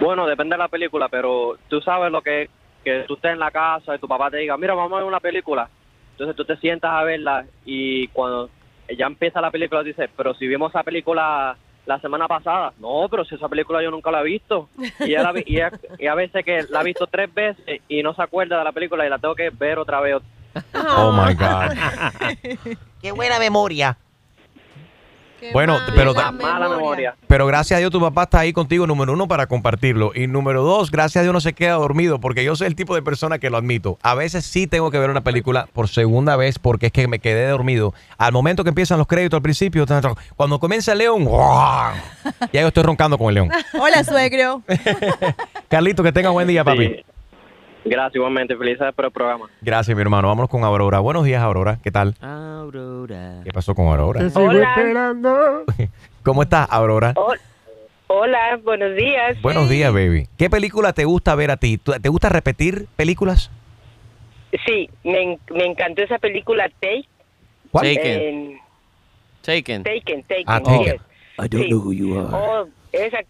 Bueno, 0.00 0.26
depende 0.26 0.54
de 0.54 0.58
la 0.58 0.68
película, 0.68 1.08
pero 1.08 1.56
tú 1.68 1.80
sabes 1.80 2.12
lo 2.12 2.20
que 2.22 2.42
es 2.42 2.50
que 2.84 3.04
tú 3.08 3.14
estés 3.14 3.32
en 3.32 3.40
la 3.40 3.50
casa 3.50 3.96
y 3.96 3.98
tu 3.98 4.06
papá 4.06 4.30
te 4.30 4.36
diga, 4.36 4.56
mira, 4.56 4.74
vamos 4.74 4.92
a 4.92 4.96
ver 4.96 5.04
una 5.04 5.18
película. 5.20 5.68
Entonces 6.12 6.36
tú 6.36 6.44
te 6.44 6.56
sientas 6.58 6.92
a 6.92 7.02
verla 7.02 7.44
y 7.64 8.06
cuando 8.08 8.48
ya 8.96 9.06
empieza 9.06 9.40
la 9.40 9.50
película 9.50 9.82
dices, 9.82 10.08
pero 10.16 10.34
si 10.34 10.46
vimos 10.46 10.70
esa 10.70 10.84
película 10.84 11.56
la 11.86 12.00
semana 12.00 12.26
pasada, 12.28 12.72
no, 12.78 13.06
pero 13.10 13.24
si 13.24 13.36
esa 13.36 13.48
película 13.48 13.82
yo 13.82 13.90
nunca 13.90 14.10
la 14.10 14.20
he 14.20 14.24
visto. 14.24 14.68
Y, 15.00 15.04
ella 15.04 15.22
la 15.22 15.32
vi- 15.32 15.44
y, 15.46 15.56
ella- 15.56 15.72
y 15.98 16.06
a 16.06 16.14
veces 16.14 16.44
que 16.44 16.64
la 16.68 16.80
ha 16.80 16.82
visto 16.82 17.06
tres 17.06 17.32
veces 17.32 17.80
y 17.88 18.02
no 18.02 18.12
se 18.14 18.22
acuerda 18.22 18.58
de 18.58 18.64
la 18.64 18.72
película 18.72 19.06
y 19.06 19.10
la 19.10 19.18
tengo 19.18 19.34
que 19.34 19.50
ver 19.50 19.78
otra 19.78 20.00
vez. 20.00 20.16
Oh 20.96 21.12
my 21.12 21.34
God. 21.34 22.76
Qué 23.00 23.12
buena 23.12 23.38
memoria. 23.38 23.96
Bueno, 25.52 25.78
pero, 25.94 26.14
Ma- 26.14 26.32
mala 26.32 26.68
memoria. 26.68 27.14
pero 27.28 27.46
gracias 27.46 27.76
a 27.76 27.80
Dios 27.80 27.90
tu 27.90 28.00
papá 28.00 28.24
está 28.24 28.40
ahí 28.40 28.52
contigo, 28.52 28.86
número 28.86 29.12
uno, 29.12 29.28
para 29.28 29.46
compartirlo. 29.46 30.12
Y 30.14 30.26
número 30.26 30.62
dos, 30.62 30.90
gracias 30.90 31.20
a 31.20 31.22
Dios 31.22 31.32
no 31.32 31.40
se 31.40 31.52
queda 31.52 31.74
dormido, 31.74 32.18
porque 32.20 32.42
yo 32.44 32.56
soy 32.56 32.66
el 32.68 32.74
tipo 32.74 32.94
de 32.94 33.02
persona 33.02 33.38
que 33.38 33.50
lo 33.50 33.56
admito. 33.56 33.98
A 34.02 34.14
veces 34.14 34.44
sí 34.46 34.66
tengo 34.66 34.90
que 34.90 34.98
ver 34.98 35.10
una 35.10 35.22
película 35.22 35.68
por 35.72 35.88
segunda 35.88 36.36
vez 36.36 36.58
porque 36.58 36.86
es 36.86 36.92
que 36.92 37.08
me 37.08 37.18
quedé 37.18 37.48
dormido. 37.48 37.94
Al 38.18 38.32
momento 38.32 38.62
que 38.64 38.70
empiezan 38.70 38.98
los 38.98 39.06
créditos 39.06 39.38
al 39.38 39.42
principio, 39.42 39.86
cuando 40.36 40.58
comienza 40.58 40.92
el 40.92 40.98
león, 40.98 41.28
ya 42.52 42.60
yo 42.62 42.68
estoy 42.68 42.82
roncando 42.82 43.18
con 43.18 43.28
el 43.28 43.34
león. 43.34 43.50
Hola, 43.78 44.04
suegro. 44.04 44.62
Carlito, 45.68 46.02
que 46.02 46.12
tenga 46.12 46.30
buen 46.30 46.48
día, 46.48 46.64
papi. 46.64 47.04
Gracias, 47.88 48.16
igualmente. 48.16 48.56
Felicidades 48.56 48.94
por 48.94 49.04
el 49.06 49.10
programa. 49.10 49.46
Gracias, 49.60 49.96
mi 49.96 50.00
hermano. 50.00 50.28
Vámonos 50.28 50.50
con 50.50 50.64
Aurora. 50.64 50.98
Buenos 51.00 51.24
días, 51.24 51.42
Aurora. 51.42 51.78
¿Qué 51.82 51.90
tal? 51.90 52.14
Aurora. 52.20 53.40
¿Qué 53.44 53.50
pasó 53.52 53.74
con 53.74 53.86
Aurora? 53.86 54.28
Hola. 54.34 55.62
¿Cómo 56.22 56.42
estás, 56.42 56.66
Aurora? 56.70 57.12
Hol- 57.14 57.38
Hola, 58.08 58.58
buenos 58.62 58.94
días. 58.96 59.40
Buenos 59.42 59.68
días, 59.68 59.92
baby. 59.92 60.28
¿Qué 60.38 60.48
película 60.48 60.92
te 60.92 61.04
gusta 61.04 61.34
ver 61.34 61.50
a 61.50 61.56
ti? 61.56 61.76
¿Tú- 61.78 61.92
¿Te 62.00 62.08
gusta 62.08 62.28
repetir 62.28 62.86
películas? 62.96 63.50
Sí, 64.64 64.88
me, 65.02 65.22
en- 65.22 65.40
me 65.52 65.64
encantó 65.66 66.02
esa 66.02 66.18
película 66.18 66.68
Take. 66.80 67.08
¿Cuál? 67.72 67.94
Taken. 67.94 68.20
En- 68.20 68.58
Taken. 69.42 69.82
Taken, 69.82 70.22
Taken. 70.22 70.44
Ah, 70.46 70.60
Taken. 70.60 70.84
yes. 70.84 70.94
I 71.38 71.48
don't 71.48 71.64
Sí. 71.64 71.68
know 71.68 71.80
who 71.80 71.92
you 71.92 72.18
are. 72.18 72.28
Oh, 72.32 72.68
esa 73.04 73.18
eh, 73.20 73.24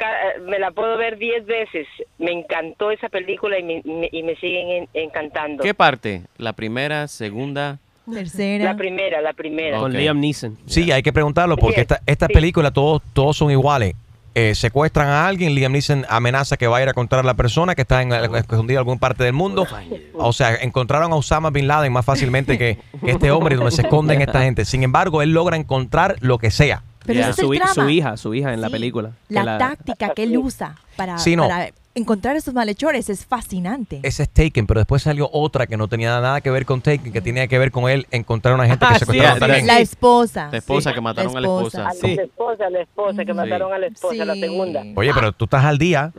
me 0.47 0.59
la 0.59 0.71
puedo 0.71 0.97
ver 0.97 1.19
diez 1.19 1.45
veces. 1.47 1.87
Me 2.19 2.33
encantó 2.33 2.91
esa 2.91 3.09
película 3.09 3.59
y 3.59 3.63
me, 3.63 3.83
me- 3.85 4.09
y 4.13 4.23
me 4.23 4.35
siguen 4.37 4.69
en- 4.71 4.89
encantando. 4.95 5.63
¿Qué 5.63 5.75
parte? 5.75 6.23
¿La 6.39 6.53
primera, 6.53 7.09
segunda? 7.09 7.79
Tercera. 8.13 8.65
La 8.65 8.77
primera, 8.77 9.21
la 9.21 9.33
primera. 9.33 9.79
Con. 9.79 9.93
Liam 9.93 10.21
Neeson. 10.21 10.57
Sí, 10.67 10.93
hay 10.93 11.03
que 11.03 11.13
preguntarlo 11.13 11.57
porque 11.57 11.77
Yes, 11.81 11.83
esta- 11.83 12.01
estas 12.07 12.29
sí. 12.29 12.35
películas 12.35 12.73
todos, 12.73 13.03
todos 13.13 13.37
son 13.37 13.51
iguales. 13.51 13.95
Eh, 14.39 14.55
secuestran 14.55 15.09
a 15.09 15.27
alguien, 15.27 15.55
Liam 15.55 15.73
Neeson 15.73 16.05
amenaza 16.11 16.59
que 16.59 16.67
va 16.67 16.77
a 16.77 16.83
ir 16.83 16.89
a 16.89 16.91
encontrar 16.91 17.21
a 17.21 17.27
la 17.27 17.33
persona 17.35 17.75
que 17.75 17.81
está 17.83 18.03
en, 18.03 18.13
escondida 18.13 18.75
en 18.75 18.79
alguna 18.81 19.01
parte 19.01 19.25
del 19.25 19.33
mundo. 19.33 19.67
O 20.13 20.33
sea, 20.35 20.55
encontraron 20.57 21.11
a 21.11 21.17
Osama 21.17 21.49
Bin 21.51 21.67
Laden 21.67 21.91
más 21.91 22.05
fácilmente 22.05 22.59
que, 22.59 22.77
que 23.03 23.11
este 23.13 23.31
hombre 23.31 23.57
donde 23.57 23.71
se 23.71 23.81
esconden 23.83 24.21
esta 24.21 24.43
gente. 24.43 24.67
Sin 24.67 24.83
embargo, 24.83 25.23
él 25.23 25.31
logra 25.33 25.57
encontrar 25.57 26.17
lo 26.21 26.37
que 26.39 26.51
sea. 26.51 26.83
Pero 27.07 27.19
Yeah. 27.21 27.31
es 27.31 27.37
su, 27.37 27.53
el 27.53 27.91
hija, 27.91 28.17
su 28.17 28.35
hija 28.35 28.53
en 28.53 28.61
la 28.61 28.67
Sí. 28.69 28.73
película. 28.73 29.13
que 29.29 29.35
La, 29.35 29.59
táctica 29.59 30.11
que 30.11 30.25
él 30.25 30.37
usa 30.39 30.77
para, 30.97 31.19
Sí, 31.19 31.37
no. 31.37 31.47
para 31.49 31.71
encontrar 31.95 32.35
a 32.35 32.39
estos 32.39 32.53
malhechores 32.53 33.09
es 33.09 33.25
fascinante. 33.25 34.01
Ese 34.03 34.25
es 34.25 34.29
Taken, 34.29 34.67
pero 34.67 34.81
después 34.81 35.03
salió 35.03 35.31
otra 35.33 35.67
que 35.67 35.77
no 35.79 35.89
tenía 35.89 36.11
nada 36.21 36.41
que 36.43 36.51
ver 36.51 36.67
con 36.67 36.83
Taken, 36.83 37.11
que 37.13 37.21
tenía 37.23 37.47
que 37.49 37.59
ver 37.59 37.71
con 37.71 37.89
él 37.89 38.07
encontrar 38.11 38.53
a 38.53 38.55
una 38.57 38.67
gente 38.67 38.85
que 38.87 38.93
Ah, 38.95 38.99
secuestraron 38.99 39.35
sí, 39.37 39.41
también. 39.41 39.67
La 39.67 39.79
esposa. 39.81 40.49
La 40.53 40.59
esposa 40.59 40.91
Sí. 40.91 40.95
que 40.95 41.01
mataron 41.01 41.33
La 41.33 41.39
a 41.39 41.41
la 41.43 41.49
esposa. 41.49 41.81
A 41.89 41.95
la 41.95 42.23
esposa, 42.23 42.71
la 42.71 42.81
esposa, 42.83 43.25
que 43.25 43.33
mataron 43.35 43.73
a 43.73 43.79
la 43.79 43.87
esposa, 43.87 44.25
la 44.25 44.35
Sí. 44.35 44.41
segunda. 44.41 44.83
Oye, 44.95 45.13
pero 45.15 45.33
tú 45.33 45.45
estás 45.47 45.65
al 45.65 45.79
día. 45.79 46.13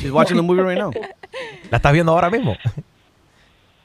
She's 0.00 0.12
watching 0.12 0.36
the 0.36 0.42
movie 0.42 0.62
right 0.62 0.78
now. 0.78 0.92
¿La 1.70 1.78
estás 1.78 1.92
viendo 1.92 2.12
ahora 2.12 2.30
mismo? 2.30 2.56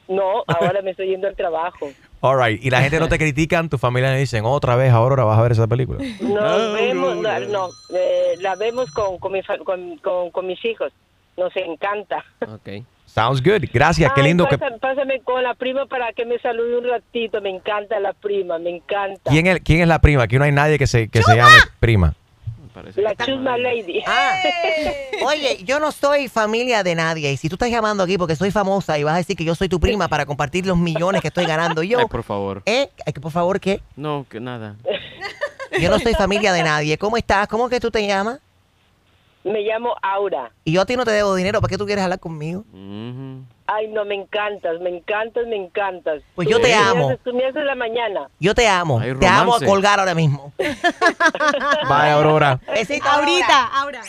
No, 0.08 0.42
ahora 0.46 0.82
me 0.82 0.90
estoy 0.90 1.08
yendo 1.08 1.28
al 1.28 1.36
trabajo. 1.36 1.88
All 2.22 2.36
right. 2.38 2.62
Y 2.62 2.70
la 2.70 2.82
gente 2.82 3.00
no 3.00 3.08
te 3.08 3.16
critican, 3.18 3.68
tu 3.68 3.78
familia 3.78 4.10
le 4.12 4.18
dicen, 4.18 4.44
otra 4.44 4.76
vez, 4.76 4.92
ahora 4.92 5.24
vas 5.24 5.38
a 5.38 5.42
ver 5.42 5.52
esa 5.52 5.66
película. 5.66 5.98
Nos 6.20 6.72
vemos, 6.74 7.16
no, 7.16 7.40
no, 7.40 7.68
eh, 7.94 8.34
la 8.40 8.54
vemos 8.56 8.90
con, 8.90 9.18
con, 9.18 9.32
mi 9.32 9.42
fa- 9.42 9.58
con, 9.58 9.96
con, 9.98 10.30
con 10.30 10.46
mis 10.46 10.62
hijos. 10.64 10.92
Nos 11.36 11.54
encanta. 11.56 12.24
Ok. 12.42 12.84
Sounds 13.06 13.42
good. 13.42 13.64
Gracias, 13.72 14.12
qué 14.14 14.20
Ay, 14.20 14.28
lindo 14.28 14.46
que... 14.46 14.58
pasa- 14.58 14.76
Pásame 14.78 15.20
con 15.20 15.42
la 15.42 15.54
prima 15.54 15.86
para 15.86 16.12
que 16.12 16.24
me 16.26 16.38
salude 16.38 16.76
un 16.78 16.84
ratito. 16.88 17.40
Me 17.40 17.50
encanta 17.50 17.98
la 17.98 18.12
prima, 18.12 18.58
me 18.58 18.70
encanta. 18.76 19.30
¿Quién 19.30 19.46
es, 19.46 19.60
¿Quién 19.64 19.80
es 19.80 19.88
la 19.88 20.00
prima? 20.00 20.24
Aquí 20.24 20.38
no 20.38 20.44
hay 20.44 20.52
nadie 20.52 20.78
que 20.78 20.86
se, 20.86 21.08
que 21.08 21.22
se 21.22 21.34
llame 21.34 21.56
prima. 21.80 22.14
La 22.96 23.14
Chusma 23.16 23.58
Lady. 23.58 24.02
Ah, 24.06 24.34
oye, 25.26 25.62
yo 25.64 25.80
no 25.80 25.92
soy 25.92 26.28
familia 26.28 26.82
de 26.82 26.94
nadie. 26.94 27.32
Y 27.32 27.36
si 27.36 27.48
tú 27.48 27.56
estás 27.56 27.70
llamando 27.70 28.02
aquí 28.02 28.16
porque 28.16 28.36
soy 28.36 28.50
famosa 28.50 28.98
y 28.98 29.04
vas 29.04 29.14
a 29.14 29.18
decir 29.18 29.36
que 29.36 29.44
yo 29.44 29.54
soy 29.54 29.68
tu 29.68 29.80
prima 29.80 30.08
para 30.08 30.26
compartir 30.26 30.66
los 30.66 30.76
millones 30.76 31.20
que 31.20 31.28
estoy 31.28 31.46
ganando 31.46 31.82
yo. 31.82 31.98
Ay, 31.98 32.06
por 32.06 32.22
favor. 32.22 32.62
¿Eh? 32.66 32.90
Por 33.20 33.32
favor, 33.32 33.60
¿qué? 33.60 33.82
No, 33.96 34.26
que 34.28 34.40
nada. 34.40 34.76
Yo 35.80 35.90
no 35.90 35.98
soy 35.98 36.14
familia 36.14 36.52
de 36.52 36.62
nadie. 36.62 36.98
¿Cómo 36.98 37.16
estás? 37.16 37.48
¿Cómo 37.48 37.68
que 37.68 37.80
tú 37.80 37.90
te 37.90 38.06
llamas? 38.06 38.40
Me 39.44 39.60
llamo 39.62 39.94
Aura. 40.02 40.52
Y 40.64 40.72
yo 40.72 40.82
a 40.82 40.86
ti 40.86 40.96
no 40.96 41.04
te 41.04 41.12
debo 41.12 41.34
dinero. 41.34 41.60
¿Para 41.60 41.70
qué 41.70 41.78
tú 41.78 41.86
quieres 41.86 42.04
hablar 42.04 42.20
conmigo? 42.20 42.64
Mhm. 42.72 43.46
Ay, 43.72 43.86
no, 43.88 44.04
me 44.04 44.14
encantas, 44.16 44.80
me 44.80 44.90
encantas, 44.90 45.46
me 45.46 45.54
encantas. 45.56 46.22
Pues 46.34 46.48
yo 46.48 46.60
te 46.60 46.74
amo. 46.74 47.02
Comienzas- 47.10 47.24
Comienzas 47.24 47.54
de 47.54 47.64
la 47.64 47.74
mañana. 47.76 48.28
Yo 48.40 48.54
te 48.54 48.66
amo. 48.68 49.00
Te 49.20 49.26
amo 49.28 49.54
a 49.54 49.60
colgar 49.60 50.00
ahora 50.00 50.14
mismo. 50.14 50.52
Bye, 50.58 52.10
Aurora. 52.10 52.58
Besito, 52.72 53.08
Ahorita, 53.08 53.66
ahora. 53.72 54.00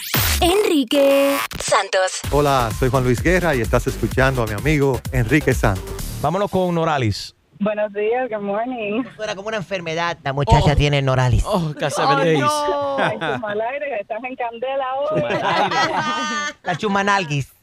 Enrique 0.41 1.37
Santos. 1.59 2.21
Hola, 2.31 2.69
soy 2.79 2.89
Juan 2.89 3.03
Luis 3.03 3.21
Guerra 3.21 3.53
y 3.53 3.61
estás 3.61 3.85
escuchando 3.87 4.41
a 4.43 4.47
mi 4.47 4.53
amigo 4.53 4.99
Enrique 5.11 5.53
Santos. 5.53 6.19
Vámonos 6.21 6.49
con 6.49 6.73
Noralis. 6.73 7.35
Buenos 7.59 7.93
días, 7.93 8.27
good 8.31 8.41
morning. 8.41 9.03
Suena 9.15 9.35
como 9.35 9.49
una 9.49 9.57
enfermedad. 9.57 10.17
La 10.23 10.33
muchacha 10.33 10.75
tiene 10.75 11.03
Noralis. 11.03 11.43
Oh, 11.45 11.71
casi 11.79 12.01
Oh, 12.01 12.15
no. 12.39 12.97
Ay, 12.97 13.17
mal 13.39 13.61
aire, 13.61 13.85
que 13.89 14.01
estás 14.01 14.23
en 14.23 14.35
candela 14.35 14.85
hoy. 14.95 15.21
La 16.63 16.75
chumanalguis. 16.75 17.53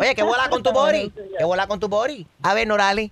Oye, 0.00 0.14
que 0.14 0.22
bola 0.22 0.48
con 0.50 0.62
tu 0.62 0.72
body. 0.72 1.10
Que 1.38 1.44
bola 1.44 1.66
con 1.66 1.80
tu 1.80 1.88
body. 1.88 2.26
A 2.42 2.54
ver, 2.54 2.66
Norali. 2.66 3.10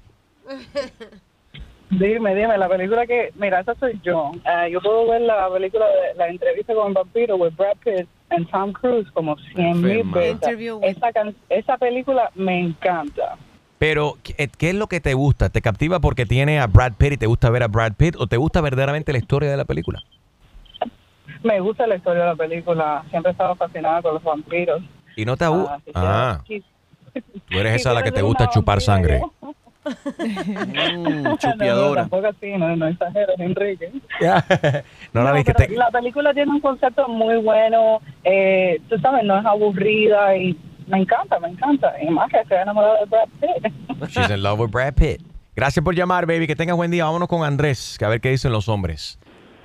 Dime, 1.91 2.35
dime, 2.35 2.59
la 2.59 2.68
película 2.68 3.07
que, 3.07 3.30
mira, 3.37 3.61
esa 3.61 3.74
soy 3.76 4.01
yo. 4.03 4.32
Ah, 4.45 4.66
yo 4.68 4.80
puedo 4.80 5.07
ver 5.09 5.20
la 5.20 5.49
película 5.53 5.87
de 5.87 6.14
la 6.16 6.28
entrevista 6.28 6.74
con 6.74 6.89
el 6.89 6.95
vampiro 6.95 7.37
with 7.37 7.53
Brad 7.57 7.76
Pitt 7.85 8.09
and 8.30 8.51
Tom 8.51 8.72
Cruise 8.72 9.09
como 9.12 9.37
cien 9.55 9.80
mil 9.80 9.99
Enferma. 10.01 10.41
veces. 10.41 10.97
Esa, 10.97 11.12
can- 11.12 11.37
esa 11.49 11.76
película 11.76 12.30
me 12.35 12.59
encanta. 12.59 13.37
Pero, 13.78 14.14
¿qué, 14.24 14.49
qué 14.59 14.70
es 14.70 14.74
lo 14.74 14.89
que 14.89 15.01
te 15.01 15.14
gusta? 15.14 15.51
¿Te 15.51 15.61
captiva 15.61 16.01
porque 16.01 16.26
tiene 16.26 16.59
a 16.59 16.66
Brad 16.66 16.95
Pitt 16.95 17.12
y 17.12 17.16
te 17.18 17.26
gusta 17.26 17.51
ver 17.51 17.62
a 17.62 17.68
Brad 17.68 17.93
Pitt 17.93 18.16
o 18.18 18.26
te 18.26 18.39
gusta 18.39 18.61
verdaderamente 18.61 19.12
la 19.12 19.18
historia 19.18 19.51
de 19.51 19.57
la 19.57 19.64
película? 19.64 20.03
Me 21.43 21.61
gusta 21.61 21.87
la 21.87 21.97
historia 21.97 22.22
de 22.22 22.28
la 22.30 22.37
película. 22.37 23.05
Siempre 23.11 23.30
he 23.30 23.32
estado 23.32 23.55
fascinada 23.55 24.03
con 24.03 24.14
los 24.14 24.22
vampiros. 24.22 24.82
Y 25.16 25.24
no 25.24 25.37
te 25.37 25.45
Ah, 25.45 25.78
Ah. 25.95 26.43
Tú 27.23 27.59
eres 27.59 27.77
esa 27.77 27.93
la 27.93 28.03
que 28.03 28.12
te 28.12 28.23
gusta 28.23 28.49
chupar 28.51 28.81
sangre. 28.81 29.21
Mm, 29.85 31.23
No, 31.23 31.37
chupiadora. 31.37 32.03
tampoco 32.03 32.27
así, 32.29 32.53
no, 32.57 32.75
no 32.77 32.87
exageres, 32.89 33.39
Enrique. 33.39 33.93
Pero 35.12 35.45
te... 35.55 35.69
La 35.77 35.91
película 35.91 36.33
tiene 36.33 36.51
un 36.53 36.61
concepto 36.61 37.07
muy 37.09 37.37
bueno, 37.37 38.01
eh, 38.25 38.81
tú 38.89 38.99
sabes, 38.99 39.25
no 39.25 39.39
es 39.39 39.45
aburrida 39.45 40.37
y 40.37 40.59
me 40.87 40.99
encanta, 40.99 41.39
me 41.39 41.49
encanta. 41.49 41.93
Y 42.03 42.09
más 42.11 42.31
que 42.31 42.41
estoy 42.41 42.59
enamorada 42.59 43.01
de 43.01 43.05
Brad 43.07 43.29
Pitt. 43.41 43.73
She's 44.11 44.31
in 44.31 44.43
love 44.43 44.61
with 44.61 44.71
Brad 44.71 44.95
Pitt. 44.95 45.21
Gracias 45.57 45.85
por 45.85 45.95
llamar, 45.95 46.27
baby. 46.27 46.47
Que 46.47 46.57
tengas 46.57 46.77
buen 46.77 46.91
día. 46.91 47.05
Vámonos 47.05 47.29
con 47.29 47.45
Andrés, 47.45 47.97
que 47.99 48.05
a 48.05 48.09
ver 48.09 48.21
qué 48.21 48.31
dicen 48.31 48.53
los 48.53 48.69
hombres. 48.69 49.19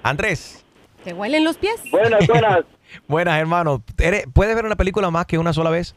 Andrés. 0.04 0.66
¿Te 1.04 1.14
huelen 1.14 1.44
los 1.46 1.58
pies? 1.58 1.82
Buenas, 1.92 2.28
buenas. 2.28 2.60
Buenas, 3.08 3.40
hermano. 3.40 3.82
¿Eres- 3.98 4.26
¿Puedes 4.34 4.54
ver 4.56 4.66
una 4.66 4.76
película 4.76 5.10
más 5.12 5.26
que 5.26 5.38
una 5.38 5.54
sola 5.54 5.70
vez? 5.70 5.96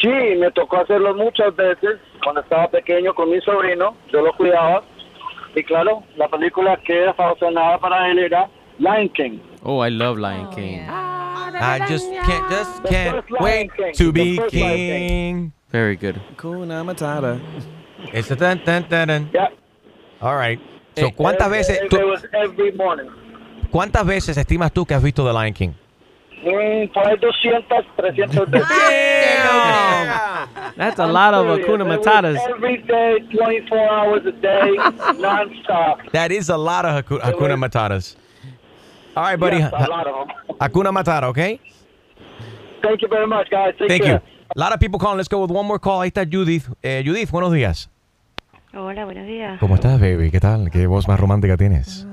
Sí, 0.00 0.08
me 0.38 0.50
tocó 0.52 0.78
hacerlo 0.78 1.14
muchas 1.14 1.54
veces 1.56 1.98
cuando 2.22 2.40
estaba 2.40 2.68
pequeño 2.68 3.14
con 3.14 3.30
mi 3.30 3.40
sobrino, 3.40 3.94
yo 4.12 4.22
lo 4.22 4.32
cuidaba. 4.32 4.82
Y 5.54 5.62
claro, 5.64 6.02
la 6.16 6.28
película 6.28 6.76
que 6.84 7.02
era 7.02 7.12
famosa 7.14 7.46
para 7.80 8.10
él 8.10 8.18
era 8.18 8.48
Lion 8.78 9.08
King. 9.10 9.38
Oh, 9.62 9.84
I 9.84 9.90
love 9.90 10.16
Lion 10.18 10.48
King. 10.50 10.80
I 10.88 11.80
just 11.88 12.06
can't, 12.24 12.48
just 12.48 12.84
can't 12.84 13.24
wait 13.40 13.70
to 13.98 14.12
be 14.12 14.38
king. 14.48 15.52
Very 15.70 15.96
good. 15.96 16.16
Kuna 16.38 16.82
Matata. 16.82 17.38
Ese 18.12 18.36
tan, 18.36 18.64
tan, 18.64 18.88
tan, 18.88 19.08
tan. 19.08 19.30
All 20.20 20.36
right. 20.36 20.58
So, 20.96 21.10
¿cuántas 21.10 21.50
veces, 21.50 21.82
It, 21.82 21.90
tú- 21.90 21.98
was 22.08 22.24
every 22.32 22.72
morning. 22.72 23.10
¿Cuántas 23.70 24.04
veces 24.06 24.36
estimas 24.36 24.72
tú 24.72 24.84
que 24.86 24.94
has 24.94 25.02
visto 25.02 25.24
The 25.24 25.32
Lion 25.32 25.52
King? 25.52 25.70
Mm, 26.42 26.88
por 26.92 27.06
ahí 27.06 27.16
200, 27.18 27.84
300 27.96 28.50
veces. 28.50 28.68
That's 30.76 30.98
a 30.98 31.06
lot 31.06 31.34
of 31.34 31.46
serious. 31.46 31.66
Hakuna 31.68 31.84
It 31.84 31.88
was 31.88 31.98
Matatas. 32.06 32.38
Every 32.48 32.76
day, 32.78 33.18
24 33.30 33.78
hours 33.90 34.22
a 34.26 34.32
day, 34.32 34.76
nonstop. 35.18 36.10
That 36.12 36.32
is 36.32 36.48
a 36.48 36.56
lot 36.56 36.84
of 36.86 37.04
Haku- 37.04 37.20
Hakuna 37.20 37.56
Matatas. 37.58 38.16
All 39.16 39.24
right, 39.24 39.38
buddy. 39.38 39.58
Yes, 39.58 39.72
a 39.72 39.88
lot 39.90 40.06
of 40.06 40.28
them. 40.28 40.56
Hakuna 40.58 40.92
Matata, 40.92 41.24
okay? 41.24 41.60
Thank 42.82 43.02
you 43.02 43.08
very 43.08 43.26
much, 43.26 43.50
guys. 43.50 43.74
Take 43.78 43.88
Thank 43.88 44.04
care. 44.04 44.14
you. 44.14 44.20
A 44.56 44.58
lot 44.58 44.72
of 44.72 44.80
people 44.80 44.98
calling. 44.98 45.18
Let's 45.18 45.28
go 45.28 45.40
with 45.42 45.50
one 45.50 45.66
more 45.66 45.78
call. 45.78 46.00
Ahí 46.00 46.08
está 46.10 46.24
Judith. 46.24 46.68
Eh, 46.82 47.02
Judith, 47.04 47.30
buenos 47.30 47.52
días. 47.52 47.90
Hola, 48.72 49.04
buenos 49.04 49.26
días. 49.26 49.58
¿Cómo 49.60 49.74
estás, 49.74 50.00
baby? 50.00 50.30
¿Qué 50.30 50.40
tal? 50.40 50.70
¿Qué 50.70 50.86
voz 50.86 51.06
más 51.08 51.18
romántica 51.20 51.56
tienes? 51.56 52.06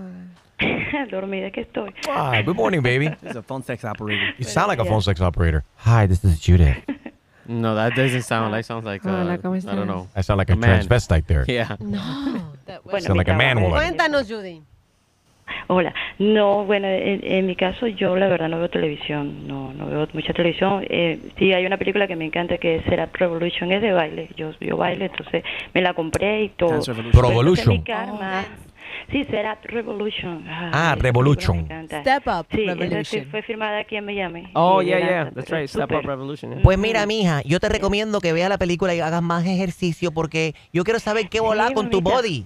Dormida 1.12 1.52
que 1.52 1.62
estoy. 1.62 1.94
Hi, 2.08 2.42
good 2.42 2.56
morning, 2.56 2.82
baby. 2.82 3.10
He's 3.24 3.36
a 3.36 3.42
phone 3.44 3.64
sex 3.64 3.84
operator. 3.84 4.34
You 4.38 4.46
sound 4.46 4.68
like 4.68 4.80
a 4.80 4.86
phone 4.86 5.02
sex 5.02 5.22
operator. 5.22 5.64
Hi, 5.78 6.08
this 6.08 6.24
is 6.24 6.40
Judith. 6.40 6.78
No, 7.50 7.76
that 7.76 7.96
doesn't 7.96 8.24
sound. 8.24 8.54
That 8.54 8.66
sounds 8.66 8.84
like. 8.84 9.06
Uh, 9.06 9.24
Hola, 9.24 9.38
¿cómo 9.38 9.56
I 9.56 9.74
don't 9.74 9.88
know. 9.88 10.10
I 10.14 10.20
sound 10.20 10.38
like 10.38 10.50
a, 10.50 10.56
man. 10.58 10.82
transvestite 10.82 11.28
there. 11.28 11.46
Yeah. 11.48 11.78
No. 11.80 11.98
Sound 13.00 13.16
like 13.16 13.30
a 13.30 13.38
man 13.38 13.62
woman. 13.62 13.80
Cuéntanos, 13.80 14.28
Judy. 14.28 14.62
Hola. 15.68 15.94
No, 16.20 16.66
bueno, 16.66 16.88
en, 16.90 17.22
en 17.24 17.46
mi 17.46 17.56
caso 17.56 17.88
yo 17.88 18.18
la 18.18 18.28
verdad 18.28 18.50
no 18.50 18.58
veo 18.58 18.70
televisión, 18.70 19.48
no, 19.48 19.74
no 19.74 19.88
veo 19.88 20.08
mucha 20.12 20.34
televisión. 20.34 20.86
Eh, 20.90 21.20
sí, 21.38 21.54
hay 21.54 21.66
una 21.66 21.78
película 21.78 22.06
que 22.06 22.18
me 22.18 22.26
encanta 22.26 22.58
que 22.58 22.78
es 22.78 22.84
Serap 22.84 23.16
Revolution, 23.16 23.72
es 23.72 23.82
de 23.82 23.94
baile. 23.94 24.30
Yo, 24.36 24.52
yo 24.60 24.76
baile, 24.76 25.06
entonces 25.06 25.44
me 25.74 25.82
la 25.82 25.94
compré 25.94 26.44
y 26.44 26.50
todo. 26.50 26.72
Dance 26.72 26.92
Revolution. 26.92 27.14
Pero 27.14 27.54
esa 27.54 27.62
es 27.62 27.68
mi 27.68 27.82
karma. 27.82 28.46
Sí, 29.12 29.24
Serap 29.24 29.64
Revolution. 29.66 30.44
Ah, 30.50 30.96
Revolution. 31.00 31.66
Step 31.86 32.28
Up 32.28 32.46
Sí, 32.52 32.66
Revolution. 32.68 33.04
que 33.04 33.26
fue 33.32 33.42
firmada 33.42 33.80
aquí 33.80 33.96
en 33.96 34.06
Miami. 34.06 34.44
Oh, 34.54 34.82
Y 34.82 34.88
yeah, 34.88 34.98
era 34.98 35.08
yeah. 35.08 35.32
That's 35.34 35.50
right. 35.50 35.68
Step 35.70 35.90
Up. 35.92 36.06
Revolution. 36.06 36.52
yeah. 36.52 36.62
Pues 36.62 36.78
mira, 36.78 37.06
mija, 37.06 37.42
yo 37.44 37.60
te 37.62 37.70
recomiendo 37.70 38.20
que 38.20 38.34
veas 38.34 38.50
la 38.50 38.58
película 38.58 38.94
y 38.94 39.00
hagas 39.00 39.22
más 39.22 39.46
ejercicio 39.46 40.12
porque 40.12 40.56
yo 40.74 40.84
quiero 40.84 41.00
saber 41.00 41.30
qué 41.30 41.40
volar 41.40 41.70
Sí, 41.70 41.74
con 41.74 41.90
tu 41.90 42.02
body. 42.02 42.46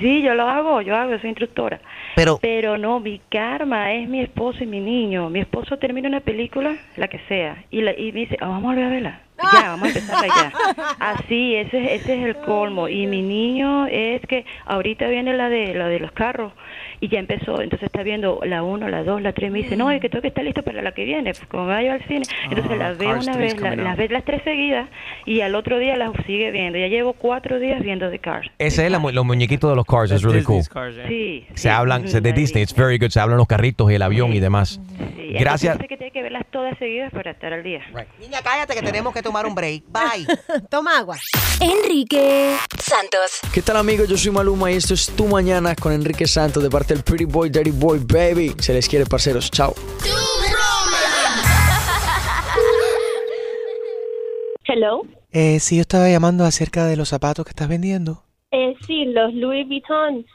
Sí, 0.00 0.22
yo 0.22 0.34
lo 0.34 0.48
hago, 0.48 0.80
yo 0.80 0.96
hago, 0.96 1.18
soy 1.18 1.28
instructora. 1.28 1.78
Pero- 2.16 2.38
Pero 2.40 2.78
no, 2.78 2.98
mi 2.98 3.20
karma 3.28 3.92
es 3.92 4.08
mi 4.08 4.20
esposo 4.20 4.64
y 4.64 4.66
mi 4.66 4.80
niño. 4.80 5.28
Mi 5.28 5.40
esposo 5.40 5.76
termina 5.76 6.08
una 6.08 6.20
película, 6.20 6.74
la 6.96 7.08
que 7.08 7.18
sea, 7.28 7.62
y, 7.70 7.82
la, 7.82 7.92
y 7.92 8.10
me 8.12 8.20
dice, 8.20 8.38
"Ah, 8.40 8.48
vamos 8.48 8.64
a 8.64 8.66
volver 8.68 8.84
a 8.84 8.88
verla. 8.88 9.20
Ya, 9.52 9.68
vamos 9.70 9.84
a 9.84 9.88
empezarla 9.88 10.26
ya. 10.28 10.52
Así, 11.00 11.54
ese, 11.56 11.94
es- 11.94 12.02
ese 12.02 12.18
es 12.20 12.24
el 12.26 12.36
colmo. 12.36 12.88
Y 12.88 13.06
mi 13.06 13.22
niño 13.22 13.86
es 13.86 14.20
que 14.22 14.44
ahorita 14.66 15.06
viene 15.08 15.34
la 15.34 15.48
de, 15.48 15.74
la 15.74 15.88
de 15.88 15.98
los 16.00 16.12
carros 16.12 16.52
y 17.00 17.08
ya 17.08 17.18
empezó, 17.18 17.60
entonces 17.60 17.86
está 17.86 18.04
viendo 18.04 18.40
la 18.44 18.62
1, 18.62 18.88
la 18.88 19.02
2, 19.02 19.22
la 19.22 19.32
3, 19.32 19.50
me 19.50 19.58
dice, 19.62 19.76
no, 19.76 19.90
es 19.90 20.00
que 20.00 20.08
tengo 20.08 20.22
que 20.22 20.28
estar 20.28 20.44
listo 20.44 20.62
para 20.62 20.82
la 20.82 20.92
que 20.92 21.04
viene, 21.04 21.32
pues 21.34 21.46
como 21.48 21.66
va 21.66 21.82
yo 21.82 21.92
al 21.92 22.02
cine. 22.04 22.22
Entonces 22.44 22.72
Ah, 22.74 22.76
la 22.76 22.92
ve 22.92 23.04
Cars 23.06 23.26
una 23.26 23.36
3 23.36 23.52
vez, 23.54 23.60
la- 23.60 23.76
las 23.76 23.86
out. 23.90 23.98
ve 23.98 24.08
las 24.08 24.24
tres 24.24 24.42
seguidas 24.44 24.88
y 25.26 25.40
al 25.40 25.54
otro 25.56 25.78
día 25.78 25.96
las 25.96 26.12
sigue 26.26 26.50
viendo. 26.52 26.78
Ya 26.78 26.86
llevo 26.86 27.12
cuatro 27.14 27.58
días 27.58 27.82
viendo 27.82 28.08
The 28.10 28.18
Cars. 28.20 28.48
Ese 28.58 28.84
es 28.86 28.92
la 28.92 28.98
los 28.98 29.24
muñequitos 29.24 29.68
de 29.70 29.76
los 29.76 29.84
cars. 29.84 30.12
Es 30.12 30.22
really 30.22 30.44
cool. 30.44 30.62
Cars, 30.72 30.94
yeah. 30.94 31.08
Sí. 31.08 31.46
Se 31.54 31.70
hablan 31.70 32.06
se- 32.06 32.20
de 32.20 32.32
Disney. 32.32 32.62
It's 32.62 32.74
very 32.74 32.98
good. 32.98 33.08
Se 33.10 33.18
hablan 33.18 33.36
los 33.38 33.48
carritos 33.48 33.90
y 33.90 33.96
el 33.96 34.02
avión 34.02 34.32
y 34.32 34.38
demás. 34.40 34.80
Sí, 35.16 35.32
Gracias. 35.38 35.72
entonces 35.72 35.88
que 35.88 35.96
tiene 35.96 36.12
que 36.12 36.22
verlas 36.22 36.44
todas 36.50 36.78
seguidas 36.78 37.10
para 37.10 37.32
estar 37.32 37.52
al 37.52 37.62
día. 37.64 37.80
Niña, 38.20 38.38
cállate 38.44 38.74
que 38.74 38.82
tenemos 38.82 39.12
que 39.12 39.22
tomar 39.32 39.46
un 39.46 39.54
break. 39.54 39.84
Bye. 39.88 40.26
Toma 40.70 40.98
agua. 40.98 41.16
Enrique 41.58 42.54
Santos. 42.78 43.40
¿Qué 43.54 43.62
tal 43.62 43.78
amigos? 43.78 44.06
Yo 44.06 44.18
soy 44.18 44.30
Maluma 44.30 44.70
y 44.70 44.74
esto 44.74 44.92
es 44.92 45.06
Tu 45.06 45.24
Mañana 45.26 45.74
con 45.74 45.90
Enrique 45.92 46.26
Santos 46.26 46.62
de 46.62 46.68
parte 46.68 46.92
del 46.92 47.02
Pretty 47.02 47.24
Boy, 47.24 47.48
Dirty 47.48 47.70
Boy, 47.70 47.98
Baby. 48.04 48.54
Se 48.58 48.74
les 48.74 48.86
quiere, 48.86 49.06
parceros. 49.06 49.50
Chao. 49.50 49.74
Hello. 54.64 55.02
Eh, 55.32 55.58
sí, 55.60 55.76
yo 55.76 55.80
estaba 55.82 56.08
llamando 56.10 56.44
acerca 56.44 56.84
de 56.86 56.96
los 56.96 57.08
zapatos 57.08 57.44
que 57.46 57.50
estás 57.50 57.68
vendiendo. 57.68 58.22
Eh, 58.50 58.74
sí, 58.86 59.06
los 59.06 59.32
Louis 59.32 59.66
Vuitton. 59.66 60.26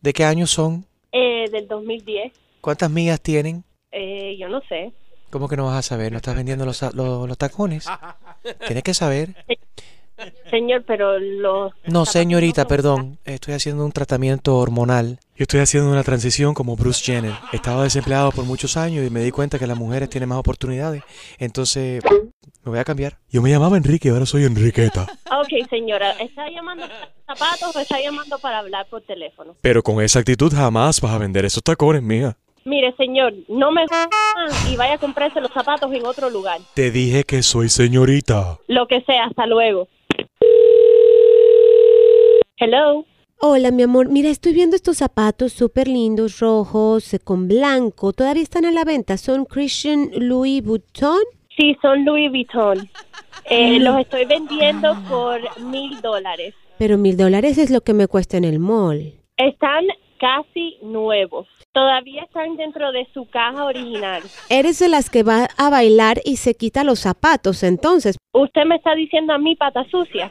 ¿De 0.00 0.12
qué 0.12 0.24
año 0.24 0.46
son? 0.48 0.84
eh, 1.12 1.44
del 1.50 1.66
2010. 1.68 2.32
¿Cuántas 2.60 2.90
millas 2.90 3.20
tienen? 3.20 3.62
Eh, 3.92 4.36
yo 4.38 4.48
no 4.48 4.60
sé. 4.68 4.92
¿Cómo 5.36 5.48
que 5.48 5.56
no 5.58 5.66
vas 5.66 5.76
a 5.76 5.82
saber? 5.82 6.12
¿No 6.12 6.16
estás 6.16 6.34
vendiendo 6.34 6.64
los, 6.64 6.80
los, 6.94 7.28
los 7.28 7.36
tacones? 7.36 7.86
Tienes 8.66 8.82
que 8.82 8.94
saber. 8.94 9.36
Señor, 10.48 10.84
pero 10.86 11.18
los... 11.18 11.74
No, 11.84 12.06
señorita, 12.06 12.66
perdón. 12.66 13.18
Estoy 13.26 13.52
haciendo 13.52 13.84
un 13.84 13.92
tratamiento 13.92 14.56
hormonal. 14.56 15.18
Yo 15.36 15.42
estoy 15.42 15.60
haciendo 15.60 15.90
una 15.90 16.02
transición 16.04 16.54
como 16.54 16.74
Bruce 16.74 17.04
Jenner. 17.04 17.34
Estaba 17.52 17.82
desempleado 17.82 18.32
por 18.32 18.46
muchos 18.46 18.78
años 18.78 19.06
y 19.06 19.10
me 19.10 19.20
di 19.20 19.30
cuenta 19.30 19.58
que 19.58 19.66
las 19.66 19.76
mujeres 19.76 20.08
tienen 20.08 20.30
más 20.30 20.38
oportunidades. 20.38 21.02
Entonces, 21.36 22.02
me 22.64 22.70
voy 22.70 22.78
a 22.78 22.84
cambiar. 22.84 23.18
Yo 23.28 23.42
me 23.42 23.50
llamaba 23.50 23.76
Enrique, 23.76 24.08
ahora 24.08 24.24
soy 24.24 24.44
Enriqueta. 24.44 25.02
Ok, 25.38 25.68
señora, 25.68 26.12
¿está 26.12 26.48
llamando 26.48 26.86
para 26.88 27.36
zapatos 27.36 27.76
o 27.76 27.78
está 27.78 28.00
llamando 28.00 28.38
para 28.38 28.60
hablar 28.60 28.86
por 28.88 29.02
teléfono? 29.02 29.54
Pero 29.60 29.82
con 29.82 30.02
esa 30.02 30.18
actitud 30.18 30.50
jamás 30.50 30.98
vas 31.02 31.12
a 31.12 31.18
vender 31.18 31.44
esos 31.44 31.62
tacones, 31.62 32.02
mía. 32.02 32.38
Mire, 32.66 32.92
señor, 32.96 33.32
no 33.46 33.70
me 33.70 33.84
y 34.68 34.74
vaya 34.74 34.94
a 34.94 34.98
comprarse 34.98 35.40
los 35.40 35.52
zapatos 35.52 35.92
en 35.92 36.04
otro 36.04 36.30
lugar. 36.30 36.58
Te 36.74 36.90
dije 36.90 37.22
que 37.22 37.44
soy 37.44 37.68
señorita. 37.68 38.58
Lo 38.66 38.88
que 38.88 39.02
sea, 39.02 39.26
hasta 39.26 39.46
luego. 39.46 39.86
Hello. 42.56 43.04
Hola, 43.38 43.70
mi 43.70 43.84
amor. 43.84 44.08
Mira, 44.08 44.30
estoy 44.30 44.52
viendo 44.52 44.74
estos 44.74 44.96
zapatos 44.96 45.52
súper 45.52 45.86
lindos, 45.86 46.40
rojos, 46.40 47.14
eh, 47.14 47.20
con 47.20 47.46
blanco. 47.46 48.12
Todavía 48.12 48.42
están 48.42 48.64
a 48.64 48.72
la 48.72 48.82
venta. 48.82 49.16
¿Son 49.16 49.44
Christian 49.44 50.10
Louis 50.16 50.60
Vuitton? 50.60 51.22
Sí, 51.56 51.76
son 51.80 52.04
Louis 52.04 52.30
Vuitton. 52.30 52.90
Eh, 53.48 53.78
los 53.78 54.00
estoy 54.00 54.24
vendiendo 54.24 54.96
por 55.08 55.38
mil 55.60 56.00
dólares. 56.00 56.52
Pero 56.78 56.98
mil 56.98 57.16
dólares 57.16 57.58
es 57.58 57.70
lo 57.70 57.80
que 57.82 57.94
me 57.94 58.08
cuesta 58.08 58.36
en 58.36 58.42
el 58.42 58.58
mall. 58.58 59.12
Están 59.36 59.84
casi 60.18 60.78
nuevos. 60.82 61.46
Todavía 61.80 62.22
están 62.22 62.56
dentro 62.56 62.90
de 62.90 63.06
su 63.12 63.28
caja 63.28 63.62
original. 63.66 64.22
Eres 64.48 64.78
de 64.78 64.88
las 64.88 65.10
que 65.10 65.22
va 65.22 65.46
a 65.58 65.68
bailar 65.68 66.22
y 66.24 66.36
se 66.36 66.54
quita 66.54 66.84
los 66.84 67.00
zapatos, 67.00 67.62
entonces. 67.62 68.16
Usted 68.32 68.64
me 68.64 68.76
está 68.76 68.94
diciendo 68.94 69.34
a 69.34 69.38
mí 69.38 69.56
pata 69.56 69.84
sucia. 69.90 70.30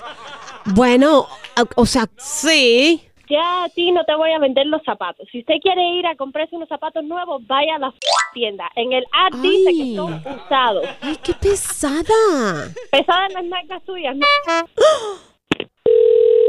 Bueno, 0.74 1.28
o- 1.76 1.86
sea, 1.86 2.08
sí. 2.18 3.00
Ya 3.30 3.66
a 3.66 3.70
ti 3.70 3.92
no 3.92 4.04
te 4.06 4.16
voy 4.16 4.32
a 4.32 4.40
vender 4.40 4.66
los 4.66 4.82
zapatos. 4.84 5.28
Si 5.32 5.42
usted 5.42 5.54
quiere 5.62 5.88
ir 6.00 6.08
a 6.08 6.16
comprarse 6.16 6.56
unos 6.56 6.68
zapatos 6.68 7.04
nuevos, 7.04 7.46
vaya 7.46 7.76
a 7.76 7.80
la 7.80 7.88
f- 7.90 8.00
tienda. 8.34 8.68
En 8.76 8.92
el 8.94 9.04
ad 9.14 9.40
dice 9.40 9.70
que 9.72 9.96
son 9.96 10.14
usados. 10.46 10.86
¡Ay, 11.02 11.16
qué 11.24 11.34
pesada! 11.36 12.72
Pesadas 12.92 13.34
las 13.34 13.46
nalgas 13.46 13.84
tuyas. 13.84 14.16
¿no? 14.16 14.26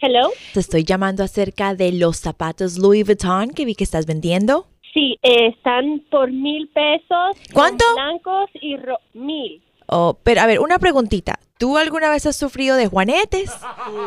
Hello. 0.00 0.30
Te 0.54 0.60
estoy 0.60 0.84
llamando 0.84 1.24
acerca 1.24 1.74
de 1.74 1.90
los 1.90 2.18
zapatos 2.18 2.78
Louis 2.78 3.04
Vuitton 3.04 3.50
que 3.50 3.64
vi 3.64 3.74
que 3.74 3.82
estás 3.82 4.06
vendiendo. 4.06 4.66
Sí, 4.94 5.18
eh, 5.22 5.48
están 5.48 6.04
por 6.08 6.30
mil 6.30 6.68
pesos. 6.68 7.36
¿Cuánto? 7.52 7.84
Blancos 7.94 8.48
y 8.60 8.76
ro- 8.76 9.00
mil. 9.14 9.60
Oh, 9.88 10.16
pero 10.22 10.40
a 10.42 10.46
ver, 10.46 10.60
una 10.60 10.78
preguntita. 10.78 11.40
¿Tú 11.58 11.76
alguna 11.78 12.10
vez 12.10 12.26
has 12.26 12.36
sufrido 12.36 12.76
de 12.76 12.86
juanetes, 12.86 13.50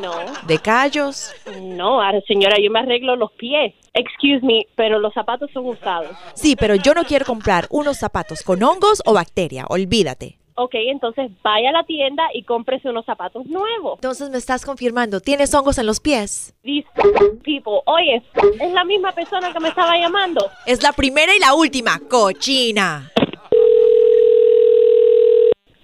No. 0.02 0.14
de 0.48 0.60
callos? 0.60 1.30
No, 1.62 2.00
señora, 2.26 2.56
yo 2.64 2.72
me 2.72 2.80
arreglo 2.80 3.18
los 3.18 3.32
pies. 3.34 3.74
Excuse 3.94 4.46
me, 4.46 4.68
pero 4.78 5.00
los 5.00 5.14
zapatos 5.14 5.50
son 5.52 5.66
usados. 5.66 6.16
Sí, 6.36 6.56
pero 6.56 6.76
yo 6.76 6.94
no 6.94 7.04
quiero 7.04 7.26
comprar 7.26 7.68
unos 7.70 7.98
zapatos 7.98 8.44
con 8.44 8.64
hongos 8.64 9.02
o 9.06 9.14
bacteria. 9.14 9.66
Olvídate. 9.68 10.38
Ok, 10.56 10.74
entonces 10.74 11.32
vaya 11.44 11.70
a 11.70 11.74
la 11.74 11.84
tienda 11.84 12.24
y 12.34 12.44
cómprese 12.44 12.90
unos 12.90 13.06
zapatos 13.06 13.46
nuevos. 13.46 13.96
Entonces 13.96 14.30
me 14.30 14.38
estás 14.38 14.66
confirmando, 14.66 15.20
¿tienes 15.22 15.54
hongos 15.54 15.78
en 15.78 15.86
los 15.86 16.00
pies? 16.00 16.54
These 16.64 16.88
people, 17.44 17.82
oye, 17.86 18.22
es 18.60 18.74
la 18.74 18.84
misma 18.84 19.12
persona 19.12 19.52
que 19.54 19.60
me 19.60 19.70
estaba 19.70 19.98
llamando. 19.98 20.50
Es 20.66 20.84
la 20.84 20.92
primera 20.92 21.36
y 21.36 21.40
la 21.40 21.54
última, 21.54 22.00
cochina. 22.10 23.11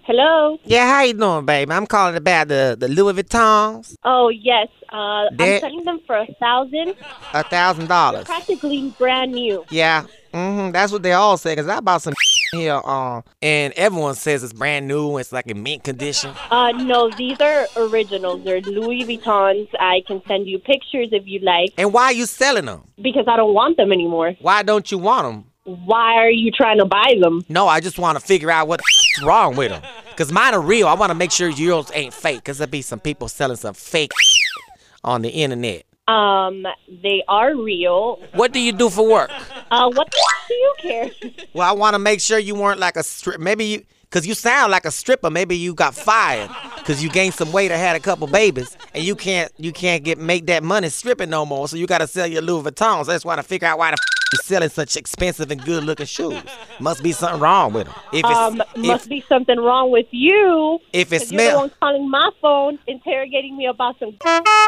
Hello. 0.07 0.57
Yeah, 0.63 0.87
how 0.87 1.03
you 1.03 1.13
doing, 1.13 1.45
baby? 1.45 1.69
I'm 1.69 1.85
calling 1.85 2.15
about 2.15 2.47
the, 2.47 2.77
the 2.79 2.87
Louis 2.87 3.11
Vuittons. 3.11 3.93
Oh 4.05 4.29
yes, 4.29 4.69
uh, 4.89 5.25
I'm 5.37 5.59
selling 5.59 5.83
them 5.83 5.99
for 6.07 6.15
a 6.15 6.25
thousand. 6.39 6.95
A 7.33 7.43
thousand 7.43 7.87
dollars. 7.89 8.23
Practically 8.23 8.95
brand 8.97 9.33
new. 9.33 9.65
Yeah, 9.69 10.05
mm-hmm, 10.33 10.71
that's 10.71 10.93
what 10.93 11.03
they 11.03 11.11
all 11.11 11.35
say. 11.35 11.53
Cause 11.57 11.67
I 11.67 11.81
bought 11.81 12.03
some 12.03 12.13
here, 12.53 12.75
um, 12.85 13.21
and 13.41 13.73
everyone 13.73 14.15
says 14.15 14.45
it's 14.45 14.53
brand 14.53 14.87
new. 14.87 15.17
It's 15.17 15.33
like 15.33 15.47
in 15.47 15.61
mint 15.61 15.83
condition. 15.83 16.33
Uh, 16.51 16.71
no, 16.71 17.09
these 17.17 17.41
are 17.41 17.67
originals. 17.75 18.45
They're 18.45 18.61
Louis 18.61 19.03
Vuittons. 19.03 19.67
I 19.77 20.03
can 20.07 20.21
send 20.25 20.47
you 20.47 20.57
pictures 20.57 21.09
if 21.11 21.27
you 21.27 21.41
like. 21.41 21.73
And 21.77 21.91
why 21.91 22.05
are 22.05 22.13
you 22.13 22.27
selling 22.27 22.67
them? 22.67 22.83
Because 23.01 23.25
I 23.27 23.35
don't 23.35 23.53
want 23.53 23.75
them 23.75 23.91
anymore. 23.91 24.35
Why 24.39 24.63
don't 24.63 24.89
you 24.89 24.99
want 24.99 25.27
them? 25.27 25.51
Why 25.65 26.13
are 26.13 26.31
you 26.31 26.49
trying 26.49 26.77
to 26.77 26.85
buy 26.85 27.15
them? 27.19 27.43
No, 27.49 27.67
I 27.67 27.81
just 27.81 27.99
want 27.99 28.17
to 28.17 28.25
figure 28.25 28.49
out 28.49 28.69
what's 29.17 29.27
wrong 29.27 29.55
with 29.55 29.71
them. 29.71 29.81
Cause 30.15 30.31
mine 30.31 30.53
are 30.53 30.61
real. 30.61 30.87
I 30.87 30.93
want 30.93 31.11
to 31.11 31.15
make 31.15 31.31
sure 31.31 31.49
yours 31.49 31.91
ain't 31.93 32.13
fake. 32.13 32.43
Cause 32.43 32.57
there 32.57 32.67
be 32.67 32.81
some 32.81 32.99
people 32.99 33.27
selling 33.27 33.57
some 33.57 33.73
fake 33.73 34.11
on 35.03 35.21
the 35.21 35.29
internet. 35.29 35.83
Um, 36.07 36.65
they 37.03 37.23
are 37.27 37.55
real. 37.55 38.21
What 38.33 38.53
do 38.53 38.59
you 38.59 38.71
do 38.71 38.89
for 38.89 39.07
work? 39.07 39.29
Uh, 39.69 39.91
what 39.91 40.09
the 40.09 40.21
do 40.47 40.53
you 40.53 40.73
care? 40.79 41.11
Well, 41.53 41.67
I 41.67 41.73
want 41.73 41.95
to 41.95 41.99
make 41.99 42.21
sure 42.21 42.37
you 42.37 42.55
weren't 42.55 42.79
like 42.79 42.95
a 42.97 43.03
strip. 43.03 43.39
Maybe 43.39 43.65
you, 43.65 43.83
cause 44.09 44.25
you 44.25 44.33
sound 44.33 44.71
like 44.71 44.85
a 44.85 44.91
stripper. 44.91 45.29
Maybe 45.29 45.57
you 45.57 45.73
got 45.73 45.95
fired 45.95 46.49
cause 46.85 47.03
you 47.03 47.09
gained 47.09 47.33
some 47.33 47.51
weight 47.51 47.71
or 47.71 47.77
had 47.77 47.95
a 47.95 47.99
couple 47.99 48.27
babies, 48.27 48.77
and 48.93 49.03
you 49.03 49.15
can't 49.15 49.51
you 49.57 49.73
can't 49.73 50.03
get 50.03 50.17
make 50.17 50.45
that 50.45 50.63
money 50.63 50.87
stripping 50.89 51.29
no 51.29 51.45
more. 51.45 51.67
So 51.67 51.75
you 51.77 51.87
got 51.87 51.97
to 51.97 52.07
sell 52.07 52.27
your 52.27 52.41
Louis 52.41 52.63
Vuittons. 52.63 53.07
That's 53.07 53.25
why 53.25 53.33
I 53.33 53.35
want 53.35 53.45
to 53.45 53.49
figure 53.49 53.67
out 53.67 53.79
why 53.79 53.91
the 53.91 53.97
you're 54.33 54.39
selling 54.43 54.69
such 54.69 54.97
expensive 54.97 55.51
and 55.51 55.63
good 55.63 55.83
looking 55.83 56.05
shoes. 56.05 56.41
Must 56.79 57.01
be 57.01 57.11
something 57.11 57.39
wrong 57.39 57.73
with 57.73 57.85
them. 57.87 57.95
If 58.11 58.25
it's 58.25 58.25
um, 58.25 58.61
if, 58.75 58.85
must 58.85 59.09
be 59.09 59.23
something 59.29 59.57
wrong 59.57 59.91
with 59.91 60.07
you. 60.11 60.79
If 60.93 61.13
it 61.13 61.19
'cause 61.19 61.31
you're 61.31 61.51
the 61.51 61.57
one 61.57 61.71
calling 61.79 62.09
my 62.09 62.29
phone, 62.41 62.79
interrogating 62.87 63.55
me 63.57 63.67
about 63.67 63.95
some 63.99 64.17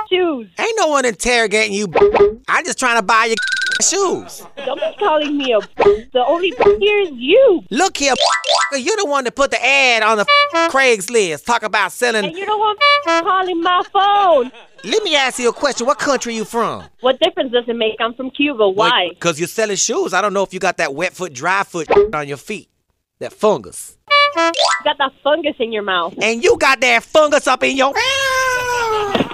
shoes. 0.10 0.48
ain't 0.60 0.74
no 0.78 0.88
one 0.88 1.06
interrogating 1.06 1.74
you. 1.74 1.88
I'm 2.48 2.64
just 2.66 2.80
trying 2.80 2.98
to 2.98 3.04
buy 3.04 3.26
your 3.26 3.36
shoes. 3.82 4.46
Don't 4.66 4.80
be 4.80 4.96
calling 4.98 5.38
me 5.38 5.54
a. 5.54 5.60
The 6.12 6.24
only 6.26 6.52
person 6.52 6.80
here 6.82 7.00
is 7.02 7.12
you. 7.14 7.64
Look 7.70 7.98
here, 7.98 8.14
you're 8.74 8.98
the 8.98 9.06
one 9.06 9.24
that 9.24 9.36
put 9.36 9.52
the 9.52 9.66
ad 9.66 10.04
on 10.04 10.18
the 10.18 10.26
Craigslist. 10.70 11.46
Talk 11.46 11.64
about 11.64 11.92
selling. 11.92 12.26
And 12.26 12.38
you're 12.38 12.46
the 12.46 12.58
one 12.58 12.76
calling 13.24 13.62
my 13.62 13.82
phone. 13.92 14.52
Let 14.84 15.04
me 15.04 15.16
ask 15.16 15.40
you 15.40 15.50
a 15.50 15.54
question. 15.54 15.86
What 15.88 16.00
country 16.00 16.36
you 16.36 16.46
from? 16.46 16.86
What 17.02 17.20
difference 17.20 17.52
does 17.52 17.66
it 17.68 17.76
make? 17.76 17.96
I'm 18.00 18.14
from 18.14 18.32
Cuba. 18.32 18.70
Why? 18.70 19.10
Because 19.10 19.40
you're 19.40 19.48
selling 19.48 19.76
shoes. 19.76 20.14
I 20.14 20.22
don't 20.22 20.34
know 20.34 20.44
if 20.44 20.54
you 20.54 20.60
got 20.60 20.78
that 20.78 20.94
wet 20.94 21.14
foot, 21.14 21.34
dry 21.34 21.64
foot 21.64 21.88
on 22.14 22.28
your 22.28 22.38
feet. 22.38 22.70
That 23.20 23.34
fungus. 23.34 23.98
You 24.10 24.52
got 24.86 24.98
that 24.98 25.12
fungus 25.24 25.56
in 25.60 25.74
your 25.74 25.84
mouth. 25.84 26.14
And 26.22 26.42
you 26.42 26.58
got 26.58 26.80
that 26.82 27.04
fungus 27.04 27.48
up 27.48 27.64
in 27.64 27.76
your. 27.76 27.94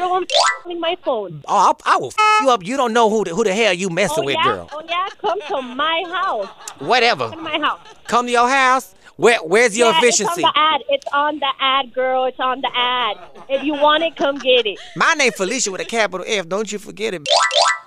Don't 0.00 0.10
want 0.10 0.32
calling 0.62 0.80
my 0.80 0.96
phone. 1.04 1.42
Oh, 1.46 1.74
I, 1.84 1.94
I 1.94 1.96
will 1.98 2.08
f 2.08 2.42
you 2.42 2.48
up. 2.48 2.64
You 2.64 2.78
don't 2.78 2.94
know 2.94 3.10
who 3.10 3.22
the, 3.22 3.34
who 3.34 3.44
the 3.44 3.52
hell 3.52 3.74
you 3.74 3.90
messing 3.90 4.24
oh, 4.24 4.26
with, 4.26 4.36
yeah? 4.36 4.44
girl. 4.44 4.68
Oh 4.72 4.82
yeah, 4.88 5.08
come 5.20 5.38
to 5.48 5.60
my 5.60 6.02
house. 6.08 6.48
Whatever. 6.78 7.28
Come 7.28 7.38
to 7.38 7.42
my 7.44 7.58
house. 7.58 7.80
Come 8.06 8.24
to 8.24 8.32
your 8.32 8.48
house. 8.48 8.94
Where, 9.16 9.40
where's 9.40 9.76
your 9.76 9.92
yeah, 9.92 9.98
efficiency? 9.98 10.40
It's 10.40 10.44
on 10.44 10.52
the 10.54 10.58
ad. 10.58 10.80
It's 10.88 11.06
on 11.12 11.38
the 11.38 11.52
ad, 11.60 11.92
girl. 11.92 12.24
It's 12.24 12.40
on 12.40 12.62
the 12.62 12.70
ad. 12.74 13.18
If 13.50 13.62
you 13.62 13.74
want 13.74 14.02
it, 14.02 14.16
come 14.16 14.38
get 14.38 14.64
it. 14.64 14.78
My 14.96 15.12
name 15.12 15.32
Felicia 15.32 15.70
with 15.70 15.82
a 15.82 15.84
capital 15.84 16.24
F. 16.26 16.48
Don't 16.48 16.72
you 16.72 16.78
forget 16.78 17.12
it. 17.12 17.28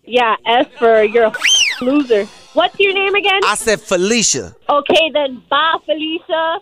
Yeah, 0.05 0.35
as 0.45 0.67
for 0.77 1.01
you're 1.01 1.25
a 1.25 1.33
loser. 1.81 2.27
What's 2.55 2.79
your 2.79 2.93
name 2.93 3.15
again? 3.15 3.41
I 3.43 3.55
said 3.55 3.81
Felicia. 3.81 4.55
Okay, 4.69 5.09
then 5.11 5.41
bye, 5.49 5.79
Felicia. 5.87 6.61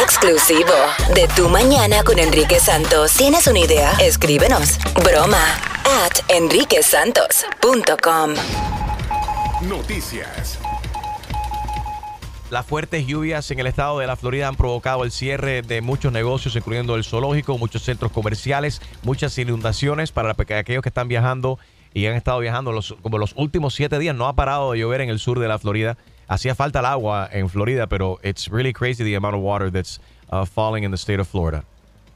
Exclusivo 0.00 0.72
de 1.16 1.26
Tu 1.34 1.48
Mañana 1.48 2.04
con 2.04 2.20
Enrique 2.20 2.60
Santos. 2.60 3.12
¿Tienes 3.14 3.48
una 3.48 3.58
idea? 3.58 3.90
Escríbenos. 4.00 4.78
Broma 5.02 5.42
at 6.04 6.20
enriquesantos.com. 6.28 8.34
Noticias. 9.68 10.60
Las 12.50 12.66
fuertes 12.66 13.04
lluvias 13.04 13.50
en 13.50 13.58
el 13.58 13.66
estado 13.66 13.98
de 13.98 14.06
la 14.06 14.14
Florida 14.14 14.46
han 14.46 14.54
provocado 14.54 15.02
el 15.02 15.10
cierre 15.10 15.62
de 15.62 15.80
muchos 15.80 16.12
negocios, 16.12 16.54
incluyendo 16.54 16.94
el 16.94 17.02
zoológico, 17.02 17.58
muchos 17.58 17.82
centros 17.82 18.12
comerciales, 18.12 18.80
muchas 19.02 19.36
inundaciones 19.38 20.12
para 20.12 20.30
aquellos 20.30 20.82
que 20.82 20.88
están 20.88 21.08
viajando 21.08 21.58
y 21.94 22.06
han 22.06 22.14
estado 22.14 22.38
viajando 22.38 22.72
los, 22.72 22.94
como 23.02 23.18
los 23.18 23.34
últimos 23.36 23.74
siete 23.74 23.98
días. 23.98 24.14
No 24.14 24.26
ha 24.26 24.34
parado 24.34 24.72
de 24.72 24.78
llover 24.78 25.00
en 25.00 25.10
el 25.10 25.18
sur 25.18 25.38
de 25.38 25.48
la 25.48 25.58
Florida. 25.58 25.96
Hacía 26.28 26.54
falta 26.54 26.80
el 26.80 26.86
agua 26.86 27.28
en 27.32 27.48
Florida, 27.48 27.86
pero 27.86 28.18
it's 28.22 28.48
really 28.48 28.72
crazy 28.72 29.02
the 29.02 29.16
amount 29.16 29.36
of 29.36 29.42
water 29.42 29.70
that's 29.70 30.00
uh, 30.30 30.44
falling 30.44 30.84
in 30.84 30.90
the 30.90 30.96
state 30.96 31.20
of 31.20 31.28
Florida 31.28 31.64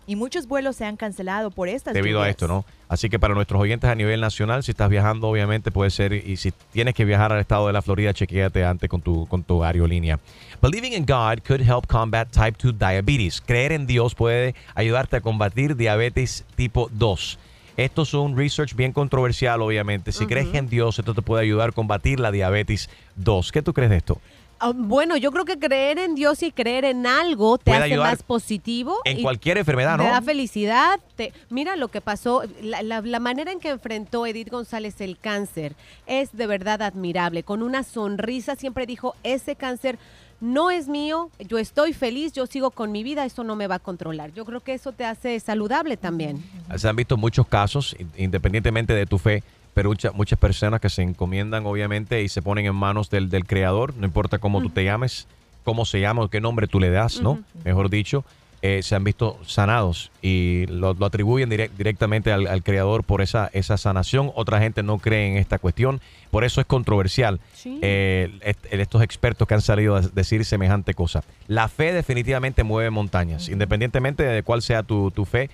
Y 0.06 0.16
muchos 0.16 0.46
vuelos 0.46 0.76
se 0.76 0.84
han 0.84 0.96
cancelado 0.96 1.50
por 1.50 1.68
estas 1.68 1.94
debido 1.94 2.20
a 2.20 2.28
esto, 2.28 2.46
¿no? 2.46 2.64
Así 2.88 3.08
que 3.08 3.18
para 3.18 3.34
nuestros 3.34 3.60
oyentes 3.60 3.88
a 3.88 3.94
nivel 3.94 4.20
nacional, 4.20 4.62
si 4.62 4.72
estás 4.72 4.90
viajando, 4.90 5.28
obviamente 5.28 5.70
puede 5.70 5.90
ser, 5.90 6.12
y 6.12 6.36
si 6.36 6.52
tienes 6.72 6.94
que 6.94 7.06
viajar 7.06 7.32
al 7.32 7.40
estado 7.40 7.66
de 7.66 7.72
la 7.72 7.80
Florida, 7.80 8.12
chequéate 8.12 8.64
antes 8.64 8.90
con 8.90 9.00
tu, 9.00 9.26
con 9.26 9.42
tu 9.42 9.64
aerolínea. 9.64 10.20
Believing 10.60 10.92
in 10.92 11.06
God 11.06 11.42
could 11.46 11.62
help 11.62 11.86
combat 11.86 12.30
type 12.30 12.58
2 12.62 12.78
diabetes. 12.78 13.40
Creer 13.40 13.72
en 13.72 13.86
Dios 13.86 14.14
puede 14.14 14.54
ayudarte 14.74 15.16
a 15.16 15.20
combatir 15.22 15.74
diabetes 15.74 16.44
tipo 16.54 16.90
2. 16.92 17.38
Esto 17.76 18.02
es 18.02 18.14
un 18.14 18.36
research 18.36 18.74
bien 18.74 18.92
controversial, 18.92 19.60
obviamente. 19.62 20.12
Si 20.12 20.26
crees 20.26 20.52
en 20.54 20.68
Dios, 20.68 20.98
esto 20.98 21.14
te 21.14 21.22
puede 21.22 21.42
ayudar 21.42 21.70
a 21.70 21.72
combatir 21.72 22.20
la 22.20 22.30
diabetes 22.30 22.88
2. 23.16 23.50
¿Qué 23.52 23.62
tú 23.62 23.72
crees 23.72 23.90
de 23.90 23.96
esto? 23.96 24.20
Ah, 24.60 24.70
bueno, 24.72 25.16
yo 25.16 25.32
creo 25.32 25.44
que 25.44 25.58
creer 25.58 25.98
en 25.98 26.14
Dios 26.14 26.42
y 26.44 26.52
creer 26.52 26.84
en 26.84 27.06
algo 27.08 27.58
te 27.58 27.64
Puede 27.72 27.82
hace 27.82 27.96
más 27.96 28.22
positivo. 28.22 28.96
En 29.04 29.18
y 29.18 29.22
cualquier 29.22 29.58
enfermedad, 29.58 29.98
Te 29.98 30.04
da 30.04 30.20
¿no? 30.20 30.24
felicidad. 30.24 31.00
Te, 31.16 31.32
mira 31.50 31.74
lo 31.74 31.88
que 31.88 32.00
pasó, 32.00 32.44
la, 32.62 32.80
la- 32.82 33.00
la 33.00 33.18
manera 33.18 33.50
en 33.50 33.58
que 33.58 33.70
enfrentó 33.70 34.24
Edith 34.24 34.50
González 34.50 35.00
el 35.00 35.18
cáncer 35.18 35.74
es 36.06 36.34
de 36.34 36.46
verdad 36.46 36.80
admirable. 36.82 37.42
Con 37.42 37.62
una 37.62 37.82
sonrisa 37.82 38.54
siempre 38.54 38.86
dijo, 38.86 39.16
ese 39.24 39.56
cáncer 39.56 39.98
no 40.41 40.70
es 40.70 40.89
mío, 40.89 41.30
yo 41.49 41.59
estoy 41.59 41.93
feliz, 41.93 42.32
yo 42.32 42.47
sigo 42.47 42.70
con 42.70 42.93
mi 42.93 43.03
vida, 43.03 43.24
eso 43.24 43.45
no 43.45 43.57
me 43.57 43.66
va 43.66 43.76
a 43.76 43.78
controlar. 43.78 44.32
Yo 44.35 44.45
creo 44.45 44.61
que 44.61 44.74
eso 44.74 44.93
te 44.93 45.05
hace 45.05 45.39
saludable 45.41 45.97
también. 45.97 46.43
Se 46.76 46.89
han 46.89 46.97
visto 46.97 47.16
muchos 47.16 47.47
casos, 47.47 47.97
in- 47.99 48.11
independientemente 48.16 48.93
de 48.93 49.07
tu 49.07 49.18
fe, 49.18 49.43
pero 49.74 49.91
mucha- 49.91 50.12
muchas 50.12 50.39
personas 50.39 50.80
que 50.80 50.89
se 50.91 51.03
encomiendan, 51.03 51.66
obviamente, 51.66 52.22
y 52.22 52.28
se 52.28 52.43
ponen 52.43 52.66
en 52.66 52.74
manos 52.74 53.11
del, 53.11 53.30
del 53.30 53.45
Creador, 53.47 53.95
no 53.97 54.07
importa 54.07 54.39
cómo 54.39 54.61
tú 54.61 54.68
te 54.70 54.85
llames, 54.85 55.26
cómo 55.64 55.85
se 55.85 56.01
llama 56.01 56.22
o 56.22 56.28
qué 56.28 56.41
nombre 56.41 56.66
tú 56.68 56.78
le 56.78 56.91
das, 56.91 57.20
¿no? 57.20 57.39
Mejor 57.64 57.89
dicho. 57.91 58.24
Eh, 58.66 58.82
se 58.82 58.94
han 58.94 59.04
visto 59.04 59.38
sanados 59.44 60.10
y 60.22 60.64
lo, 60.68 60.94
lo 60.94 61.04
atribuyen 61.04 61.50
direc- 61.50 61.68
directamente 61.76 62.32
al, 62.32 62.46
al 62.46 62.62
creador 62.62 63.04
por 63.04 63.20
esa, 63.20 63.50
esa 63.52 63.76
sanación. 63.76 64.32
Otra 64.34 64.58
gente 64.58 64.82
no 64.82 64.96
cree 64.98 65.26
en 65.28 65.36
esta 65.36 65.58
cuestión, 65.58 66.00
por 66.30 66.44
eso 66.44 66.62
es 66.62 66.66
controversial 66.66 67.40
Sí. 67.52 67.78
eh, 67.82 68.30
est- 68.40 68.64
estos 68.70 69.02
expertos 69.02 69.46
que 69.46 69.52
han 69.52 69.60
salido 69.60 69.96
a 69.96 70.00
decir 70.00 70.46
semejante 70.46 70.94
cosa. 70.94 71.24
La 71.46 71.68
fe 71.68 71.92
definitivamente 71.92 72.64
mueve 72.64 72.88
montañas, 72.88 73.50
independientemente 73.50 74.22
de 74.22 74.42
cuál 74.42 74.62
sea 74.62 74.82
tu, 74.82 75.10
tu 75.10 75.26
fe. 75.26 75.50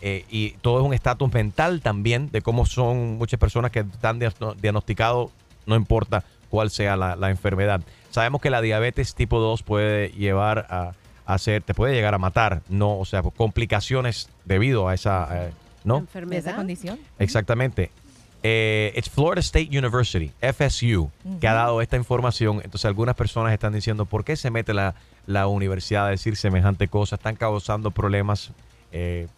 eh, 0.00 0.24
y 0.30 0.50
todo 0.60 0.78
es 0.80 0.86
un 0.86 0.94
estatus 0.94 1.32
mental 1.32 1.80
también 1.80 2.30
de 2.30 2.40
cómo 2.40 2.66
son 2.66 3.16
muchas 3.18 3.40
personas 3.40 3.70
que 3.72 3.80
están 3.80 4.20
diagno- 4.20 4.54
diagnosticados, 4.54 5.30
no 5.66 5.74
importa 5.74 6.22
cuál 6.50 6.70
sea 6.70 6.94
la, 6.96 7.16
la 7.16 7.30
enfermedad. 7.30 7.80
Sabemos 8.10 8.40
que 8.40 8.50
la 8.50 8.60
diabetes 8.60 9.14
tipo 9.16 9.40
2 9.40 9.62
puede 9.64 10.10
llevar 10.10 10.66
a, 10.70 10.92
a 11.26 11.38
ser, 11.38 11.62
te 11.62 11.74
puede 11.74 11.94
llegar 11.94 12.14
a 12.14 12.18
matar, 12.18 12.62
no, 12.68 12.98
o 12.98 13.04
sea, 13.04 13.22
por 13.22 13.32
complicaciones 13.32 14.28
debido 14.44 14.88
a 14.88 14.94
esa, 14.94 15.46
eh, 15.46 15.52
¿no? 15.84 16.06
¿De 16.12 16.36
esa 16.36 16.54
condición? 16.54 16.98
Exactamente. 17.18 17.90
Eh, 18.46 18.92
it's 18.94 19.08
Florida 19.08 19.40
State 19.40 19.70
University, 19.70 20.30
FSU, 20.42 21.10
que 21.40 21.48
ha 21.48 21.54
dado 21.54 21.80
esta 21.80 21.96
información. 21.96 22.60
Entonces 22.62 22.84
algunas 22.84 23.16
personas 23.16 23.54
están 23.54 23.72
diciendo, 23.72 24.04
¿por 24.04 24.22
qué 24.22 24.36
se 24.36 24.50
mete 24.50 24.74
la, 24.74 24.94
la 25.26 25.46
universidad 25.46 26.06
a 26.06 26.10
decir 26.10 26.36
semejante 26.36 26.88
cosa? 26.88 27.16
Están 27.16 27.36
causando 27.36 27.90
problemas 27.90 28.50
eh, 28.92 29.28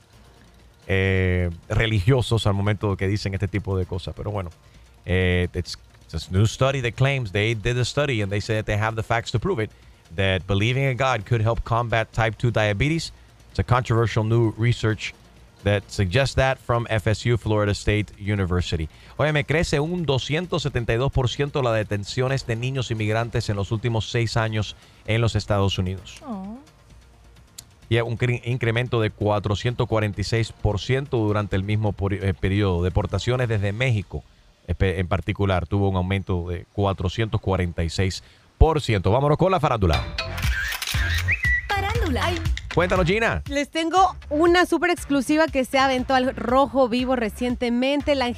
eh, 0.89 1.51
religiosos 1.68 2.49
al 2.49 2.55
momento 2.55 2.97
que 2.97 3.07
dicen 3.07 3.32
este 3.32 3.47
tipo 3.47 3.78
de 3.78 3.87
cosas. 3.87 4.12
Pero 4.16 4.32
bueno, 4.32 4.51
eh, 5.05 5.47
it's, 5.55 5.78
it's 6.12 6.28
a 6.28 6.32
new 6.32 6.47
study 6.47 6.80
that 6.82 6.95
claims 6.95 7.30
they 7.30 7.55
did 7.55 7.78
a 7.78 7.84
study 7.84 8.22
and 8.22 8.30
they 8.30 8.41
said 8.41 8.64
they 8.64 8.76
have 8.76 8.97
the 8.97 9.05
facts 9.05 9.30
to 9.30 9.39
prove 9.39 9.62
it 9.62 9.70
that 10.14 10.46
believing 10.46 10.84
in 10.84 10.96
God 10.96 11.24
could 11.24 11.42
help 11.42 11.64
combat 11.64 12.12
type 12.12 12.36
2 12.38 12.50
diabetes. 12.50 13.12
It's 13.50 13.59
a 13.59 13.64
controversial 13.64 14.24
new 14.24 14.52
research 14.57 15.14
that 15.66 15.82
suggests 15.88 16.36
that 16.36 16.59
from 16.59 16.86
FSU, 16.86 17.38
Florida 17.38 17.74
State 17.74 18.12
University. 18.20 18.88
Oye, 19.16 19.32
me 19.32 19.44
crece 19.44 19.80
un 19.80 20.07
272% 20.07 21.62
la 21.62 21.72
detenciones 21.72 22.46
de 22.46 22.54
niños 22.54 22.92
inmigrantes 22.92 23.48
en 23.48 23.57
los 23.57 23.72
últimos 23.72 24.09
seis 24.11 24.36
años 24.36 24.76
en 25.07 25.20
los 25.20 25.34
Estados 25.34 25.78
Unidos. 25.78 26.22
Y 27.88 27.98
un 27.98 28.18
incremento 28.44 29.00
de 29.00 29.12
446% 29.12 31.09
durante 31.11 31.57
el 31.57 31.64
mismo 31.64 31.94
eh, 32.11 32.34
periodo. 32.38 32.84
Deportaciones 32.84 33.48
desde 33.48 33.72
México, 33.72 34.22
en 34.66 35.09
particular, 35.09 35.66
tuvo 35.66 35.88
un 35.88 35.96
aumento 35.96 36.48
de 36.48 36.66
446%. 36.76 38.22
Vámonos 38.59 39.36
con 39.38 39.50
la 39.50 39.61
farándula. 39.61 40.02
Farándula. 41.68 42.22
Cuéntanos, 42.74 43.07
Gina. 43.07 43.42
Les 43.48 43.70
tengo 43.70 44.16
una 44.28 44.66
súper 44.66 44.90
exclusiva 44.90 45.46
que 45.46 45.64
se 45.64 45.78
aventó 45.78 46.14
al 46.14 46.36
rojo 46.36 46.88
vivo 46.88 47.16
recientemente. 47.16 48.14
La, 48.14 48.32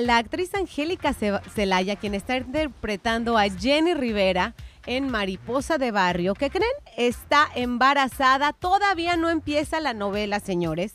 la 0.00 0.16
actriz 0.18 0.54
Angélica 0.54 1.12
Ce- 1.14 1.40
Celaya, 1.54 1.96
quien 1.96 2.14
está 2.14 2.36
interpretando 2.36 3.38
a 3.38 3.44
Jenny 3.48 3.94
Rivera 3.94 4.54
en 4.86 5.08
Mariposa 5.10 5.78
de 5.78 5.92
Barrio, 5.92 6.34
¿qué 6.34 6.50
creen? 6.50 6.70
Está 6.96 7.48
embarazada. 7.54 8.52
Todavía 8.52 9.16
no 9.16 9.30
empieza 9.30 9.80
la 9.80 9.94
novela, 9.94 10.40
señores. 10.40 10.94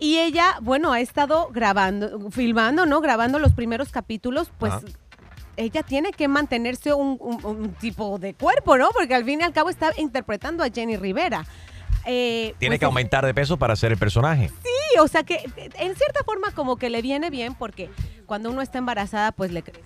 Y 0.00 0.18
ella, 0.18 0.56
bueno, 0.62 0.92
ha 0.92 1.00
estado 1.00 1.48
grabando, 1.52 2.30
filmando, 2.30 2.86
¿no? 2.86 3.00
Grabando 3.00 3.40
los 3.40 3.52
primeros 3.54 3.90
capítulos, 3.90 4.52
pues 4.58 4.72
Ajá. 4.72 4.86
Ella 5.58 5.82
tiene 5.82 6.12
que 6.12 6.28
mantenerse 6.28 6.94
un, 6.94 7.16
un- 7.20 7.44
un 7.44 7.74
tipo 7.74 8.18
de 8.18 8.32
cuerpo, 8.34 8.78
¿no? 8.78 8.88
Porque 8.96 9.14
al 9.14 9.24
fin 9.24 9.40
y 9.40 9.44
al 9.44 9.52
cabo 9.52 9.68
está 9.70 9.92
interpretando 9.98 10.62
a 10.64 10.70
Jenny 10.70 10.96
Rivera. 10.96 11.44
Eh, 12.06 12.54
Tiene 12.58 12.74
pues, 12.74 12.78
que 12.80 12.84
aumentar 12.86 13.26
de 13.26 13.34
peso 13.34 13.58
para 13.58 13.76
ser 13.76 13.92
el 13.92 13.98
personaje. 13.98 14.48
Sí, 14.48 14.98
o 15.00 15.08
sea 15.08 15.24
que 15.24 15.34
en 15.56 15.94
cierta 15.96 16.24
forma 16.24 16.52
como 16.52 16.76
que 16.76 16.88
le 16.88 17.02
viene 17.02 17.28
bien 17.28 17.54
porque 17.54 17.90
cuando 18.24 18.50
uno 18.50 18.62
está 18.62 18.78
embarazada 18.78 19.32
pues 19.32 19.50
le 19.52 19.62
crece 19.62 19.80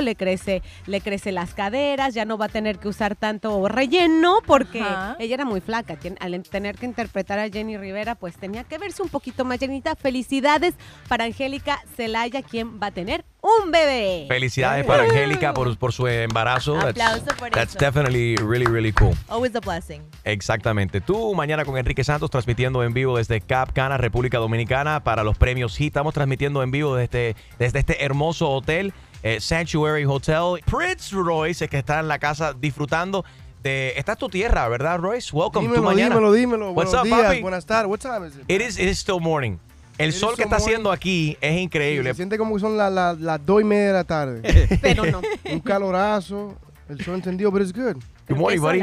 le 0.00 0.14
crece, 0.16 0.62
le 0.86 1.00
crece 1.00 1.32
las 1.32 1.54
caderas, 1.54 2.14
ya 2.14 2.24
no 2.24 2.38
va 2.38 2.46
a 2.46 2.48
tener 2.48 2.78
que 2.78 2.88
usar 2.88 3.16
tanto 3.16 3.66
relleno 3.68 4.38
porque 4.46 4.80
Ajá. 4.80 5.16
ella 5.18 5.34
era 5.34 5.44
muy 5.44 5.60
flaca. 5.60 5.96
Al 6.20 6.42
tener 6.42 6.76
que 6.76 6.86
interpretar 6.86 7.38
a 7.38 7.48
Jenny 7.48 7.76
Rivera 7.76 8.14
pues 8.14 8.36
tenía 8.36 8.64
que 8.64 8.78
verse 8.78 9.02
un 9.02 9.08
poquito 9.08 9.44
más 9.44 9.58
llenita. 9.58 9.96
Felicidades 9.96 10.74
para 11.08 11.24
Angélica 11.24 11.80
Celaya, 11.96 12.42
quien 12.42 12.80
va 12.80 12.88
a 12.88 12.90
tener 12.90 13.24
un 13.40 13.70
bebé. 13.70 14.26
Felicidades 14.28 14.86
para 14.86 15.02
Angélica 15.04 15.52
por, 15.52 15.76
por 15.76 15.92
su 15.92 16.06
embarazo. 16.06 16.74
That's- 16.76 16.90
Aplauso 16.90 17.26
por 17.38 17.50
That's 17.50 17.74
eso. 17.74 17.78
definitely 17.78 18.36
really, 18.36 18.66
really 18.66 18.92
cool. 18.92 19.14
Always 19.28 19.54
a 19.56 19.60
blessing. 19.60 20.02
Exactamente. 20.24 21.00
Tú 21.00 21.34
mañana 21.34 21.64
con 21.64 21.76
Enrique 21.76 22.04
Santos 22.04 22.30
transmitiendo 22.30 22.82
en 22.84 22.94
vivo 22.94 23.16
desde 23.18 23.40
Cap 23.40 23.72
Cana, 23.72 23.96
República 23.98 24.38
Dominicana 24.38 25.02
para 25.04 25.24
los 25.24 25.36
premios 25.36 25.78
HIT. 25.78 25.94
Estamos 25.94 26.14
transmitiendo 26.14 26.62
en 26.62 26.70
vivo 26.70 26.96
desde, 26.96 27.36
desde 27.58 27.78
este 27.78 28.04
hermoso 28.04 28.50
hotel, 28.50 28.92
eh, 29.24 29.40
Sanctuary 29.40 30.04
Hotel. 30.04 30.60
Prince 30.64 31.12
Royce, 31.14 31.66
que 31.68 31.78
está 31.78 31.98
en 31.98 32.06
la 32.08 32.18
casa 32.20 32.52
disfrutando 32.52 33.24
de... 33.62 33.94
Esta 33.96 34.12
es 34.12 34.18
tu 34.18 34.28
tierra, 34.28 34.68
¿verdad, 34.68 34.98
Royce? 35.00 35.30
Welcome. 35.34 35.62
Dímelo, 35.66 35.80
tú 35.80 35.84
mañana. 35.86 36.14
dímelo, 36.14 36.32
dímelo. 36.32 36.70
What's 36.72 36.90
Buenos 36.92 36.94
up, 36.94 37.04
días, 37.16 37.28
papi? 37.30 37.40
buenas 37.42 37.66
tardes. 37.66 37.88
What 37.90 37.98
time 38.00 38.26
is 38.28 38.36
it? 38.36 38.44
It 38.46 38.60
is, 38.60 38.78
it 38.78 38.88
is 38.88 38.98
still 39.00 39.18
morning. 39.20 39.56
El 39.96 40.10
It 40.10 40.14
sol 40.16 40.34
que 40.36 40.42
está 40.42 40.58
morning. 40.58 40.64
haciendo 40.66 40.92
aquí 40.92 41.36
es 41.40 41.58
increíble. 41.60 42.10
Se 42.10 42.16
siente 42.16 42.36
como 42.36 42.54
que 42.54 42.60
son 42.60 42.76
las 42.76 42.92
las- 42.92 43.18
las 43.20 43.44
dos 43.46 43.60
y 43.62 43.64
media 43.64 43.86
de 43.88 43.92
la 43.94 44.04
tarde. 44.04 44.68
Pero 44.82 45.04
no. 45.06 45.20
Un 45.50 45.60
calorazo, 45.60 46.54
el 46.88 47.02
sol 47.04 47.14
encendido, 47.14 47.50
but 47.50 47.62
it's 47.62 47.72
good. 47.72 47.96
Good 48.28 48.36
morning, 48.36 48.60
buddy. 48.60 48.80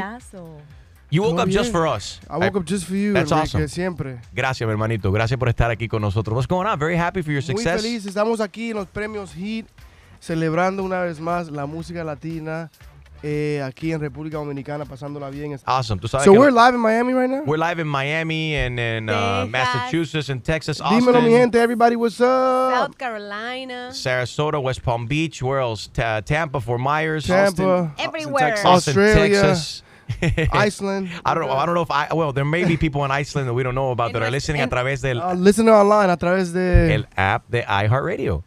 You 1.10 1.22
woke 1.22 1.32
Todo 1.36 1.42
up 1.42 1.48
just 1.50 1.70
bien. 1.70 1.72
for 1.72 1.86
us. 1.86 2.20
I 2.30 2.38
woke 2.38 2.56
up 2.56 2.64
just 2.66 2.86
for 2.86 2.96
you, 2.96 3.12
That's 3.12 3.30
Enrique, 3.30 3.44
awesome. 3.44 3.68
siempre. 3.68 4.18
Gracias, 4.32 4.66
mi 4.66 4.72
hermanito. 4.72 5.12
Gracias 5.12 5.38
por 5.38 5.50
estar 5.50 5.70
aquí 5.70 5.86
con 5.86 6.00
nosotros. 6.00 6.34
What's 6.34 6.48
going 6.48 6.66
on? 6.66 6.78
Very 6.78 6.96
happy 6.96 7.22
for 7.22 7.32
your 7.32 7.42
Muy 7.42 7.56
success. 7.62 7.82
feliz, 7.82 8.06
estamos 8.06 8.40
aquí 8.40 8.70
en 8.70 8.76
los 8.78 8.86
premios 8.86 9.34
HIT, 9.36 9.66
celebrando 10.22 10.84
una 10.84 11.00
vez 11.00 11.20
más 11.20 11.50
la 11.50 11.66
música 11.66 12.04
latina 12.04 12.70
eh, 13.24 13.62
aquí 13.64 13.92
en 13.92 14.00
República 14.00 14.36
Dominicana, 14.38 14.84
pasándola 14.84 15.30
bien. 15.30 15.56
Awesome. 15.64 16.00
Tú 16.00 16.08
sabes 16.08 16.24
So 16.24 16.32
que 16.32 16.38
we're 16.38 16.50
live 16.50 16.74
in 16.74 16.80
Miami 16.80 17.12
right 17.12 17.30
now? 17.30 17.42
We're 17.44 17.56
live 17.58 17.80
in 17.80 17.86
Miami 17.86 18.56
and 18.56 18.78
in 18.80 19.08
uh, 19.08 19.46
Massachusetts 19.48 20.28
and 20.28 20.42
Texas, 20.42 20.80
Dímelo, 20.80 21.20
mi 21.22 21.28
Austin, 21.28 21.30
gente, 21.30 21.58
everybody, 21.60 21.94
what's 21.96 22.20
up? 22.20 22.72
South 22.72 22.98
Carolina. 22.98 23.90
Sarasota, 23.92 24.60
West 24.60 24.82
Palm 24.82 25.06
Beach. 25.06 25.40
Where 25.42 25.60
else? 25.60 25.88
Ta- 25.92 26.20
Tampa, 26.20 26.60
Fort 26.60 26.80
Myers, 26.80 27.26
Tampa, 27.26 27.62
Austin, 27.62 28.04
Everywhere. 28.04 28.54
Austin, 28.64 28.98
Australia, 28.98 29.40
Texas. 29.40 29.82
Iceland. 30.52 31.08
I 31.24 31.34
don't 31.34 31.46
know. 31.46 31.52
I 31.52 31.64
don't 31.64 31.74
know 31.76 31.82
if 31.82 31.90
I. 31.90 32.12
Well, 32.12 32.32
there 32.32 32.44
may 32.44 32.64
be 32.64 32.76
people 32.76 33.04
in 33.04 33.10
Iceland 33.12 33.48
that 33.48 33.54
we 33.54 33.62
don't 33.62 33.74
know 33.76 33.92
about 33.92 34.12
that 34.12 34.22
are 34.22 34.30
listening 34.30 34.62
a 34.62 34.68
través 34.68 35.00
del 35.00 35.20
Uh, 35.20 35.34
listen 35.34 35.68
online 35.68 36.10
a 36.10 36.16
través 36.16 36.52
de... 36.52 36.92
el 36.92 37.06
app 37.16 37.48
de 37.48 37.62
iHeartRadio. 37.62 38.42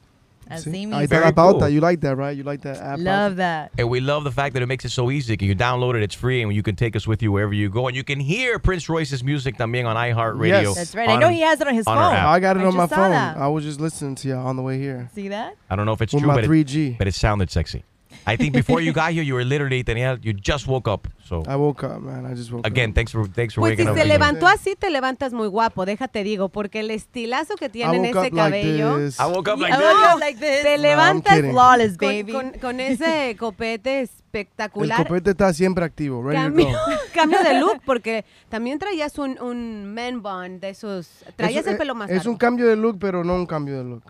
Así 0.50 0.64
Sí, 0.66 0.70
mismo. 0.70 0.96
Ahí 0.98 1.06
está 1.06 1.20
la 1.22 1.32
pauta. 1.34 1.70
You 1.72 1.82
like 1.82 2.02
that, 2.02 2.16
right? 2.18 2.38
You 2.38 2.44
like 2.44 2.62
that 2.64 2.78
app? 2.82 3.00
Love 3.00 3.38
that. 3.38 3.72
And 3.80 3.90
we 3.90 4.00
love 4.00 4.24
the 4.24 4.32
fact 4.32 4.54
that 4.54 4.62
it 4.62 4.68
makes 4.68 4.86
it 4.86 4.92
so 4.92 5.10
easy. 5.10 5.36
You 5.40 5.56
download 5.56 5.96
it, 5.96 6.04
it's 6.04 6.14
free, 6.16 6.42
and 6.44 6.54
you 6.54 6.62
can 6.62 6.76
take 6.76 6.96
us 6.96 7.08
with 7.08 7.24
you 7.24 7.32
wherever 7.32 7.54
you 7.54 7.70
go. 7.70 7.88
And 7.88 7.96
you 7.98 8.04
can 8.04 8.20
hear 8.20 8.60
Prince 8.60 8.88
Royce's 8.88 9.24
music 9.24 9.58
también 9.58 9.86
on 9.86 9.96
iHeartRadio. 9.96 10.48
Yes. 10.48 10.76
That's 10.76 10.96
right. 10.96 11.10
I 11.10 11.18
know 11.18 11.30
he 11.30 11.42
has 11.42 11.60
it 11.62 11.68
on 11.68 11.74
his 11.74 11.88
on 11.88 11.96
phone. 11.98 12.14
I 12.14 12.40
got 12.40 12.58
it 12.58 12.62
I 12.62 12.66
on 12.66 12.76
my 12.76 12.88
phone. 12.88 13.12
that. 13.12 13.38
I 13.38 13.48
was 13.48 13.64
just 13.64 13.80
listening 13.80 14.16
to 14.16 14.28
you 14.28 14.36
on 14.36 14.56
the 14.56 14.62
way 14.62 14.78
here. 14.80 15.10
See 15.16 15.30
that? 15.30 15.56
I 15.70 15.76
don't 15.76 15.86
know 15.88 15.94
if 15.94 16.02
it's 16.02 16.14
With 16.14 16.22
true, 16.24 16.28
my 16.28 16.36
but 16.42 16.46
3G. 16.46 16.98
but 16.98 17.08
it 17.08 17.16
sounded 17.16 17.50
sexy. 17.50 17.84
I 18.28 18.38
think 18.38 18.54
before 18.54 18.82
you 18.82 18.92
got 18.92 19.12
here, 19.12 19.22
you 19.24 19.36
were 19.36 19.46
literally 19.46 19.84
tenía, 19.84 20.18
you 20.24 20.34
just 20.34 20.66
woke 20.68 20.88
up. 20.88 21.08
So 21.24 21.44
I 21.48 21.56
woke 21.56 21.84
up, 21.84 22.02
man. 22.02 22.26
I 22.26 22.34
just 22.34 22.52
woke 22.52 22.66
again, 22.66 22.90
up. 22.90 22.96
thanks 22.96 23.12
for 23.12 23.28
thanks 23.28 23.54
for 23.54 23.62
Pues 23.62 23.76
si 23.78 23.84
waking 23.84 23.90
up. 23.90 23.96
se 23.96 24.02
again. 24.02 24.10
levantó 24.20 24.48
así, 24.48 24.76
te 24.76 24.90
levantas 24.90 25.32
muy 25.34 25.48
guapo, 25.48 25.86
déjate 25.86 26.24
digo, 26.24 26.50
porque 26.50 26.80
el 26.80 26.90
estilazo 26.92 27.56
que 27.56 27.70
tiene 27.70 27.98
en 27.98 28.06
I 28.06 28.08
woke 28.14 28.18
ese 28.20 28.28
up 28.28 28.34
like 28.34 28.62
cabello. 28.62 28.98
this. 28.98 29.20
I 29.20 29.24
woke 29.26 29.48
up 29.52 29.60
like 29.60 29.74
I 29.74 29.78
this. 29.78 29.86
woke 29.86 30.14
up 30.16 30.20
like 30.20 30.40
this. 30.40 30.64
Te 30.64 30.78
levantas 30.80 31.36
kidding. 31.36 31.52
Flawless, 31.52 31.98
con, 31.98 32.08
baby. 32.10 32.32
con- 32.32 32.52
con 32.60 32.80
ese 32.80 33.36
copete 33.38 34.00
El 34.00 34.04
espectacular. 34.06 35.06
copete 35.08 35.30
está 35.32 35.54
siempre 35.54 35.86
activo, 35.86 36.24
ready 36.24 36.36
Cambio, 36.36 36.66
to 36.66 36.72
go. 36.72 36.98
cambio 37.14 37.44
de 37.44 37.60
look, 37.60 37.82
porque 37.86 38.26
también 38.50 38.80
traías 38.80 39.18
un, 39.20 39.40
un 39.40 39.94
man 39.94 40.22
bun 40.24 40.60
de 40.60 40.70
esos. 40.70 41.08
Traías 41.36 41.66
Es- 41.66 41.72
el 41.74 41.78
pelo 41.78 41.94
más 41.96 42.10
Es 42.10 42.18
largo. 42.18 42.32
un 42.32 42.38
cambio 42.38 42.68
de 42.68 42.76
look, 42.76 42.98
pero 43.00 43.24
no 43.24 43.36
un 43.36 43.46
cambio 43.46 43.78
de 43.78 43.84
look. 43.84 44.04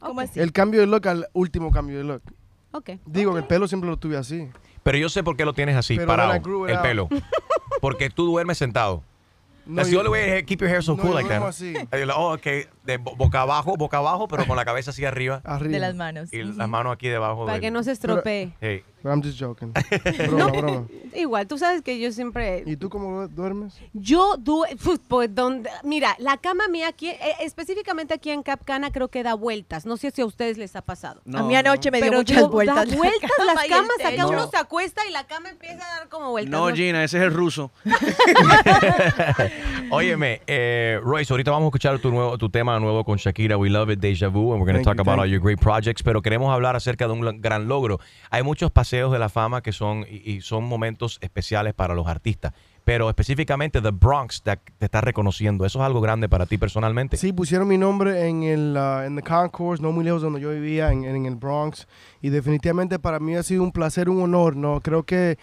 ¿Cómo 0.00 0.20
así? 0.20 0.40
El 0.40 0.52
cambio 0.52 0.80
de 0.80 0.86
look 0.88 1.06
al 1.06 1.28
último 1.32 1.70
cambio 1.70 1.98
de 1.98 2.04
look. 2.04 2.22
Ok. 2.72 2.90
Digo 3.06 3.32
que 3.32 3.38
el 3.40 3.44
pelo 3.46 3.68
siempre 3.68 3.88
lo 3.88 3.96
tuve 3.96 4.16
así. 4.16 4.48
Pero 4.82 4.98
yo 4.98 5.08
sé 5.08 5.22
por 5.22 5.36
qué 5.36 5.44
lo 5.44 5.52
tienes 5.52 5.76
así, 5.76 5.96
Pero 5.96 6.08
parado, 6.08 6.32
el 6.66 6.78
pelo. 6.80 7.08
Porque 7.80 8.10
tú 8.10 8.26
duermes 8.26 8.58
sentado. 8.58 9.02
No, 9.64 9.76
That's 9.76 9.88
the 9.90 9.94
yo- 9.94 10.00
only 10.00 10.10
way 10.10 10.40
to 10.40 10.46
keep 10.46 10.60
your 10.60 10.68
hair 10.68 10.82
so 10.82 10.96
no, 10.96 11.02
cool 11.02 11.10
yo 11.12 11.16
like 11.18 11.28
that. 11.28 11.42
así. 11.42 11.76
And 11.76 11.88
you're 11.92 12.06
like, 12.06 12.18
oh, 12.18 12.32
okay. 12.32 12.66
De 12.84 12.96
bo- 12.98 13.14
boca 13.16 13.40
abajo, 13.42 13.76
boca 13.76 13.98
abajo, 13.98 14.28
pero 14.28 14.46
con 14.46 14.56
la 14.56 14.64
cabeza 14.64 14.90
hacia 14.90 15.08
arriba. 15.10 15.40
De 15.60 15.78
las 15.78 15.94
manos. 15.94 16.32
Y 16.32 16.42
las 16.42 16.68
manos 16.68 16.92
aquí 16.92 17.08
debajo. 17.08 17.40
Para 17.46 17.52
del- 17.54 17.60
que 17.60 17.70
no 17.70 17.82
se 17.82 17.92
estropee. 17.92 18.52
Hey. 18.60 18.84
I'm 19.04 19.20
just 19.20 19.36
joking. 19.36 19.72
Broma, 20.28 20.46
broma. 20.52 20.86
Igual, 21.12 21.48
tú 21.48 21.58
sabes 21.58 21.82
que 21.82 21.98
yo 21.98 22.12
siempre... 22.12 22.62
¿Y 22.64 22.76
tú 22.76 22.88
cómo 22.88 23.26
duermes? 23.26 23.74
Yo, 23.94 24.36
du 24.38 24.62
fu- 24.78 24.96
pues, 25.08 25.34
donde, 25.34 25.68
mira, 25.82 26.14
la 26.20 26.36
cama 26.36 26.68
mía 26.68 26.86
aquí, 26.86 27.08
eh, 27.08 27.18
específicamente 27.40 28.14
aquí 28.14 28.30
en 28.30 28.44
Capcana, 28.44 28.92
creo 28.92 29.08
que 29.08 29.24
da 29.24 29.34
vueltas. 29.34 29.86
No 29.86 29.96
sé 29.96 30.12
si 30.12 30.22
a 30.22 30.24
ustedes 30.24 30.56
les 30.56 30.76
ha 30.76 30.82
pasado. 30.82 31.20
No, 31.24 31.38
A 31.40 31.42
mí 31.42 31.56
anoche 31.56 31.90
no. 31.90 31.92
me 31.94 31.98
dio 31.98 32.10
Pero 32.10 32.18
muchas 32.20 32.36
digo, 32.36 32.48
vueltas 32.50 32.76
Da 32.76 32.84
la 32.84 32.96
vueltas 32.96 33.30
cama 33.36 33.52
las 33.54 33.62
y 33.64 33.66
el 33.66 33.72
camas, 33.72 33.90
acá 33.98 34.10
techo. 34.10 34.28
uno 34.28 34.46
se 34.48 34.56
acuesta 34.56 35.02
y 35.08 35.10
la 35.10 35.26
cama 35.26 35.48
empieza 35.50 35.84
a 35.84 35.98
dar 35.98 36.08
como 36.08 36.30
vueltas. 36.30 36.52
No, 36.52 36.68
Gina, 36.72 37.02
ese 37.02 37.16
es 37.18 37.24
el 37.24 37.34
ruso. 37.34 37.72
Óyeme, 39.90 40.42
eh, 40.46 41.00
Royce, 41.02 41.32
ahorita 41.32 41.50
vamos 41.50 41.66
a 41.66 41.68
escuchar 41.70 41.98
tu 41.98 42.10
nuevo 42.12 42.38
tu 42.38 42.48
tema 42.48 42.71
nuevo 42.80 43.04
con 43.04 43.18
Shakira, 43.18 43.56
We 43.56 43.70
Love 43.70 43.90
It, 43.90 44.00
Deja 44.00 44.28
Vu, 44.28 44.52
and 44.52 44.60
we're 44.60 44.72
going 44.72 44.82
to 44.82 44.84
talk 44.84 44.96
you, 44.96 45.02
about 45.02 45.18
all 45.18 45.26
your 45.26 45.40
great 45.40 45.60
projects, 45.60 46.02
pero 46.02 46.22
queremos 46.22 46.52
hablar 46.52 46.76
acerca 46.76 47.06
de 47.06 47.12
un 47.12 47.40
gran 47.40 47.68
logro. 47.68 48.00
Hay 48.30 48.42
muchos 48.42 48.70
paseos 48.70 49.12
de 49.12 49.18
la 49.18 49.28
fama 49.28 49.62
que 49.62 49.72
son 49.72 50.04
y, 50.08 50.30
y 50.30 50.40
son 50.40 50.64
momentos 50.64 51.18
especiales 51.20 51.74
para 51.74 51.94
los 51.94 52.06
artistas, 52.06 52.52
pero 52.84 53.08
específicamente 53.08 53.80
The 53.80 53.90
Bronx 53.90 54.42
te, 54.42 54.56
te 54.78 54.86
está 54.86 55.00
reconociendo. 55.00 55.64
¿Eso 55.64 55.78
es 55.78 55.84
algo 55.84 56.00
grande 56.00 56.28
para 56.28 56.46
ti 56.46 56.58
personalmente? 56.58 57.16
Sí, 57.16 57.32
pusieron 57.32 57.68
mi 57.68 57.78
nombre 57.78 58.28
en 58.28 58.42
el 58.42 58.76
uh, 58.76 59.02
en 59.04 59.16
the 59.16 59.22
concourse, 59.22 59.82
no 59.82 59.92
muy 59.92 60.04
lejos 60.04 60.22
de 60.22 60.26
donde 60.26 60.40
yo 60.40 60.50
vivía, 60.50 60.90
en, 60.90 61.04
en 61.04 61.26
el 61.26 61.36
Bronx. 61.36 61.86
Y 62.20 62.30
definitivamente 62.30 62.98
para 62.98 63.20
mí 63.20 63.36
ha 63.36 63.42
sido 63.42 63.62
un 63.62 63.72
placer, 63.72 64.08
un 64.08 64.22
honor, 64.22 64.56
¿no? 64.56 64.80
Creo 64.80 65.04
que 65.04 65.38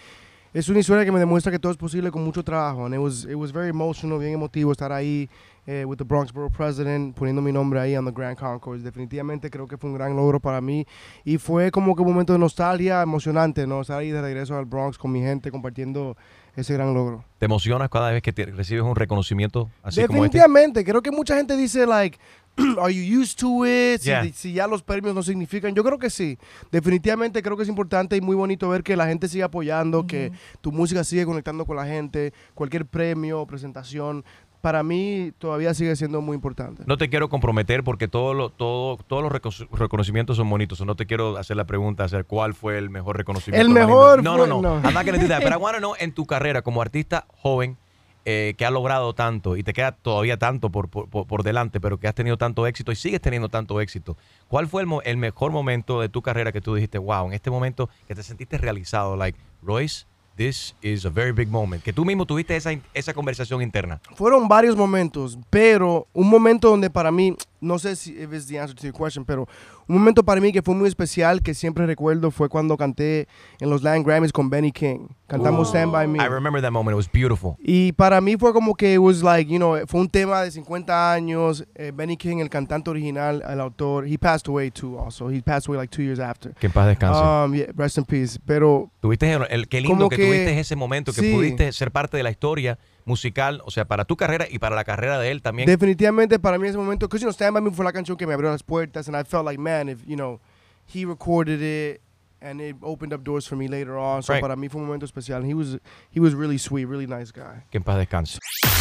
es 0.52 0.68
una 0.68 0.80
historia 0.80 1.06
que 1.06 1.12
me 1.12 1.20
demuestra 1.20 1.52
que 1.52 1.60
todo 1.60 1.72
es 1.72 1.78
posible 1.78 2.10
con 2.10 2.24
mucho 2.24 2.44
trabajo. 2.44 2.86
And 2.86 2.96
it 2.96 3.00
was, 3.00 3.24
it 3.26 3.36
was 3.36 3.54
very 3.54 3.70
emotional, 3.70 4.18
bien 4.20 4.34
emotivo 4.34 4.72
estar 4.72 4.92
ahí 4.92 5.30
eh, 5.72 5.86
with 5.86 5.98
the 5.98 6.04
Bronx 6.04 6.34
Borough 6.34 6.52
President, 6.52 7.16
poniendo 7.16 7.44
mi 7.44 7.52
nombre 7.52 7.80
ahí 7.80 7.96
on 7.96 8.04
the 8.06 8.12
Grand 8.12 8.36
Concourse. 8.36 8.84
Definitivamente 8.84 9.52
creo 9.52 9.68
que 9.68 9.78
fue 9.78 9.92
un 9.92 9.96
gran 9.96 10.16
logro 10.16 10.40
para 10.40 10.62
mí. 10.62 10.84
Y 11.24 11.38
fue 11.38 11.70
como 11.70 11.96
que 11.96 12.02
un 12.02 12.08
momento 12.08 12.34
de 12.34 12.40
nostalgia 12.40 13.04
emocionante, 13.04 13.68
¿no? 13.68 13.82
Estar 13.82 14.00
ahí 14.00 14.10
de 14.10 14.20
regreso 14.20 14.58
al 14.58 14.66
Bronx 14.66 14.98
con 14.98 15.12
mi 15.12 15.20
gente, 15.22 15.52
compartiendo 15.52 16.18
ese 16.56 16.74
gran 16.74 16.94
logro. 16.96 17.24
¿Te 17.38 17.46
emocionas 17.46 17.88
cada 17.90 18.10
vez 18.12 18.24
que 18.24 18.34
te- 18.34 18.48
recibes 18.48 18.84
un 18.84 18.96
reconocimiento 18.96 19.70
así 19.84 20.02
como 20.08 20.26
este? 20.26 20.38
Definitivamente, 20.40 20.84
creo 20.84 21.02
que 21.04 21.12
mucha 21.12 21.36
gente 21.38 21.56
dice, 21.56 21.86
like, 21.86 22.18
are 22.82 22.92
you 22.94 23.22
used 23.22 23.38
to 23.38 23.64
it? 23.66 24.02
Si, 24.02 24.10
Yeah. 24.10 24.26
si 24.34 24.54
ya 24.54 24.66
los 24.68 24.82
premios 24.82 25.14
no 25.14 25.22
significan. 25.22 25.76
Yo 25.76 25.84
creo 25.84 26.00
que 26.00 26.10
sí. 26.10 26.38
Definitivamente 26.72 27.42
creo 27.42 27.56
que 27.56 27.64
es 27.64 27.70
importante 27.70 28.16
y 28.18 28.22
muy 28.22 28.36
bonito 28.36 28.68
ver 28.70 28.82
que 28.84 28.96
la 28.96 29.06
gente 29.08 29.28
sigue 29.28 29.44
apoyando, 29.44 30.08
que 30.08 30.32
tu 30.62 30.72
música 30.72 31.04
sigue 31.04 31.26
conectando 31.26 31.66
con 31.66 31.76
la 31.78 31.86
gente. 31.86 32.34
Cualquier 32.56 32.86
premio 32.86 33.42
o 33.42 33.48
presentación, 33.48 34.26
para 34.62 34.84
mí 34.84 35.32
todavía 35.38 35.74
sigue 35.74 35.96
siendo 35.96 36.22
muy 36.22 36.36
importante. 36.36 36.84
No 36.86 36.98
te 36.98 37.10
quiero 37.10 37.30
comprometer 37.30 37.84
porque 37.84 38.08
todo 38.08 38.34
lo, 38.34 38.50
todo, 38.50 38.98
todos 39.08 39.24
los 39.24 39.32
reco- 39.32 39.68
reconocimientos 39.72 40.38
son 40.38 40.50
bonitos. 40.50 40.82
No 40.86 40.96
te 40.96 41.06
quiero 41.06 41.38
hacer 41.38 41.56
la 41.58 41.66
pregunta, 41.66 42.04
hacer 42.04 42.26
cuál 42.26 42.54
fue 42.54 42.78
el 42.78 42.90
mejor 42.90 43.18
reconocimiento. 43.18 43.66
El 43.66 43.74
mejor 43.74 44.22
No, 44.24 44.38
fue- 44.38 44.48
no, 44.48 44.62
no. 44.62 44.80
no. 44.82 44.90
I 44.90 45.56
want 45.56 45.76
to 45.76 45.80
know, 45.80 45.94
en 46.00 46.12
tu 46.14 46.26
carrera 46.26 46.62
como 46.62 46.82
artista 46.82 47.26
joven, 47.38 47.78
eh, 48.26 48.54
que 48.58 48.66
ha 48.66 48.70
logrado 48.70 49.14
tanto 49.16 49.56
y 49.56 49.64
te 49.64 49.72
queda 49.74 49.94
todavía 49.94 50.38
tanto 50.38 50.70
por, 50.70 50.90
por, 50.90 51.10
por- 51.10 51.26
por 51.26 51.42
delante, 51.44 51.80
pero 51.80 51.98
que 51.98 52.08
has 52.08 52.14
tenido 52.14 52.38
tanto 52.38 52.68
éxito 52.68 52.92
y 52.92 52.96
sigues 52.96 53.22
teniendo 53.22 53.48
tanto 53.50 53.80
éxito. 53.80 54.18
¿Cuál 54.50 54.68
fue 54.68 54.82
el, 54.82 54.88
mo- 54.88 55.02
el 55.04 55.16
mejor 55.18 55.52
momento 55.54 56.02
de 56.02 56.10
tu 56.10 56.22
carrera 56.22 56.52
que 56.52 56.60
tú 56.60 56.76
dijiste, 56.76 56.98
wow, 56.98 57.28
en 57.28 57.34
este 57.34 57.50
momento 57.50 57.90
que 58.08 58.16
te 58.16 58.22
sentiste 58.22 58.58
realizado? 58.58 59.16
Like, 59.16 59.40
Royce, 59.64 60.06
this 60.40 60.74
is 60.82 61.04
a 61.06 61.10
very 61.10 61.34
big 61.34 61.50
moment. 61.50 61.84
Que 61.84 61.92
tú 61.92 62.06
mismo 62.06 62.26
tuviste 62.26 62.56
esa, 62.56 62.72
esa 62.94 63.14
conversación 63.14 63.62
interna. 63.62 64.00
Fueron 64.16 64.48
varios 64.48 64.76
momentos, 64.78 65.38
pero 65.50 66.08
un 66.14 66.30
momento 66.30 66.70
donde 66.70 66.90
para 66.90 67.12
mí, 67.12 67.36
no 67.62 67.78
sé 67.80 67.96
si 67.96 68.12
it's 68.12 68.48
the 68.48 68.60
answer 68.60 68.76
to 68.76 68.84
your 68.88 68.94
question, 68.94 69.26
pero 69.26 69.48
un 69.88 69.98
momento 69.98 70.24
para 70.24 70.40
mí 70.42 70.52
que 70.52 70.62
fue 70.62 70.76
muy 70.76 70.88
especial, 70.88 71.42
que 71.42 71.54
siempre 71.54 71.86
recuerdo, 71.86 72.32
fue 72.32 72.48
cuando 72.50 72.78
canté 72.78 73.28
en 73.60 73.70
los 73.70 73.84
Latin 73.84 74.04
Grammys 74.04 74.32
con 74.32 74.50
Benny 74.50 74.72
King. 74.72 75.08
Cantamos 75.28 75.70
Stand 75.70 75.92
By 75.92 76.08
Me. 76.08 76.18
I 76.24 76.28
remember 76.28 76.60
that 76.62 76.72
moment. 76.72 76.94
It 76.94 76.98
was 76.98 77.08
beautiful. 77.12 77.56
Y 77.60 77.92
para 77.92 78.20
mí 78.22 78.36
fue 78.38 78.52
como 78.52 78.74
que 78.76 78.94
it 78.96 79.00
was 79.00 79.22
like, 79.22 79.52
you 79.52 79.58
know, 79.58 79.78
fue 79.88 80.00
un 80.02 80.10
tema 80.10 80.42
de 80.42 80.50
50 80.52 81.14
años. 81.14 81.66
eh, 81.76 81.92
Benny 81.94 82.18
King, 82.18 82.38
el 82.40 82.50
cantante 82.50 82.90
original, 82.90 83.44
el 83.48 83.60
autor, 83.60 84.08
he 84.08 84.18
passed 84.18 84.48
away 84.48 84.72
too 84.72 84.98
also. 85.00 85.30
He 85.30 85.42
passed 85.42 85.68
away 85.68 85.78
like 85.80 85.96
two 85.96 86.02
years 86.04 86.20
after. 86.20 86.54
Que 86.56 86.66
en 86.68 86.74
paz 86.74 86.88
descanse. 86.88 87.20
Um, 87.22 87.54
yeah, 87.54 87.68
rest 87.76 87.98
in 87.98 88.06
peace. 88.06 88.40
Pero 88.44 88.90
Tuviste 89.02 89.32
el, 89.32 89.68
qué 89.68 89.82
lindo 89.82 90.10
que, 90.10 90.16
que- 90.18 90.26
tuviste 90.26 90.60
ese 90.60 90.76
momento, 90.76 91.14
que 91.14 91.22
sí. 91.22 91.32
pudiste 91.34 91.72
ser 91.74 91.92
parte 91.92 92.18
de 92.18 92.24
la 92.24 92.32
historia 92.32 92.80
musical, 93.10 93.62
o 93.66 93.72
sea, 93.72 93.86
para 93.86 94.06
tu 94.06 94.16
carrera 94.16 94.46
y 94.50 94.60
para 94.60 94.76
la 94.76 94.84
carrera 94.86 95.20
de 95.20 95.32
él 95.32 95.42
también. 95.42 95.66
definitivamente 95.68 96.40
para 96.40 96.58
mí 96.58 96.68
ese 96.68 96.78
momento, 96.78 97.08
because, 97.08 97.22
you 97.22 97.26
know, 97.26 97.34
Stand 97.34 97.54
By 97.54 97.62
Me 97.62 97.72
fue 97.72 97.84
la 97.84 97.92
canción 97.92 98.16
que 98.16 98.26
me 98.26 98.34
abrió 98.34 98.50
las 98.50 98.64
puertas, 98.64 99.08
and 99.10 99.18
I 99.18 99.24
felt 99.24 99.46
like, 99.46 99.60
man, 99.60 99.90
if, 99.90 100.00
you 100.06 100.16
know, 100.16 100.40
he 100.86 101.04
recorded 101.06 101.62
it, 101.62 102.02
and 102.42 102.62
it 102.62 102.78
opened 102.82 103.14
up 103.14 103.22
doors 103.22 103.46
for 103.46 103.58
me 103.58 103.68
later 103.68 103.98
on. 103.98 104.24
So 104.24 104.32
Right. 104.32 104.42
para 104.42 104.56
mí 104.56 104.70
fue 104.70 104.80
un 104.80 104.88
momento 104.88 105.06
especial. 105.06 105.44
He 105.44 105.54
was, 105.54 105.78
he 106.10 106.22
was 106.22 106.34
really 106.34 106.58
sweet, 106.58 106.86
really 106.86 107.06
nice 107.06 107.34
guy. 107.34 107.66
que 107.70 107.78
en 107.80 107.84
paz 107.84 107.98
descanse. 107.98 108.40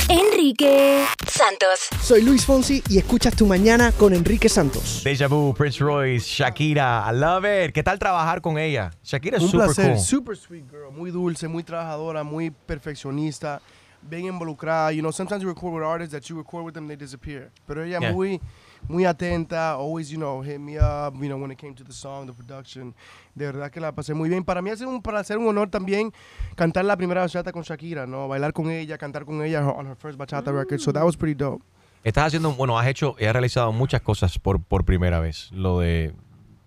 Enrique 0.09 1.05
Santos. 1.27 1.89
Soy 2.01 2.23
Luis 2.23 2.47
Fonsi 2.47 2.83
y 2.89 2.99
escuchas 2.99 3.35
Tu 3.35 3.47
Mañana 3.47 3.93
con 3.93 4.15
Enrique 4.15 4.49
Santos. 4.49 5.03
Deja 5.05 5.27
Vu, 5.27 5.53
Prince 5.55 5.81
Royce, 5.83 6.25
Shakira, 6.25 7.05
I 7.11 7.15
love 7.17 7.45
it. 7.45 7.73
¿Qué 7.75 7.83
tal 7.83 7.99
trabajar 7.99 8.41
con 8.41 8.59
ella? 8.59 8.91
Shakira 9.03 9.37
es 9.37 9.43
un 9.43 9.51
super 9.51 9.67
placer, 9.67 9.93
cool. 9.95 10.01
super 10.01 10.37
sweet 10.37 10.71
girl, 10.71 10.93
muy 10.97 11.11
dulce, 11.11 11.49
muy 11.49 11.63
trabajadora, 11.63 12.23
muy 12.25 12.51
perfeccionista, 12.51 13.61
bien 14.03 14.27
involucrada. 14.27 14.93
You 14.93 15.01
know, 15.03 15.13
sometimes 15.13 15.43
you 15.43 15.49
record 15.49 15.75
with 15.75 15.85
artists 15.85 16.13
that 16.13 16.23
you 16.29 16.37
record 16.37 16.65
with 16.65 16.75
them, 16.75 16.87
they 16.87 16.97
disappear. 16.97 17.51
Pero 17.67 17.83
ella 17.85 17.99
Yeah. 18.01 18.13
muy, 18.13 18.41
muy 18.89 19.05
atenta, 19.05 19.73
always, 19.75 20.09
you 20.11 20.17
know, 20.19 20.43
hit 20.43 20.59
me 20.59 20.77
up, 20.79 21.15
you 21.15 21.27
know, 21.29 21.37
when 21.37 21.51
it 21.51 21.59
came 21.59 21.75
to 21.75 21.85
the 21.85 21.93
song, 21.93 22.27
the 22.27 22.33
production. 22.33 22.95
De 23.35 23.47
verdad 23.47 23.71
que 23.71 23.81
la 23.81 23.93
pasé 23.93 24.15
muy 24.15 24.29
bien. 24.29 24.45
Para 24.45 24.63
mí 24.63 24.71
ha 24.71 24.77
sido 24.77 24.91
un 24.91 25.03
placer, 25.03 25.37
un 25.39 25.47
honor 25.49 25.69
también 25.71 26.13
cantar 26.57 26.85
la 26.85 26.97
primera 26.97 27.21
bachata 27.23 27.53
con 27.53 27.63
Shakira, 27.63 28.07
¿no? 28.07 28.29
Bailar 28.29 28.53
con 28.53 28.71
ella, 28.71 28.97
cantar 28.99 29.25
con 29.25 29.43
ella 29.43 29.67
on 29.67 29.87
her 29.87 29.97
first 29.97 30.19
bachata 30.19 30.53
record. 30.53 30.81
So 30.81 30.93
that 30.93 31.05
was 31.05 31.17
pretty 31.17 31.35
dope. 31.35 31.63
Estás 32.05 32.27
haciendo, 32.29 32.53
bueno, 32.55 32.79
has 32.79 32.87
hecho 32.87 33.17
y 33.19 33.25
has 33.25 33.33
realizado 33.33 33.73
muchas 33.73 34.01
cosas 34.03 34.39
por, 34.39 34.63
por 34.63 34.85
primera 34.85 35.19
vez. 35.21 35.51
Lo 35.53 35.81
de 35.81 36.15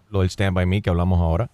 lo 0.09 0.19
del 0.19 0.29
Stand 0.29 0.53
By 0.53 0.65
Me 0.65 0.81
que 0.81 0.89
hablamos 0.89 1.19
ahora. 1.21 1.49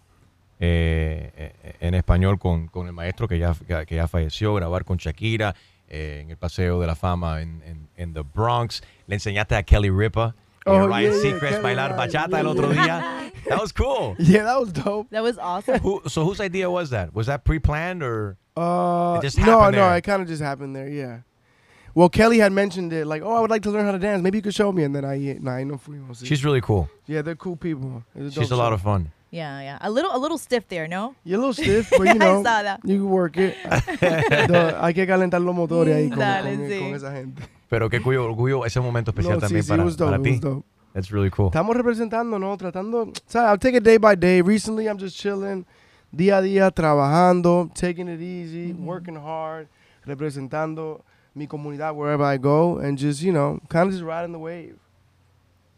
Eh, 0.59 1.31
eh, 1.63 1.75
en 1.79 1.93
español 1.93 2.39
con, 2.39 2.67
con 2.67 2.87
el 2.87 2.93
maestro 2.93 3.27
que 3.27 3.39
ya, 3.39 3.53
que 3.85 3.95
ya 3.95 4.07
falleció, 4.07 4.53
grabar 4.55 4.85
con 4.85 4.97
Shakira 4.97 5.55
eh, 5.89 6.21
en 6.23 6.31
el 6.31 6.37
Paseo 6.37 6.79
de 6.79 6.87
la 6.87 6.95
Fama 6.95 7.41
en, 7.41 7.61
en, 7.65 7.89
en 7.95 8.13
The 8.13 8.21
Bronx. 8.21 8.81
Le 9.07 9.15
enseñaste 9.15 9.55
a 9.55 9.63
Kelly 9.63 9.89
Ripa 9.89 10.35
y 10.65 10.69
a 10.69 10.73
Oh, 10.73 10.87
Ryan 10.87 11.01
yeah, 11.01 11.11
yeah, 11.11 11.21
Seacrest 11.21 11.51
Kelly 11.51 11.63
bailar 11.63 11.91
Ryan, 11.91 11.97
bachata 11.97 12.39
el 12.39 12.45
yeah, 12.45 12.51
otro 12.51 12.73
yeah. 12.73 12.83
día. 12.83 13.31
That 13.47 13.61
was 13.61 13.71
cool. 13.71 14.15
Yeah, 14.19 14.43
that 14.43 14.59
was 14.59 14.73
dope. 14.73 15.09
That 15.09 15.23
was 15.23 15.37
awesome. 15.37 15.79
Who, 15.79 16.01
so 16.07 16.25
whose 16.25 16.41
idea 16.41 16.69
was 16.69 16.89
that? 16.89 17.13
Was 17.15 17.27
that 17.27 17.45
pre-planned 17.45 18.03
or 18.03 18.35
Uh, 18.57 19.19
it 19.19 19.21
just 19.21 19.37
no, 19.37 19.43
happened 19.45 19.77
no, 19.77 19.87
there? 19.87 19.97
it 19.97 20.01
kind 20.01 20.21
of 20.21 20.27
just 20.27 20.41
happened 20.41 20.75
there. 20.75 20.89
Yeah. 20.89 21.19
Well, 21.95 22.09
Kelly 22.09 22.39
had 22.39 22.51
mentioned 22.51 22.91
it, 22.91 23.05
like, 23.07 23.21
oh, 23.21 23.33
I 23.33 23.39
would 23.39 23.49
like 23.49 23.61
to 23.63 23.71
learn 23.71 23.85
how 23.85 23.91
to 23.91 23.99
dance. 23.99 24.21
Maybe 24.21 24.39
you 24.39 24.41
could 24.41 24.53
show 24.53 24.71
me. 24.71 24.83
And 24.83 24.93
then 24.95 25.05
I, 25.05 25.37
nah, 25.39 25.51
I 25.53 25.63
know 25.63 25.77
fuimos. 25.77 26.25
She's 26.25 26.43
really 26.43 26.59
cool. 26.61 26.89
Yeah, 27.05 27.21
they're 27.21 27.35
cool 27.35 27.55
people. 27.55 28.03
It's 28.15 28.35
She's 28.35 28.47
a 28.47 28.49
dope 28.49 28.59
lot 28.59 28.73
of 28.73 28.81
fun. 28.81 29.11
Yeah, 29.29 29.61
yeah. 29.61 29.77
A 29.81 29.89
little, 29.89 30.11
a 30.13 30.17
little 30.17 30.37
stiff 30.37 30.67
there, 30.69 30.87
no? 30.87 31.13
You're 31.25 31.37
a 31.37 31.45
little 31.45 31.53
stiff, 31.53 31.89
but 31.89 32.07
you 32.07 32.13
know, 32.15 32.43
I 32.45 32.77
you 32.83 32.97
can 32.99 33.09
work 33.09 33.37
it. 33.37 33.55
No, 34.49 34.81
hay 34.81 34.93
que 34.93 35.05
calentar 35.05 35.41
los 35.41 35.53
motores 35.53 35.95
ahí 35.95 36.09
con, 36.09 36.19
Dale, 36.19 36.55
con- 36.55 36.69
sí. 36.69 36.79
con 36.79 36.95
esa 36.95 37.11
gente. 37.11 37.43
Pero 37.69 37.89
qué 37.89 38.01
cuyo 38.01 38.23
orgullo 38.23 38.65
ese 38.65 38.79
momento 38.79 39.11
especial 39.11 39.35
No, 39.35 39.39
sí, 39.39 39.41
también 39.41 39.63
sí, 39.63 39.69
para, 39.69 39.83
it 39.83 39.97
para 39.97 40.21
ti. 40.21 40.39
That's 40.93 41.11
really 41.11 41.29
cool. 41.29 41.47
Estamos 41.47 41.75
representando, 41.75 42.39
¿no? 42.39 42.55
Tratando, 42.57 43.11
¿sabes? 43.27 43.49
I'll 43.51 43.59
take 43.59 43.77
it 43.77 43.83
day 43.83 43.97
by 43.97 44.15
day. 44.15 44.41
Recently, 44.41 44.87
I'm 44.87 44.97
just 44.97 45.17
chilling, 45.17 45.65
día 46.11 46.37
a 46.37 46.41
día, 46.41 46.71
trabajando, 46.71 47.69
taking 47.75 48.07
it 48.07 48.21
easy, 48.21 48.71
mm-hmm. 48.71 48.85
working 48.85 49.15
hard, 49.15 49.67
representando 50.05 51.03
mi 51.35 51.45
comunidad 51.45 51.93
wherever 51.95 52.23
I 52.23 52.37
go, 52.37 52.79
and 52.79 52.97
just, 52.97 53.21
you 53.21 53.31
know, 53.33 53.59
kind 53.69 53.87
of 53.87 53.93
just 53.93 54.03
riding 54.03 54.31
the 54.31 54.39
wave. 54.39 54.79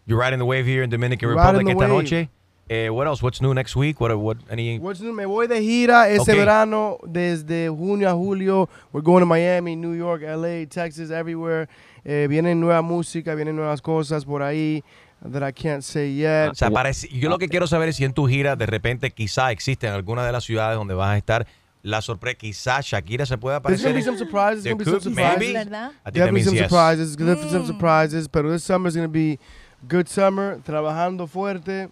You're 0.06 0.20
riding 0.20 0.40
the 0.40 0.46
wave 0.46 0.66
here 0.66 0.84
in 0.84 0.90
Dominican 0.90 1.30
Riding 1.30 1.38
Republic 1.38 1.66
the 1.66 1.72
esta 1.72 1.94
wave. 1.94 2.04
noche. 2.04 2.30
Eh, 2.72 2.88
what 2.90 3.08
else? 3.08 3.24
What's 3.24 3.42
new 3.42 3.54
next 3.56 3.76
week? 3.76 4.00
What? 4.00 4.16
What? 4.16 4.38
Any? 4.50 4.78
What's 4.78 5.02
new? 5.02 5.12
Me 5.12 5.26
voy 5.26 5.48
de 5.48 5.60
gira 5.60 6.08
este 6.08 6.32
Ok. 6.34 6.38
verano 6.38 6.98
desde 7.04 7.68
junio 7.70 8.08
a 8.10 8.14
julio. 8.14 8.70
We're 8.94 9.04
going 9.04 9.22
to 9.22 9.26
Miami, 9.26 9.76
New 9.76 9.96
York, 9.96 10.22
LA, 10.22 10.68
Texas, 10.68 11.10
everywhere. 11.10 11.68
Eh, 12.06 12.28
viene 12.30 12.54
nueva 12.54 12.82
música, 12.84 13.34
vienen 13.34 13.56
nuevas 13.56 13.82
cosas 13.82 14.24
por 14.24 14.44
ahí 14.44 14.84
that 15.32 15.42
I 15.42 15.52
can't 15.52 15.82
say 15.82 16.14
yet. 16.16 16.52
O 16.52 16.56
sea, 16.56 16.70
parece- 16.70 17.08
yo 17.10 17.28
lo 17.30 17.40
que 17.40 17.50
quiero 17.50 17.66
saber 17.66 17.90
es 17.90 17.96
si 17.96 18.06
en 18.06 18.14
tu 18.14 18.28
gira 18.28 18.56
de 18.56 18.68
repente 18.68 19.10
quizá 19.10 19.52
existe 19.52 19.88
en 19.88 19.94
alguna 19.94 20.24
de 20.26 20.32
las 20.32 20.44
ciudades 20.44 20.78
donde 20.78 20.94
vas 20.94 21.10
a 21.10 21.18
estar 21.18 21.48
la 21.82 22.02
sorpresa, 22.02 22.38
quizá 22.38 22.82
Shakira 22.82 23.26
se 23.26 23.38
pueda 23.38 23.60
There's 23.62 23.82
aparecer. 23.84 23.90
gonna 23.92 24.00
be 24.00 24.04
some 24.06 24.18
surprises. 24.18 24.64
There 24.64 24.76
There's 24.76 24.86
gonna 24.86 24.98
be 24.98 25.04
some 25.04 25.16
surprises. 25.16 25.54
Ti 25.54 26.12
Definitely 26.12 26.22
también 26.22 26.46
some 26.46 26.58
surprises. 26.58 27.18
Definitely 27.18 27.50
some 27.52 27.66
surprises. 27.66 28.28
Pero 28.30 28.52
this 28.52 28.64
summer's 28.64 28.96
gonna 28.96 29.08
be 29.08 29.40
good 29.88 30.06
summer. 30.08 30.60
Trabajando 30.64 31.26
fuerte. 31.28 31.90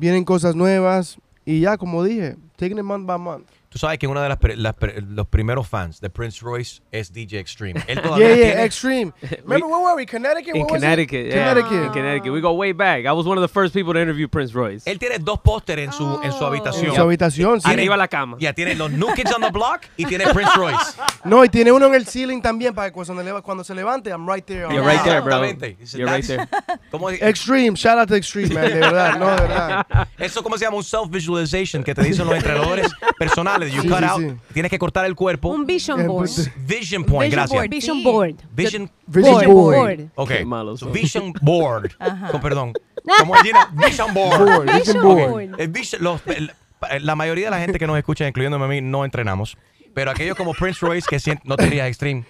Vienen 0.00 0.24
cosas 0.24 0.56
nuevas. 0.56 1.18
Y 1.44 1.60
ya, 1.60 1.76
como 1.76 2.02
dije, 2.02 2.36
taking 2.56 2.78
it 2.78 2.84
month 2.84 3.06
by 3.06 3.18
month. 3.18 3.46
Tú 3.72 3.78
sabes 3.78 4.00
que 4.00 4.08
una 4.08 4.20
de 4.20 4.28
las, 4.28 4.38
las 4.56 4.74
los 5.08 5.28
primeros 5.28 5.68
fans 5.68 6.00
de 6.00 6.10
Prince 6.10 6.40
Royce 6.42 6.82
es 6.90 7.12
DJ 7.12 7.38
Extreme. 7.38 7.80
Él 7.86 8.02
todavía 8.02 8.26
Yeah, 8.26 8.34
yeah, 8.34 8.46
tiene- 8.54 8.64
extreme. 8.64 9.12
Remember 9.44 9.68
where 9.68 9.84
were 9.84 9.94
we? 9.94 10.04
Connecticut. 10.06 10.56
In? 10.56 10.66
Connecticut, 10.66 11.26
yeah. 11.26 11.50
Connecticut. 11.54 11.84
In 11.86 11.92
Connecticut. 11.92 12.32
We 12.32 12.40
go 12.40 12.52
way 12.52 12.72
back. 12.72 13.06
I 13.06 13.12
was 13.12 13.26
one 13.26 13.38
of 13.38 13.42
the 13.42 13.52
first 13.52 13.72
people 13.72 13.94
to 13.94 14.00
interview 14.00 14.26
Prince 14.26 14.52
Royce. 14.52 14.82
Él 14.90 14.98
tiene 14.98 15.20
dos 15.20 15.38
pósteres 15.40 15.84
en 15.86 15.92
su, 15.92 16.20
en 16.20 16.32
su 16.32 16.44
habitación. 16.44 16.86
En 16.86 16.94
su 16.96 17.00
habitación, 17.00 17.60
sí. 17.60 17.70
Arriba 17.70 17.96
la 17.96 18.08
cama. 18.08 18.38
Ya 18.40 18.52
tiene 18.52 18.74
los 18.74 18.90
New 18.90 19.14
Kids 19.14 19.32
on 19.32 19.40
the 19.40 19.52
Block 19.52 19.82
y 19.96 20.04
tiene 20.04 20.24
Prince 20.34 20.52
Royce. 20.56 20.76
No, 21.22 21.44
y 21.44 21.50
tiene 21.50 21.70
uno 21.70 21.86
en 21.86 21.94
el 21.94 22.06
ceiling 22.06 22.40
también 22.40 22.74
para 22.74 22.88
que 22.88 22.94
cuando, 23.42 23.62
se 23.62 23.74
levante, 23.74 24.08
I'm 24.10 24.26
right 24.26 24.44
there. 24.46 24.62
You're 24.72 24.82
right 24.82 25.02
there, 25.04 25.20
bro. 25.20 25.44
You're 25.44 26.10
right 26.10 26.26
there. 26.26 26.48
¿Cómo- 26.90 27.10
Extreme, 27.10 27.76
shout 27.76 27.98
out 27.98 28.08
to 28.08 28.14
Extreme, 28.16 28.54
man, 28.54 28.64
de 28.64 28.74
verdad, 28.80 29.18
no, 29.18 29.26
de 29.30 29.42
verdad. 29.42 29.86
Eso 30.18 30.42
como 30.42 30.56
se 30.56 30.64
llama 30.64 30.78
un 30.78 30.82
self-visualization 30.82 31.84
que 31.84 31.94
te 31.94 32.02
dicen 32.02 32.26
los 32.26 32.34
entrenadores 32.36 32.90
personales. 33.18 33.59
You 33.68 33.82
Sí, 33.82 33.88
cut 33.88 33.98
sí, 33.98 34.04
out, 34.04 34.20
sí. 34.20 34.34
tienes 34.52 34.70
que 34.70 34.78
cortar 34.78 35.04
el 35.06 35.14
cuerpo. 35.14 35.48
Un 35.48 35.66
vision 35.66 36.06
board. 36.06 36.30
Vision 36.66 37.04
point, 37.04 37.32
gracias. 37.32 37.68
Vision 37.68 38.02
board. 38.02 38.36
Vision, 38.54 38.90
Vision 39.06 39.44
board. 39.52 40.00
Ok. 40.14 40.28
Qué 40.30 40.44
malos 40.44 40.80
So, 40.80 40.86
son. 40.86 40.92
vision 40.92 41.32
board. 41.42 41.92
Ajá. 41.98 42.28
Con 42.30 42.40
perdón. 42.40 42.72
Como 43.18 43.34
Gina, 43.34 43.68
vision 43.72 44.14
board. 44.14 44.44
Board, 44.44 44.72
vision 44.72 45.02
board. 45.02 45.60
El 45.60 45.68
vision- 45.72 46.00
los- 46.00 46.20
el- 46.26 46.52
la 47.00 47.14
mayoría 47.16 47.46
de 47.46 47.50
la 47.50 47.60
gente 47.60 47.78
que 47.78 47.86
nos 47.86 47.98
escucha, 47.98 48.26
incluyéndome 48.26 48.64
a 48.64 48.68
mí, 48.68 48.80
no 48.80 49.04
entrenamos. 49.04 49.56
Pero 49.92 50.10
aquellos 50.12 50.36
como 50.36 50.54
Prince 50.54 50.78
Royce, 50.86 51.06
que 51.10 51.18
sien- 51.18 51.40
no 51.44 51.56
te 51.56 51.64
dirías 51.64 51.88
extreme, 51.88 52.24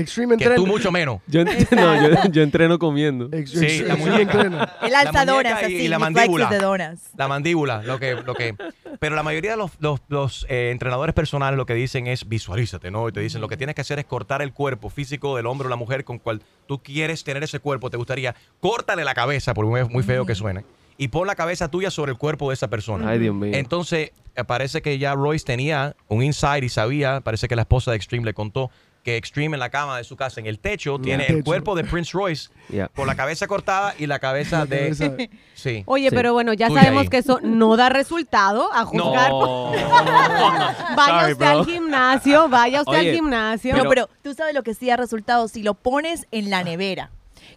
Extreme 0.00 0.36
que 0.36 0.48
tú 0.50 0.66
mucho 0.66 0.90
menos. 0.92 1.20
Yo, 1.26 1.42
ent- 1.42 1.70
no, 1.76 2.08
yo, 2.24 2.30
yo 2.30 2.42
entreno 2.42 2.78
comiendo. 2.78 3.28
Ex- 3.36 3.50
Sí, 3.50 3.64
ex- 3.64 3.80
la 3.86 3.94
extreme 3.94 4.10
muñeca. 4.16 4.32
entrena. 4.32 4.72
Él 4.82 4.92
La 4.92 5.00
alza 5.00 5.24
donas 5.24 5.62
y- 5.62 5.64
así, 5.64 5.74
y 5.76 5.88
la 5.88 5.98
mandíbula. 5.98 6.46
flexes 6.46 6.60
de 6.60 6.66
donas. 6.66 7.10
La 7.16 7.28
mandíbula, 7.28 7.82
lo 7.82 7.98
que, 7.98 8.14
lo 8.14 8.34
que. 8.34 8.54
Pero 9.00 9.14
la 9.16 9.22
mayoría 9.22 9.52
de 9.52 9.56
los, 9.56 9.70
los- 9.80 10.00
los, 10.08 10.46
eh, 10.48 10.70
entrenadores 10.72 11.14
personales 11.14 11.56
lo 11.56 11.66
que 11.66 11.74
dicen 11.74 12.06
es 12.06 12.28
visualízate, 12.28 12.90
¿no? 12.90 13.08
Y 13.08 13.12
te 13.12 13.20
dicen 13.20 13.40
lo 13.40 13.48
que 13.48 13.56
tienes 13.56 13.74
que 13.74 13.80
hacer 13.82 13.98
es 13.98 14.04
cortar 14.06 14.42
el 14.42 14.52
cuerpo 14.52 14.90
físico 14.90 15.36
del 15.36 15.46
hombre 15.46 15.66
o 15.66 15.68
la 15.70 15.76
mujer 15.76 16.04
con 16.04 16.18
cual 16.18 16.42
tú 16.66 16.82
quieres 16.82 17.24
tener 17.24 17.42
ese 17.42 17.58
cuerpo, 17.60 17.90
te 17.90 17.96
gustaría, 17.96 18.34
córtale 18.60 19.04
la 19.04 19.14
cabeza, 19.14 19.54
por 19.54 19.66
muy, 19.66 19.84
muy 19.84 20.02
feo 20.02 20.26
que 20.26 20.34
suene, 20.34 20.64
y 20.96 21.08
pon 21.08 21.26
la 21.26 21.34
cabeza 21.34 21.68
tuya 21.68 21.90
sobre 21.90 22.12
el 22.12 22.18
cuerpo 22.18 22.50
de 22.50 22.54
esa 22.54 22.68
persona. 22.68 23.08
Ay, 23.08 23.18
Dios 23.20 23.34
mío. 23.34 23.52
Entonces, 23.54 24.10
eh, 24.34 24.44
parece 24.44 24.82
que 24.82 24.98
ya 24.98 25.14
Royce 25.14 25.44
tenía 25.44 25.94
un 26.08 26.22
insight 26.22 26.64
y 26.64 26.68
sabía, 26.68 27.20
parece 27.20 27.46
que 27.48 27.54
la 27.56 27.62
esposa 27.62 27.92
de 27.92 27.96
Extreme 27.96 28.24
le 28.24 28.34
contó 28.34 28.70
que 29.04 29.16
Extreme 29.16 29.56
en 29.56 29.60
la 29.60 29.70
cama 29.70 29.96
de 29.96 30.04
su 30.04 30.16
casa, 30.16 30.38
en 30.40 30.46
el 30.46 30.58
techo, 30.58 30.98
tiene 30.98 31.24
el 31.26 31.36
techo. 31.36 31.44
cuerpo 31.44 31.74
de 31.74 31.84
Prince 31.84 32.10
Royce 32.12 32.50
Yeah. 32.68 32.88
con 32.94 33.06
la 33.06 33.14
cabeza 33.14 33.46
cortada 33.46 33.94
y 33.98 34.06
la 34.06 34.18
cabeza 34.18 34.66
de... 34.66 34.90
cabeza- 34.90 35.16
Sí. 35.54 35.82
Oye, 35.86 36.10
Sí. 36.10 36.14
pero 36.14 36.32
bueno, 36.34 36.52
ya 36.52 36.68
Tuya 36.68 36.80
sabemos 36.82 37.02
ahí. 37.04 37.08
que 37.08 37.18
eso 37.18 37.40
no 37.42 37.76
da 37.76 37.88
resultado 37.88 38.70
a 38.72 38.84
juzgar. 38.84 39.30
No. 39.30 39.72
Vaya 39.72 41.20
Sorry, 41.20 41.32
usted 41.32 41.46
al 41.46 41.64
gimnasio, 41.64 42.48
vaya 42.48 42.80
usted 42.82 42.98
Oye, 42.98 43.10
al 43.10 43.14
gimnasio. 43.16 43.76
No, 43.76 43.88
pero 43.88 44.08
tú 44.22 44.34
sabes 44.34 44.54
lo 44.54 44.62
que 44.62 44.74
sí 44.74 44.86
da 44.86 44.96
resultado 44.96 45.48
si 45.48 45.62
lo 45.62 45.74
pones 45.74 46.26
en 46.30 46.50
la 46.50 46.62
nevera. 46.64 47.10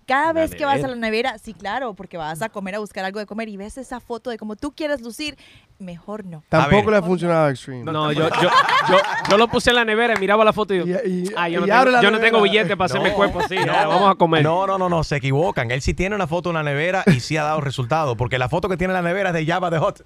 Cada 0.05 0.33
vez 0.33 0.55
que 0.55 0.65
vas 0.65 0.83
a 0.83 0.87
la 0.87 0.95
nevera, 0.95 1.37
sí, 1.37 1.53
claro, 1.53 1.93
porque 1.93 2.17
vas 2.17 2.41
a 2.41 2.49
comer, 2.49 2.75
a 2.75 2.79
buscar 2.79 3.05
algo 3.05 3.19
de 3.19 3.25
comer 3.25 3.49
y 3.49 3.57
ves 3.57 3.77
esa 3.77 3.99
foto 3.99 4.29
de 4.29 4.37
cómo 4.37 4.55
tú 4.55 4.71
quieres 4.73 5.01
lucir, 5.01 5.37
mejor 5.79 6.25
no. 6.25 6.43
Tampoco 6.49 6.85
ver. 6.87 6.91
le 6.91 6.97
ha 6.97 7.01
funcionado 7.01 7.45
a 7.45 7.49
Extreme. 7.51 7.89
No, 7.91 8.11
yo, 8.11 8.27
yo, 8.29 8.49
yo, 8.89 8.97
yo 9.29 9.37
lo 9.37 9.47
puse 9.47 9.69
en 9.69 9.77
la 9.77 9.85
nevera 9.85 10.15
y 10.17 10.19
miraba 10.19 10.43
la 10.43 10.53
foto 10.53 10.73
y 10.73 10.79
yo, 10.79 10.85
Y- 10.85 10.91
y- 11.29 11.33
ah, 11.37 11.47
yo 11.47 11.61
no, 11.61 11.65
tengo, 11.67 12.01
yo 12.01 12.11
no 12.11 12.19
tengo 12.19 12.41
billete 12.41 12.75
para 12.75 12.87
hacerme 12.87 13.09
No, 13.11 13.15
cuerpo 13.15 13.39
así. 13.39 13.55
no. 13.55 13.73
eh, 13.73 13.85
vamos 13.85 14.11
a 14.11 14.15
comer. 14.15 14.43
No, 14.43 14.67
no, 14.67 14.77
no, 14.77 14.89
no, 14.89 15.03
se 15.03 15.17
equivocan. 15.17 15.71
Él 15.71 15.81
sí 15.81 15.93
tiene 15.93 16.15
una 16.15 16.27
foto 16.27 16.49
en 16.49 16.55
la 16.55 16.63
nevera 16.63 17.03
y 17.07 17.19
sí 17.19 17.37
ha 17.37 17.43
dado 17.43 17.61
resultado, 17.61 18.17
porque 18.17 18.37
la 18.37 18.49
foto 18.49 18.67
que 18.67 18.77
tiene 18.77 18.93
en 18.93 19.01
la 19.03 19.07
nevera 19.09 19.29
es 19.29 19.35
de 19.35 19.45
Java 19.45 19.69
de 19.69 19.77
Hot. 19.79 20.01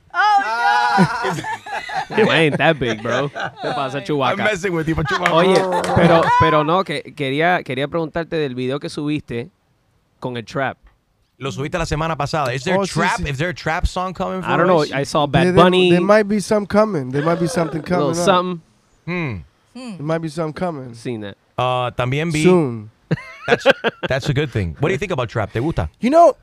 It 2.18 2.30
ain't 2.30 2.58
that 2.58 2.78
big, 2.78 3.02
bro. 3.02 3.30
¿Qué 3.30 3.70
pasa, 3.76 3.98
I'm 3.98 4.06
Chubaca? 4.06 4.44
messing 4.44 4.74
with 4.74 4.86
you, 4.88 4.96
you- 4.96 5.34
Oye, 5.34 5.56
pero, 5.96 6.22
pero 6.40 6.64
no, 6.64 6.84
que 6.84 7.02
quería, 7.16 7.64
quería 7.64 7.88
preguntarte 7.88 8.36
del 8.36 8.56
video 8.56 8.80
que 8.80 8.90
subiste 8.90 9.50
con 10.20 10.38
el 10.38 10.44
trap. 10.44 10.78
Lo 11.38 11.52
subiste 11.52 11.78
la 11.78 11.86
semana 11.86 12.16
pasada. 12.18 12.54
Is 12.54 12.64
there 12.64 12.78
Oh, 12.78 12.84
sí, 12.86 12.94
trap? 12.94 13.20
sí. 13.20 13.30
Is 13.30 13.38
there 13.38 13.50
a 13.50 13.54
trap 13.54 13.86
song 13.88 14.14
coming 14.14 14.42
for 14.42 14.48
I 14.50 14.56
don't 14.58 14.68
know. 14.68 14.84
I 14.94 15.04
saw 15.04 15.26
There, 15.26 15.32
Bad 15.44 15.44
there- 15.48 15.54
Bunny, 15.64 15.92
there 15.92 16.00
might 16.02 16.28
be 16.30 16.40
some 16.40 16.66
coming. 16.66 17.12
There 17.12 17.24
might 17.24 17.40
be 17.40 17.48
something 17.48 17.82
coming. 17.82 18.12
up. 18.12 18.16
something. 18.16 18.62
Hmm. 19.06 19.38
There 19.74 20.00
might 20.06 20.20
be 20.22 20.30
some 20.30 20.54
coming. 20.54 20.94
Seen 20.94 21.22
that. 21.22 21.36
Uh, 21.58 21.92
también 21.92 22.32
vi. 22.32 22.44
Soon. 22.44 22.90
That's, 23.48 23.66
that's 24.08 24.30
a 24.30 24.34
good 24.34 24.50
thing. 24.50 24.76
What 24.80 24.90
do 24.90 24.94
you 24.94 24.98
think 24.98 25.12
about 25.12 25.30
trap? 25.30 25.52
¿Te 25.52 25.60
gusta? 25.60 25.90
You 26.00 26.10
know, 26.10 26.36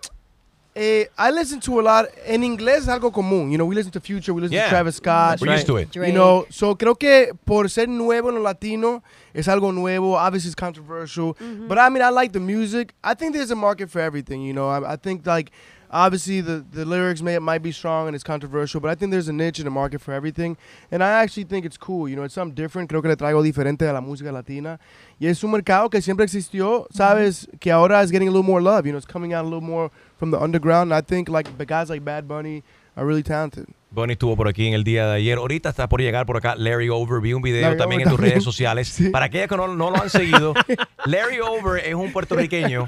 eh, 0.75 1.07
I 1.19 1.31
listen 1.31 1.61
to 1.61 1.81
a 1.81 1.83
lot. 1.83 2.07
En 2.27 2.43
inglés 2.43 2.83
es 2.83 2.89
algo 2.89 3.13
común. 3.13 3.51
You 3.51 3.59
know, 3.59 3.67
we 3.67 3.75
listen 3.75 3.93
to 3.93 4.01
Future, 4.01 4.33
we 4.33 4.41
listen 4.43 4.55
Yeah. 4.55 4.65
to 4.65 4.71
Travis 4.71 4.97
Scott. 4.97 5.41
We're 5.41 5.55
used 5.55 5.67
to 5.67 5.77
it. 5.77 5.95
You 5.95 6.13
know, 6.13 6.47
so 6.51 6.75
creo 6.77 6.99
que 6.99 7.33
por 7.45 7.69
ser 7.69 7.89
nuevo 7.89 8.29
en 8.31 8.37
lo 8.37 8.41
latino 8.43 9.03
es 9.35 9.49
algo 9.49 9.73
nuevo. 9.73 10.15
Obviously, 10.17 10.49
it's 10.49 10.55
controversial, 10.55 11.37
but 11.69 11.79
I 11.79 11.89
mean, 11.91 12.03
I 12.03 12.11
like 12.11 12.33
the 12.33 12.41
music. 12.41 12.95
I 13.05 13.15
think 13.15 13.35
there's 13.35 13.51
a 13.51 13.57
market 13.57 13.91
for 13.91 14.01
everything. 14.01 14.43
You 14.43 14.53
know, 14.55 14.69
I, 14.69 14.93
I 14.93 14.97
think 14.97 15.27
like 15.27 15.51
obviously 15.95 16.41
the 16.41 16.65
the 16.73 16.87
lyrics 16.87 17.21
may 17.21 17.39
might 17.39 17.63
be 17.63 17.71
strong 17.71 18.07
and 18.07 18.15
it's 18.15 18.25
controversial, 18.25 18.81
but 18.81 18.91
I 18.91 18.95
think 18.95 19.11
there's 19.13 19.29
a 19.29 19.33
niche 19.33 19.59
in 19.59 19.67
the 19.67 19.71
market 19.71 20.01
for 20.01 20.13
everything, 20.15 20.57
and 20.91 21.03
I 21.03 21.23
actually 21.23 21.45
think 21.45 21.67
it's 21.67 21.77
cool. 21.77 22.09
You 22.09 22.17
know, 22.17 22.23
it's 22.25 22.33
something 22.35 22.55
different. 22.55 22.89
Creo 22.91 23.03
que 23.03 23.11
le 23.11 23.17
traigo 23.17 23.43
diferente 23.43 23.87
a 23.87 23.93
la 23.93 24.01
música 24.01 24.33
latina, 24.33 24.79
y 25.21 25.27
es 25.27 25.45
un 25.45 25.51
mercado 25.51 25.91
que 25.91 26.01
siempre 26.01 26.25
existió. 26.25 26.87
Sabes 26.95 27.47
que 27.61 27.71
ahora 27.71 28.03
is 28.03 28.11
getting 28.11 28.29
a 28.29 28.31
little 28.31 28.43
more 28.43 28.63
love. 28.63 28.87
You 28.87 28.93
know, 28.93 28.99
it's 28.99 29.07
coming 29.07 29.35
out 29.35 29.45
a 29.45 29.49
little 29.49 29.61
more 29.61 29.91
from 30.23 30.31
the 30.31 30.39
underground. 30.39 30.93
And 30.93 30.95
I 30.95 31.03
think 31.05 31.29
like 31.29 31.51
the 31.59 31.67
guys 31.67 31.89
like 31.91 32.05
Bad 32.05 32.29
Bunny 32.29 32.63
are 32.97 33.05
really 33.05 33.25
talented. 33.25 33.67
Bonnie 33.91 34.13
estuvo 34.15 34.37
por 34.37 34.47
aquí 34.49 34.69
en 34.69 34.73
el 34.75 34.85
día 34.85 35.07
de 35.09 35.17
ayer. 35.17 35.37
Ahorita 35.37 35.69
está 35.69 35.89
por 35.89 36.01
llegar 36.01 36.25
por 36.27 36.37
acá 36.37 36.55
Larry 36.57 36.89
Over. 36.89 37.21
Vi 37.21 37.35
un 37.35 37.43
video 37.43 37.61
Larry 37.63 37.77
también 37.77 38.01
Over 38.03 38.07
en 38.07 38.09
tus 38.11 38.17
también. 38.19 38.31
redes 38.35 38.45
sociales. 38.45 38.99
Para 39.13 39.27
aquellos 39.27 39.49
que 39.49 39.57
no, 39.57 39.67
no 39.69 39.91
lo 39.91 40.01
han 40.01 40.09
seguido, 40.09 40.55
Larry 41.05 41.41
Over 41.41 41.85
es 41.85 41.95
un 41.95 42.13
puertorriqueño 42.13 42.87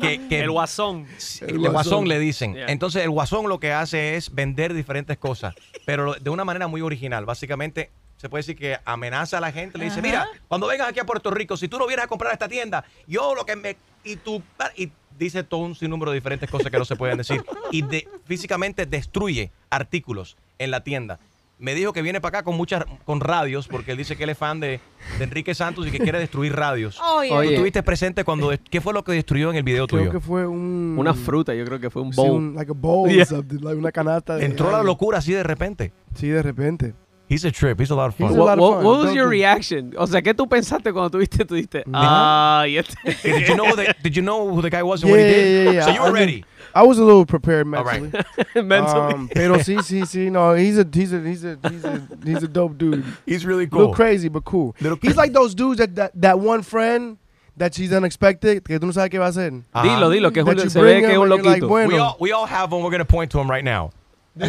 que, 0.00 0.26
que- 0.28 0.40
El 0.42 0.50
guasón. 0.50 1.06
el 1.40 1.58
guasón 1.58 2.08
le 2.08 2.18
dicen. 2.18 2.54
Yeah. 2.54 2.66
Entonces 2.66 3.04
el 3.04 3.10
guasón 3.10 3.48
lo 3.48 3.60
que 3.60 3.72
hace 3.72 4.16
es 4.16 4.34
vender 4.34 4.74
diferentes 4.74 5.16
cosas, 5.16 5.54
pero 5.86 6.14
de 6.14 6.30
una 6.30 6.44
manera 6.44 6.66
muy 6.66 6.80
original. 6.82 7.24
Básicamente 7.24 7.90
se 8.16 8.28
puede 8.28 8.40
decir 8.40 8.56
que 8.56 8.78
amenaza 8.84 9.38
a 9.38 9.40
la 9.40 9.52
gente, 9.52 9.78
le 9.78 9.84
dice, 9.84 10.02
mira, 10.02 10.26
cuando 10.48 10.66
vengas 10.66 10.88
aquí 10.88 10.98
a 10.98 11.04
Puerto 11.04 11.30
Rico, 11.30 11.56
si 11.56 11.68
tú 11.68 11.78
no 11.78 11.86
vienes 11.86 12.04
a 12.04 12.08
comprar 12.08 12.30
a 12.30 12.32
esta 12.32 12.48
tienda, 12.48 12.84
yo 13.06 13.34
lo 13.34 13.44
que 13.46 13.56
me... 13.56 13.76
Y 14.04 14.16
tú... 14.16 14.42
Y 14.76 14.90
dice 15.18 15.42
todo 15.44 15.60
un 15.60 15.74
sinnúmero 15.74 16.10
de 16.10 16.16
diferentes 16.16 16.50
cosas 16.50 16.70
que 16.70 16.78
no 16.78 16.84
se 16.84 16.96
pueden 16.96 17.18
decir. 17.18 17.42
Y 17.70 17.82
de, 17.82 18.08
físicamente 18.24 18.86
destruye 18.86 19.50
artículos 19.70 20.36
en 20.58 20.70
la 20.70 20.82
tienda. 20.82 21.18
Me 21.58 21.74
dijo 21.74 21.94
que 21.94 22.02
viene 22.02 22.20
para 22.20 22.40
acá 22.40 22.44
con 22.44 22.54
muchas 22.54 22.84
con 23.06 23.18
radios, 23.20 23.66
porque 23.66 23.92
él 23.92 23.96
dice 23.98 24.14
que 24.14 24.24
él 24.24 24.30
es 24.30 24.36
fan 24.36 24.60
de, 24.60 24.78
de 25.16 25.24
Enrique 25.24 25.54
Santos 25.54 25.86
y 25.86 25.90
que 25.90 25.98
quiere 25.98 26.18
destruir 26.18 26.54
radios. 26.54 27.00
Oye. 27.00 27.30
¿Tú 27.30 27.34
Oye. 27.34 27.52
estuviste 27.54 27.82
presente 27.82 28.24
cuando... 28.24 28.50
¿Qué 28.70 28.82
fue 28.82 28.92
lo 28.92 29.02
que 29.02 29.12
destruyó 29.12 29.48
en 29.50 29.56
el 29.56 29.62
video 29.62 29.86
Creo 29.86 30.00
tuyo? 30.00 30.12
que 30.12 30.20
fue 30.20 30.46
un 30.46 30.96
Una 30.98 31.14
fruta, 31.14 31.54
yo 31.54 31.64
creo 31.64 31.80
que 31.80 31.88
fue 31.88 32.02
un 32.02 32.12
sí, 32.12 32.20
bowl. 32.20 32.30
un- 32.32 32.54
like 32.54 32.70
a 32.70 32.74
bowl 32.74 33.08
Yeah. 33.10 33.22
or 33.22 33.26
something, 33.26 33.60
like 33.62 33.78
una 33.78 33.90
canasta. 33.90 34.36
de 34.36 34.44
Entró 34.44 34.70
la 34.70 34.78
algo. 34.80 34.86
locura 34.88 35.16
así 35.18 35.32
de 35.32 35.42
repente. 35.44 35.92
Sí, 36.14 36.28
de 36.28 36.42
repente. 36.42 36.92
He's 37.28 37.44
a 37.44 37.50
trip. 37.50 37.80
He's 37.80 37.90
a 37.90 37.96
lot 37.96 38.06
of 38.06 38.14
fun. 38.14 38.28
He's 38.28 38.36
a 38.36 38.38
lot 38.38 38.58
What, 38.58 38.58
of 38.58 38.60
what- 38.60 38.74
fun. 38.76 38.84
what 38.84 38.96
was 38.98 39.06
Don't 39.06 39.16
your 39.16 39.24
do- 39.26 39.30
reaction? 39.30 39.94
O 39.98 40.06
sea, 40.06 40.20
¿qué 40.22 40.32
tú 40.32 40.46
pensaste 40.48 40.92
cuando 40.92 41.10
tuviste? 41.10 41.44
Tú 41.44 41.54
dijiste, 41.56 41.82
ah, 41.92 42.64
y 42.68 42.76
este. 42.76 42.94
did 43.24 43.48
you 43.48 43.56
know 43.56 43.66
who 43.66 43.74
the, 43.76 43.94
did 44.02 44.14
you 44.16 44.22
know 44.22 44.48
who 44.48 44.62
the 44.62 44.70
guy 44.70 44.82
was 44.84 45.02
and 45.02 45.10
Yeah, 45.10 45.16
what 45.16 45.24
he 45.24 45.30
yeah, 45.30 45.34
did? 45.34 45.64
yeah, 45.66 45.70
yeah. 45.72 45.84
So 45.86 45.90
you 45.90 46.00
I 46.00 46.04
were 46.04 46.12
mean, 46.12 46.14
ready. 46.26 46.44
I 46.74 46.82
was 46.84 46.98
a 46.98 47.04
little 47.04 47.26
prepared 47.26 47.66
All 47.74 47.82
right. 47.84 48.00
mentally. 48.02 48.24
Mentally. 48.62 49.14
Um, 49.14 49.28
pero 49.34 49.54
sí, 49.58 49.76
sí, 49.82 50.02
sí. 50.06 50.30
No, 50.30 50.54
he's 50.54 50.78
a 50.78 50.86
he's 50.92 51.12
a 51.12 51.20
he's 51.20 51.44
a 51.44 51.58
he's 51.68 51.84
a 51.84 52.02
he's 52.24 52.42
a 52.42 52.48
dope 52.48 52.76
dude. 52.78 53.02
He's 53.24 53.44
really 53.46 53.64
A 53.64 53.74
little 53.74 53.94
crazy, 53.94 54.28
but 54.28 54.44
cool. 54.44 54.76
Little 54.80 54.98
He's 55.02 55.16
like 55.16 55.32
those 55.32 55.54
dudes 55.54 55.78
that, 55.78 55.94
that 55.96 56.12
that 56.20 56.38
one 56.38 56.62
friend 56.62 57.16
that 57.56 57.74
she's 57.74 57.92
unexpected 57.92 58.62
que 58.62 58.78
tú 58.78 58.82
no 58.84 58.92
sabes 58.92 59.08
qué 59.10 59.18
va 59.18 59.26
a 59.26 59.30
hacer. 59.30 59.50
Ajá. 59.74 59.82
Dilo, 59.84 60.10
dilo, 60.10 60.30
que 60.32 60.40
es 60.40 60.44
That 60.46 60.58
un- 60.58 60.64
you 60.64 60.70
se 60.70 60.80
ve 60.80 60.92
bring 60.92 61.00
que 61.04 61.10
es 61.10 61.14
him 61.16 61.22
un 61.22 61.32
and 61.32 61.42
you're 61.42 61.50
like, 61.52 61.62
loquito. 61.62 61.68
bueno. 61.68 61.88
We 61.88 61.98
all 61.98 62.16
we 62.20 62.32
all 62.32 62.46
have 62.46 62.70
one. 62.72 62.82
We're 62.84 62.90
gonna 62.92 63.04
point 63.06 63.30
to 63.32 63.40
him 63.40 63.50
right 63.50 63.64
now. 63.64 63.90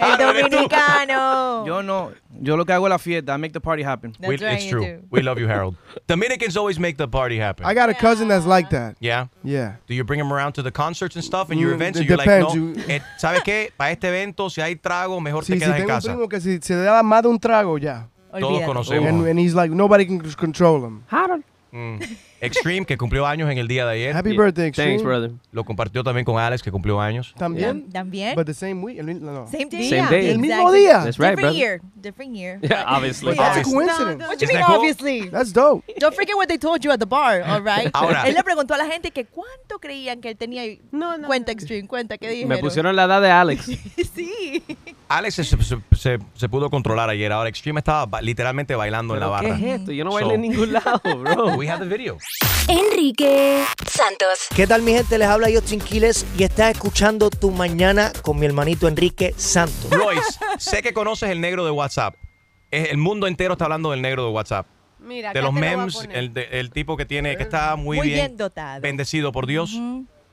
El 0.00 0.16
dominicano. 0.18 1.66
Yo 1.66 1.82
no, 1.82 2.12
yo 2.40 2.56
lo 2.56 2.64
que 2.64 2.72
hago 2.72 2.86
es 2.86 2.90
la 2.90 2.98
fiesta. 2.98 3.34
I 3.34 3.38
make 3.38 3.52
the 3.52 3.60
party 3.60 3.82
happen. 3.82 4.12
That's 4.12 4.28
We- 4.28 4.36
right, 4.36 4.58
it's 4.60 4.66
true. 4.68 4.80
do. 4.84 5.02
We 5.10 5.22
love 5.22 5.38
you, 5.40 5.48
Harold. 5.48 5.76
Dominicans 6.06 6.56
always 6.56 6.78
make 6.78 6.96
the 6.96 7.08
party 7.08 7.38
happen. 7.38 7.66
I 7.66 7.74
got 7.74 7.90
a 7.90 7.94
cousin 7.94 8.28
that's 8.28 8.46
like 8.46 8.70
that. 8.70 8.96
yeah. 9.00 9.26
Yeah. 9.42 9.76
Do 9.86 9.94
you 9.94 10.04
bring 10.04 10.20
him 10.20 10.32
around 10.32 10.52
to 10.54 10.62
the 10.62 10.70
concerts 10.70 11.16
and 11.16 11.24
stuff 11.24 11.50
and 11.50 11.58
your 11.60 11.72
Mm, 11.72 11.74
events? 11.80 11.98
And 11.98 12.08
you're 12.08 12.16
like, 12.16 12.28
depends. 12.28 12.54
no, 12.54 12.60
You- 12.60 12.74
eh, 12.88 13.00
¿sabes 13.18 13.42
qué? 13.42 13.72
Para 13.76 13.90
este 13.92 14.08
evento, 14.08 14.48
si 14.50 14.60
hay 14.60 14.76
trago, 14.76 15.20
mejor 15.20 15.44
Sí, 15.44 15.54
te 15.54 15.58
quedas 15.58 15.70
en 15.70 15.82
tengo 15.82 15.88
un 15.88 15.96
casa. 15.96 16.08
primo 16.12 16.28
que 16.28 16.40
si 16.40 16.58
se 16.62 16.74
da 16.76 17.02
más 17.02 17.22
de 17.22 17.28
un 17.28 17.38
trago 17.38 17.78
ya. 17.78 18.08
Todos 18.38 18.62
conocemos. 18.62 19.08
And, 19.08 19.26
and 19.26 19.38
he's 19.40 19.54
like 19.54 19.74
nobody 19.74 20.06
can 20.06 20.20
control 20.34 20.84
him. 20.84 21.02
Harold. 21.10 21.42
Mm. 21.72 22.00
Extreme, 22.40 22.86
que 22.86 22.96
cumplió 22.96 23.26
años 23.26 23.50
en 23.50 23.58
el 23.58 23.66
día 23.68 23.84
de 23.86 23.92
ayer. 23.94 24.16
Happy 24.16 24.30
Yeah. 24.30 24.38
birthday, 24.42 24.66
Extreme. 24.68 24.90
Thanks, 24.92 25.04
brother. 25.04 25.30
Lo 25.52 25.64
compartió 25.64 26.04
también 26.04 26.24
con 26.24 26.38
Alex, 26.38 26.62
que 26.62 26.70
cumplió 26.70 27.00
años. 27.00 27.34
También. 27.36 27.90
También. 27.90 28.34
But 28.36 28.46
the 28.46 28.54
same 28.54 28.74
week. 28.82 28.98
el 28.98 29.06
mi- 29.06 29.14
no, 29.14 29.32
no. 29.32 29.46
Same 29.46 29.66
day. 29.66 29.88
Same 29.90 30.08
day. 30.08 30.30
El 30.30 30.38
mismo 30.38 30.54
Exactly. 30.56 30.80
día. 30.80 30.92
That's 31.04 31.18
right, 31.18 31.30
Different 31.30 31.40
brother. 31.40 31.56
year. 31.56 31.80
Different 31.96 32.34
year. 32.34 32.58
Yeah, 32.62 32.84
obviously. 32.88 33.34
That's 33.34 33.40
a 33.40 33.60
Obviously. 33.60 33.72
coincidence. 33.74 34.24
What 34.26 34.38
you 34.38 34.44
Isn't 34.44 34.48
mean, 34.48 34.58
that 34.58 34.66
cool? 34.66 34.76
obviously? 34.76 35.28
That's 35.30 35.52
dope. 35.52 35.84
Don't 35.98 36.14
forget 36.14 36.36
what 36.36 36.48
they 36.48 36.58
told 36.58 36.84
you 36.84 36.92
at 36.92 36.98
the 37.00 37.06
bar, 37.06 37.42
all 37.46 37.60
right? 37.62 37.90
Ahora. 37.92 38.22
Él 38.28 38.34
le 38.34 38.42
preguntó 38.44 38.74
a 38.74 38.78
la 38.78 38.86
gente 38.86 39.10
que 39.10 39.24
cuánto 39.24 39.78
creían 39.80 40.20
que 40.20 40.30
él 40.30 40.36
tenía. 40.36 40.62
No, 40.92 41.18
no, 41.18 41.26
Cuenta. 41.26 41.52
Extreme, 41.52 41.88
cuenta, 41.88 42.18
¿qué 42.18 42.28
dijeron? 42.28 42.48
Me 42.50 42.58
pusieron 42.58 42.94
la 42.94 43.04
edad 43.04 43.20
de 43.22 43.30
Alex. 43.30 43.64
sí. 44.14 44.62
Alex 45.08 45.34
se, 45.36 45.44
se- 45.44 45.56
se- 45.96 46.18
se 46.34 46.48
pudo 46.48 46.68
controlar 46.70 47.08
ayer. 47.10 47.32
Ahora 47.32 47.48
Extreme 47.48 47.80
estaba 47.80 48.04
ba- 48.06 48.20
literalmente 48.20 48.74
bailando 48.74 49.14
en 49.14 49.20
la 49.20 49.26
¿Pero 49.26 49.32
barra. 49.32 49.56
¿Qué 49.58 49.74
es 49.74 49.80
esto? 49.80 49.92
Yo 49.92 50.04
no 50.04 50.10
So- 50.10 50.16
bailé 50.16 50.34
en 50.34 50.40
ningún 50.42 50.72
lado, 50.72 51.00
bro. 51.02 51.56
We 51.56 51.68
have 51.70 51.82
the 51.86 51.96
video. 51.96 52.18
Enrique 52.68 53.64
Santos. 53.86 54.48
¿Qué 54.54 54.66
tal 54.66 54.82
mi 54.82 54.92
gente? 54.92 55.18
Les 55.18 55.28
habla 55.28 55.48
Justin 55.52 55.80
Quiles 55.80 56.26
y 56.36 56.44
estás 56.44 56.70
escuchando 56.72 57.30
Tu 57.30 57.50
Mañana 57.50 58.12
con 58.22 58.38
mi 58.38 58.46
hermanito 58.46 58.88
Enrique 58.88 59.34
Santos. 59.36 59.90
Royce, 59.90 60.38
sé 60.58 60.82
que 60.82 60.92
conoces 60.92 61.30
el 61.30 61.40
negro 61.40 61.64
de 61.64 61.70
WhatsApp. 61.70 62.14
El 62.70 62.98
mundo 62.98 63.26
entero 63.26 63.52
está 63.54 63.64
hablando 63.64 63.90
del 63.92 64.02
negro 64.02 64.24
de 64.26 64.30
WhatsApp. 64.30 64.66
Mira, 64.98 65.32
de 65.32 65.40
los 65.40 65.54
lo 65.54 65.60
memes, 65.60 66.06
el, 66.12 66.34
de- 66.34 66.48
el 66.60 66.70
tipo 66.70 66.96
que 66.96 67.06
tiene, 67.06 67.36
que 67.36 67.44
está 67.44 67.76
muy, 67.76 67.96
Muy 67.96 68.08
bien, 68.08 68.18
bien 68.18 68.36
dotado. 68.36 68.80
bendecido 68.82 69.32
por 69.32 69.46
Dios. 69.46 69.72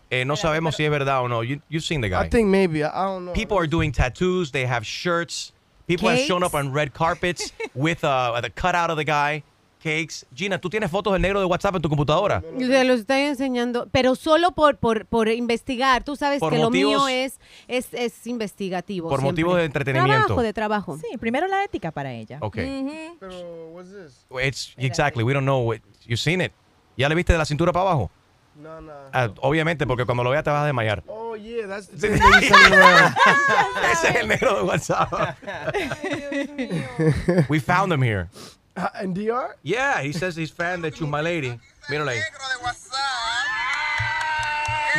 Eh, 0.09 0.25
no 0.25 0.35
sabemos 0.35 0.75
si 0.75 0.83
es 0.83 0.91
verdad 0.91 1.21
o 1.21 1.27
no. 1.29 1.43
You, 1.43 1.61
you've 1.69 1.85
seen 1.85 2.01
the 2.01 2.09
guy. 2.09 2.25
I 2.25 2.29
think 2.29 2.47
maybe. 2.49 2.79
I, 2.83 2.87
I 2.87 3.03
don't 3.05 3.23
know. 3.25 3.33
People 3.33 3.57
are 3.57 3.67
doing 3.67 3.91
tattoos. 3.91 4.51
They 4.51 4.65
have 4.67 4.83
shirts. 4.85 5.53
People 5.87 6.09
have 6.09 6.19
shown 6.19 6.43
up 6.43 6.53
on 6.55 6.73
red 6.73 6.93
carpets 6.93 7.53
with 7.73 8.03
uh, 8.03 8.39
the 8.41 8.49
cutout 8.49 8.89
of 8.89 8.97
the 8.97 9.05
guy. 9.05 9.43
Gina, 10.33 10.59
¿tú 10.59 10.69
tienes 10.69 10.89
fotos 10.89 11.13
del 11.13 11.21
negro 11.21 11.39
de 11.39 11.45
WhatsApp 11.45 11.75
en 11.75 11.81
tu 11.81 11.89
computadora? 11.89 12.41
Se 12.57 12.83
los 12.83 13.01
estoy 13.01 13.21
enseñando, 13.21 13.87
pero 13.91 14.15
solo 14.15 14.51
por, 14.51 14.77
por, 14.77 15.05
por 15.05 15.27
investigar. 15.27 16.03
Tú 16.03 16.15
sabes 16.15 16.39
Por 16.39 16.53
que 16.53 16.59
lo 16.59 16.71
mío 16.71 17.07
es, 17.07 17.39
es, 17.67 17.93
es 17.93 18.25
investigativo. 18.25 19.09
Por 19.09 19.19
siempre. 19.19 19.31
motivos 19.31 19.57
de 19.57 19.65
entretenimiento. 19.65 20.25
Trabajo, 20.25 20.41
de 20.41 20.53
trabajo. 20.53 20.97
Sí, 20.97 21.17
primero 21.17 21.47
la 21.47 21.63
ética 21.63 21.91
para 21.91 22.13
ella. 22.13 22.39
Ok. 22.41 22.57
Pero, 23.19 23.67
what's 23.73 23.91
this? 23.91 24.25
It's 24.43 24.73
exactly. 24.77 25.23
We 25.23 25.33
don't 25.33 25.45
know. 25.45 25.73
You've 26.05 26.19
seen 26.19 26.41
it. 26.41 26.51
¿Ya 26.97 27.07
le 27.07 27.15
viste 27.15 27.33
de 27.33 27.39
la 27.39 27.45
cintura 27.45 27.71
para 27.71 27.89
abajo? 27.89 28.09
No, 28.55 28.79
no. 28.79 28.93
Ah, 29.11 29.29
obviamente, 29.41 29.85
porque 29.85 30.05
cuando 30.05 30.23
lo 30.23 30.29
veas 30.29 30.43
te 30.43 30.49
vas 30.49 30.63
a 30.63 30.65
desmayar. 30.65 31.03
Oh, 31.07 31.35
yeah, 31.35 31.67
that's 31.67 31.87
the 31.87 31.97
thing 31.97 32.17
that 32.17 32.41
you. 32.41 32.47
Ese 33.91 34.09
es 34.09 34.15
el 34.15 34.27
negro 34.29 34.55
de 34.55 34.61
WhatsApp. 34.63 35.11
We 37.49 37.59
found 37.59 37.91
him 37.91 38.01
here. 38.01 38.29
Uh, 38.77 38.89
in 39.01 39.13
DR? 39.13 39.55
Yeah, 39.63 40.01
he 40.01 40.11
says 40.11 40.35
he's 40.35 40.51
fan 40.51 40.81
de 40.81 40.91
Chuma 40.91 41.23
Lady. 41.23 41.57
Míralo 41.89 42.11
ahí. 42.11 42.19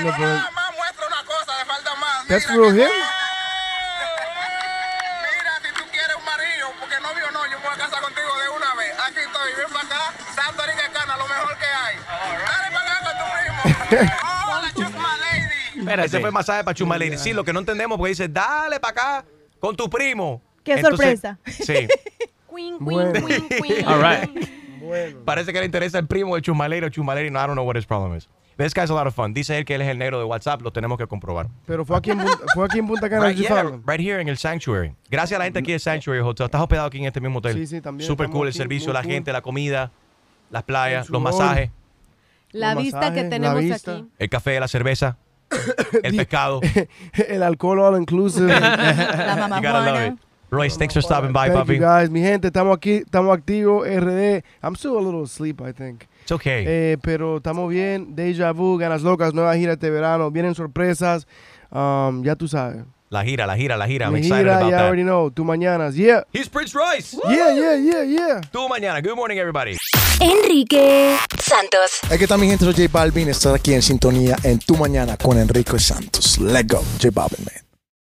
No. 0.02 0.12
That's 2.28 2.44
for 2.46 2.72
him? 2.72 2.90
Ese 16.06 16.20
fue 16.20 16.30
masaje 16.30 16.64
para 16.64 16.74
Chuma 16.74 16.98
Lady. 16.98 17.18
Sí, 17.18 17.32
lo 17.32 17.44
que 17.44 17.52
no 17.52 17.60
entendemos 17.60 17.98
porque 17.98 18.10
dice, 18.10 18.28
dale 18.28 18.80
para 18.80 18.90
acá 18.92 19.24
con 19.58 19.76
tu 19.76 19.88
primo. 19.88 20.40
¡Qué 20.62 20.74
Entonces, 20.74 21.20
sorpresa! 21.20 21.38
Sí. 21.64 21.88
Bueno. 22.80 23.12
All 23.86 24.00
right. 24.00 24.30
Parece 25.24 25.52
que 25.52 25.58
le 25.58 25.64
interesa 25.66 25.98
el 25.98 26.06
primo 26.06 26.36
de 26.36 26.42
Chumalero. 26.42 26.88
Chumalero, 26.88 27.30
no, 27.30 27.38
I 27.38 27.46
don't 27.46 27.54
know 27.54 27.64
what 27.66 27.76
his 27.76 27.86
problem 27.86 28.14
is. 28.16 28.28
This 28.56 28.72
guy's 28.72 28.88
a 28.88 28.94
lot 28.94 29.06
of 29.06 29.14
fun. 29.14 29.34
Dice 29.34 29.50
él 29.58 29.64
que 29.66 29.74
él 29.74 29.82
es 29.82 29.88
el 29.88 29.98
negro 29.98 30.18
de 30.18 30.24
WhatsApp. 30.24 30.62
Lo 30.62 30.70
tenemos 30.72 30.96
que 30.96 31.06
comprobar. 31.06 31.48
Pero 31.66 31.84
fue 31.84 31.96
aquí 31.98 32.12
en, 32.12 32.18
Punta- 32.18 32.38
fue 32.54 32.64
aquí 32.64 32.78
en 32.78 32.86
Punta 32.86 33.10
Cana. 33.10 33.28
Right, 33.28 33.36
yeah, 33.36 33.62
right 33.86 34.00
here 34.00 34.20
en 34.20 34.28
el 34.28 34.38
Sanctuary. 34.38 34.94
Gracias 35.10 35.36
a 35.36 35.38
la 35.40 35.44
gente 35.44 35.58
aquí 35.58 35.72
del 35.72 35.80
Sanctuary 35.80 36.20
Hotel. 36.20 36.46
Estás 36.46 36.60
hospedado 36.62 36.86
aquí 36.86 36.98
en 36.98 37.04
este 37.04 37.20
mismo 37.20 37.38
hotel. 37.40 37.52
Sí, 37.54 37.66
sí, 37.66 37.80
también 37.82 38.06
Super 38.06 38.24
estamos 38.24 38.38
cool 38.38 38.46
el 38.46 38.52
aquí, 38.52 38.58
servicio, 38.58 38.86
muy 38.88 38.94
la 38.94 39.02
cool. 39.02 39.12
gente, 39.12 39.32
la 39.32 39.42
comida, 39.42 39.90
las 40.50 40.62
playas, 40.62 41.06
El 41.06 41.12
los 41.12 41.20
sudor. 41.22 41.38
masajes, 41.38 41.70
La 42.52 42.74
Los 42.74 42.82
vista 42.84 42.96
masajes, 42.98 43.18
que 43.18 43.24
la 43.24 43.30
tenemos 43.30 43.60
vista. 43.60 43.92
aquí. 43.92 44.06
el 44.18 44.28
café, 44.30 44.60
la 44.60 44.68
cerveza, 44.68 45.18
el 46.02 46.16
pescado. 46.16 46.60
El 47.28 47.42
alcohol 47.42 47.80
all 47.80 48.00
inclusive. 48.00 48.46
La 48.58 49.36
mamá 49.38 49.56
You 49.60 49.62
gotta 49.66 49.80
love 49.80 49.88
Juana. 49.90 50.06
it. 50.06 50.20
Royce, 50.50 50.76
thanks 50.76 50.94
for 50.94 51.02
stopping 51.02 51.32
by, 51.32 51.48
Thank 51.48 51.66
papi. 51.66 51.74
you 51.74 51.80
guys. 51.80 52.08
Mi 52.08 52.20
gente, 52.20 52.48
estamos 52.48 52.76
aquí, 52.76 53.02
estamos 53.04 53.36
activos, 53.36 53.84
RD. 53.86 54.44
I'm 54.62 54.76
still 54.76 54.96
a 54.96 55.00
little 55.00 55.24
asleep, 55.24 55.60
I 55.60 55.72
think. 55.72 56.06
It's 56.22 56.30
okay. 56.32 56.64
Eh, 56.66 56.96
pero 57.02 57.38
estamos 57.38 57.68
bien. 57.68 58.14
Deja 58.14 58.52
Vu, 58.52 58.78
Ganas 58.78 59.02
Locas, 59.02 59.34
nueva 59.34 59.56
gira 59.56 59.72
este 59.72 59.90
verano. 59.90 60.30
Vienen 60.30 60.54
sorpresas. 60.54 61.26
Um, 61.72 62.22
ya 62.22 62.36
tú 62.36 62.46
sabes. 62.46 62.84
La 63.10 63.24
gira, 63.24 63.46
la 63.46 63.56
gira, 63.56 63.76
la 63.76 63.86
gira. 63.88 64.06
I'm 64.06 64.12
Mi 64.14 64.18
excited 64.20 64.44
gira, 64.44 64.56
about 64.58 64.70
you 64.70 64.76
that. 64.76 64.84
already 64.86 65.02
know. 65.02 65.30
Tu 65.30 65.44
mañanas. 65.44 65.94
Yeah. 65.96 66.22
He's 66.32 66.48
Prince 66.48 66.74
Royce. 66.74 67.16
Yeah, 67.28 67.52
yeah, 67.52 67.74
yeah, 67.76 68.02
yeah. 68.04 68.40
Tú 68.52 68.68
mañana. 68.68 69.00
Good 69.02 69.16
morning, 69.16 69.38
everybody. 69.38 69.76
Enrique 70.20 71.16
Santos. 71.40 72.00
¿Qué 72.08 72.26
tal 72.26 72.38
mi 72.38 72.46
gente? 72.48 72.64
Soy 72.64 72.74
J 72.74 72.88
Balvin. 72.92 73.28
Estás 73.28 73.54
aquí 73.54 73.74
en 73.74 73.82
sintonía 73.82 74.36
en 74.44 74.58
Tu 74.60 74.76
Mañana 74.76 75.16
con 75.16 75.38
Enrique 75.38 75.78
Santos. 75.80 76.38
Let's 76.38 76.66
go, 76.68 76.82
J 77.00 77.10
Balvin, 77.12 77.44
man. 77.44 77.65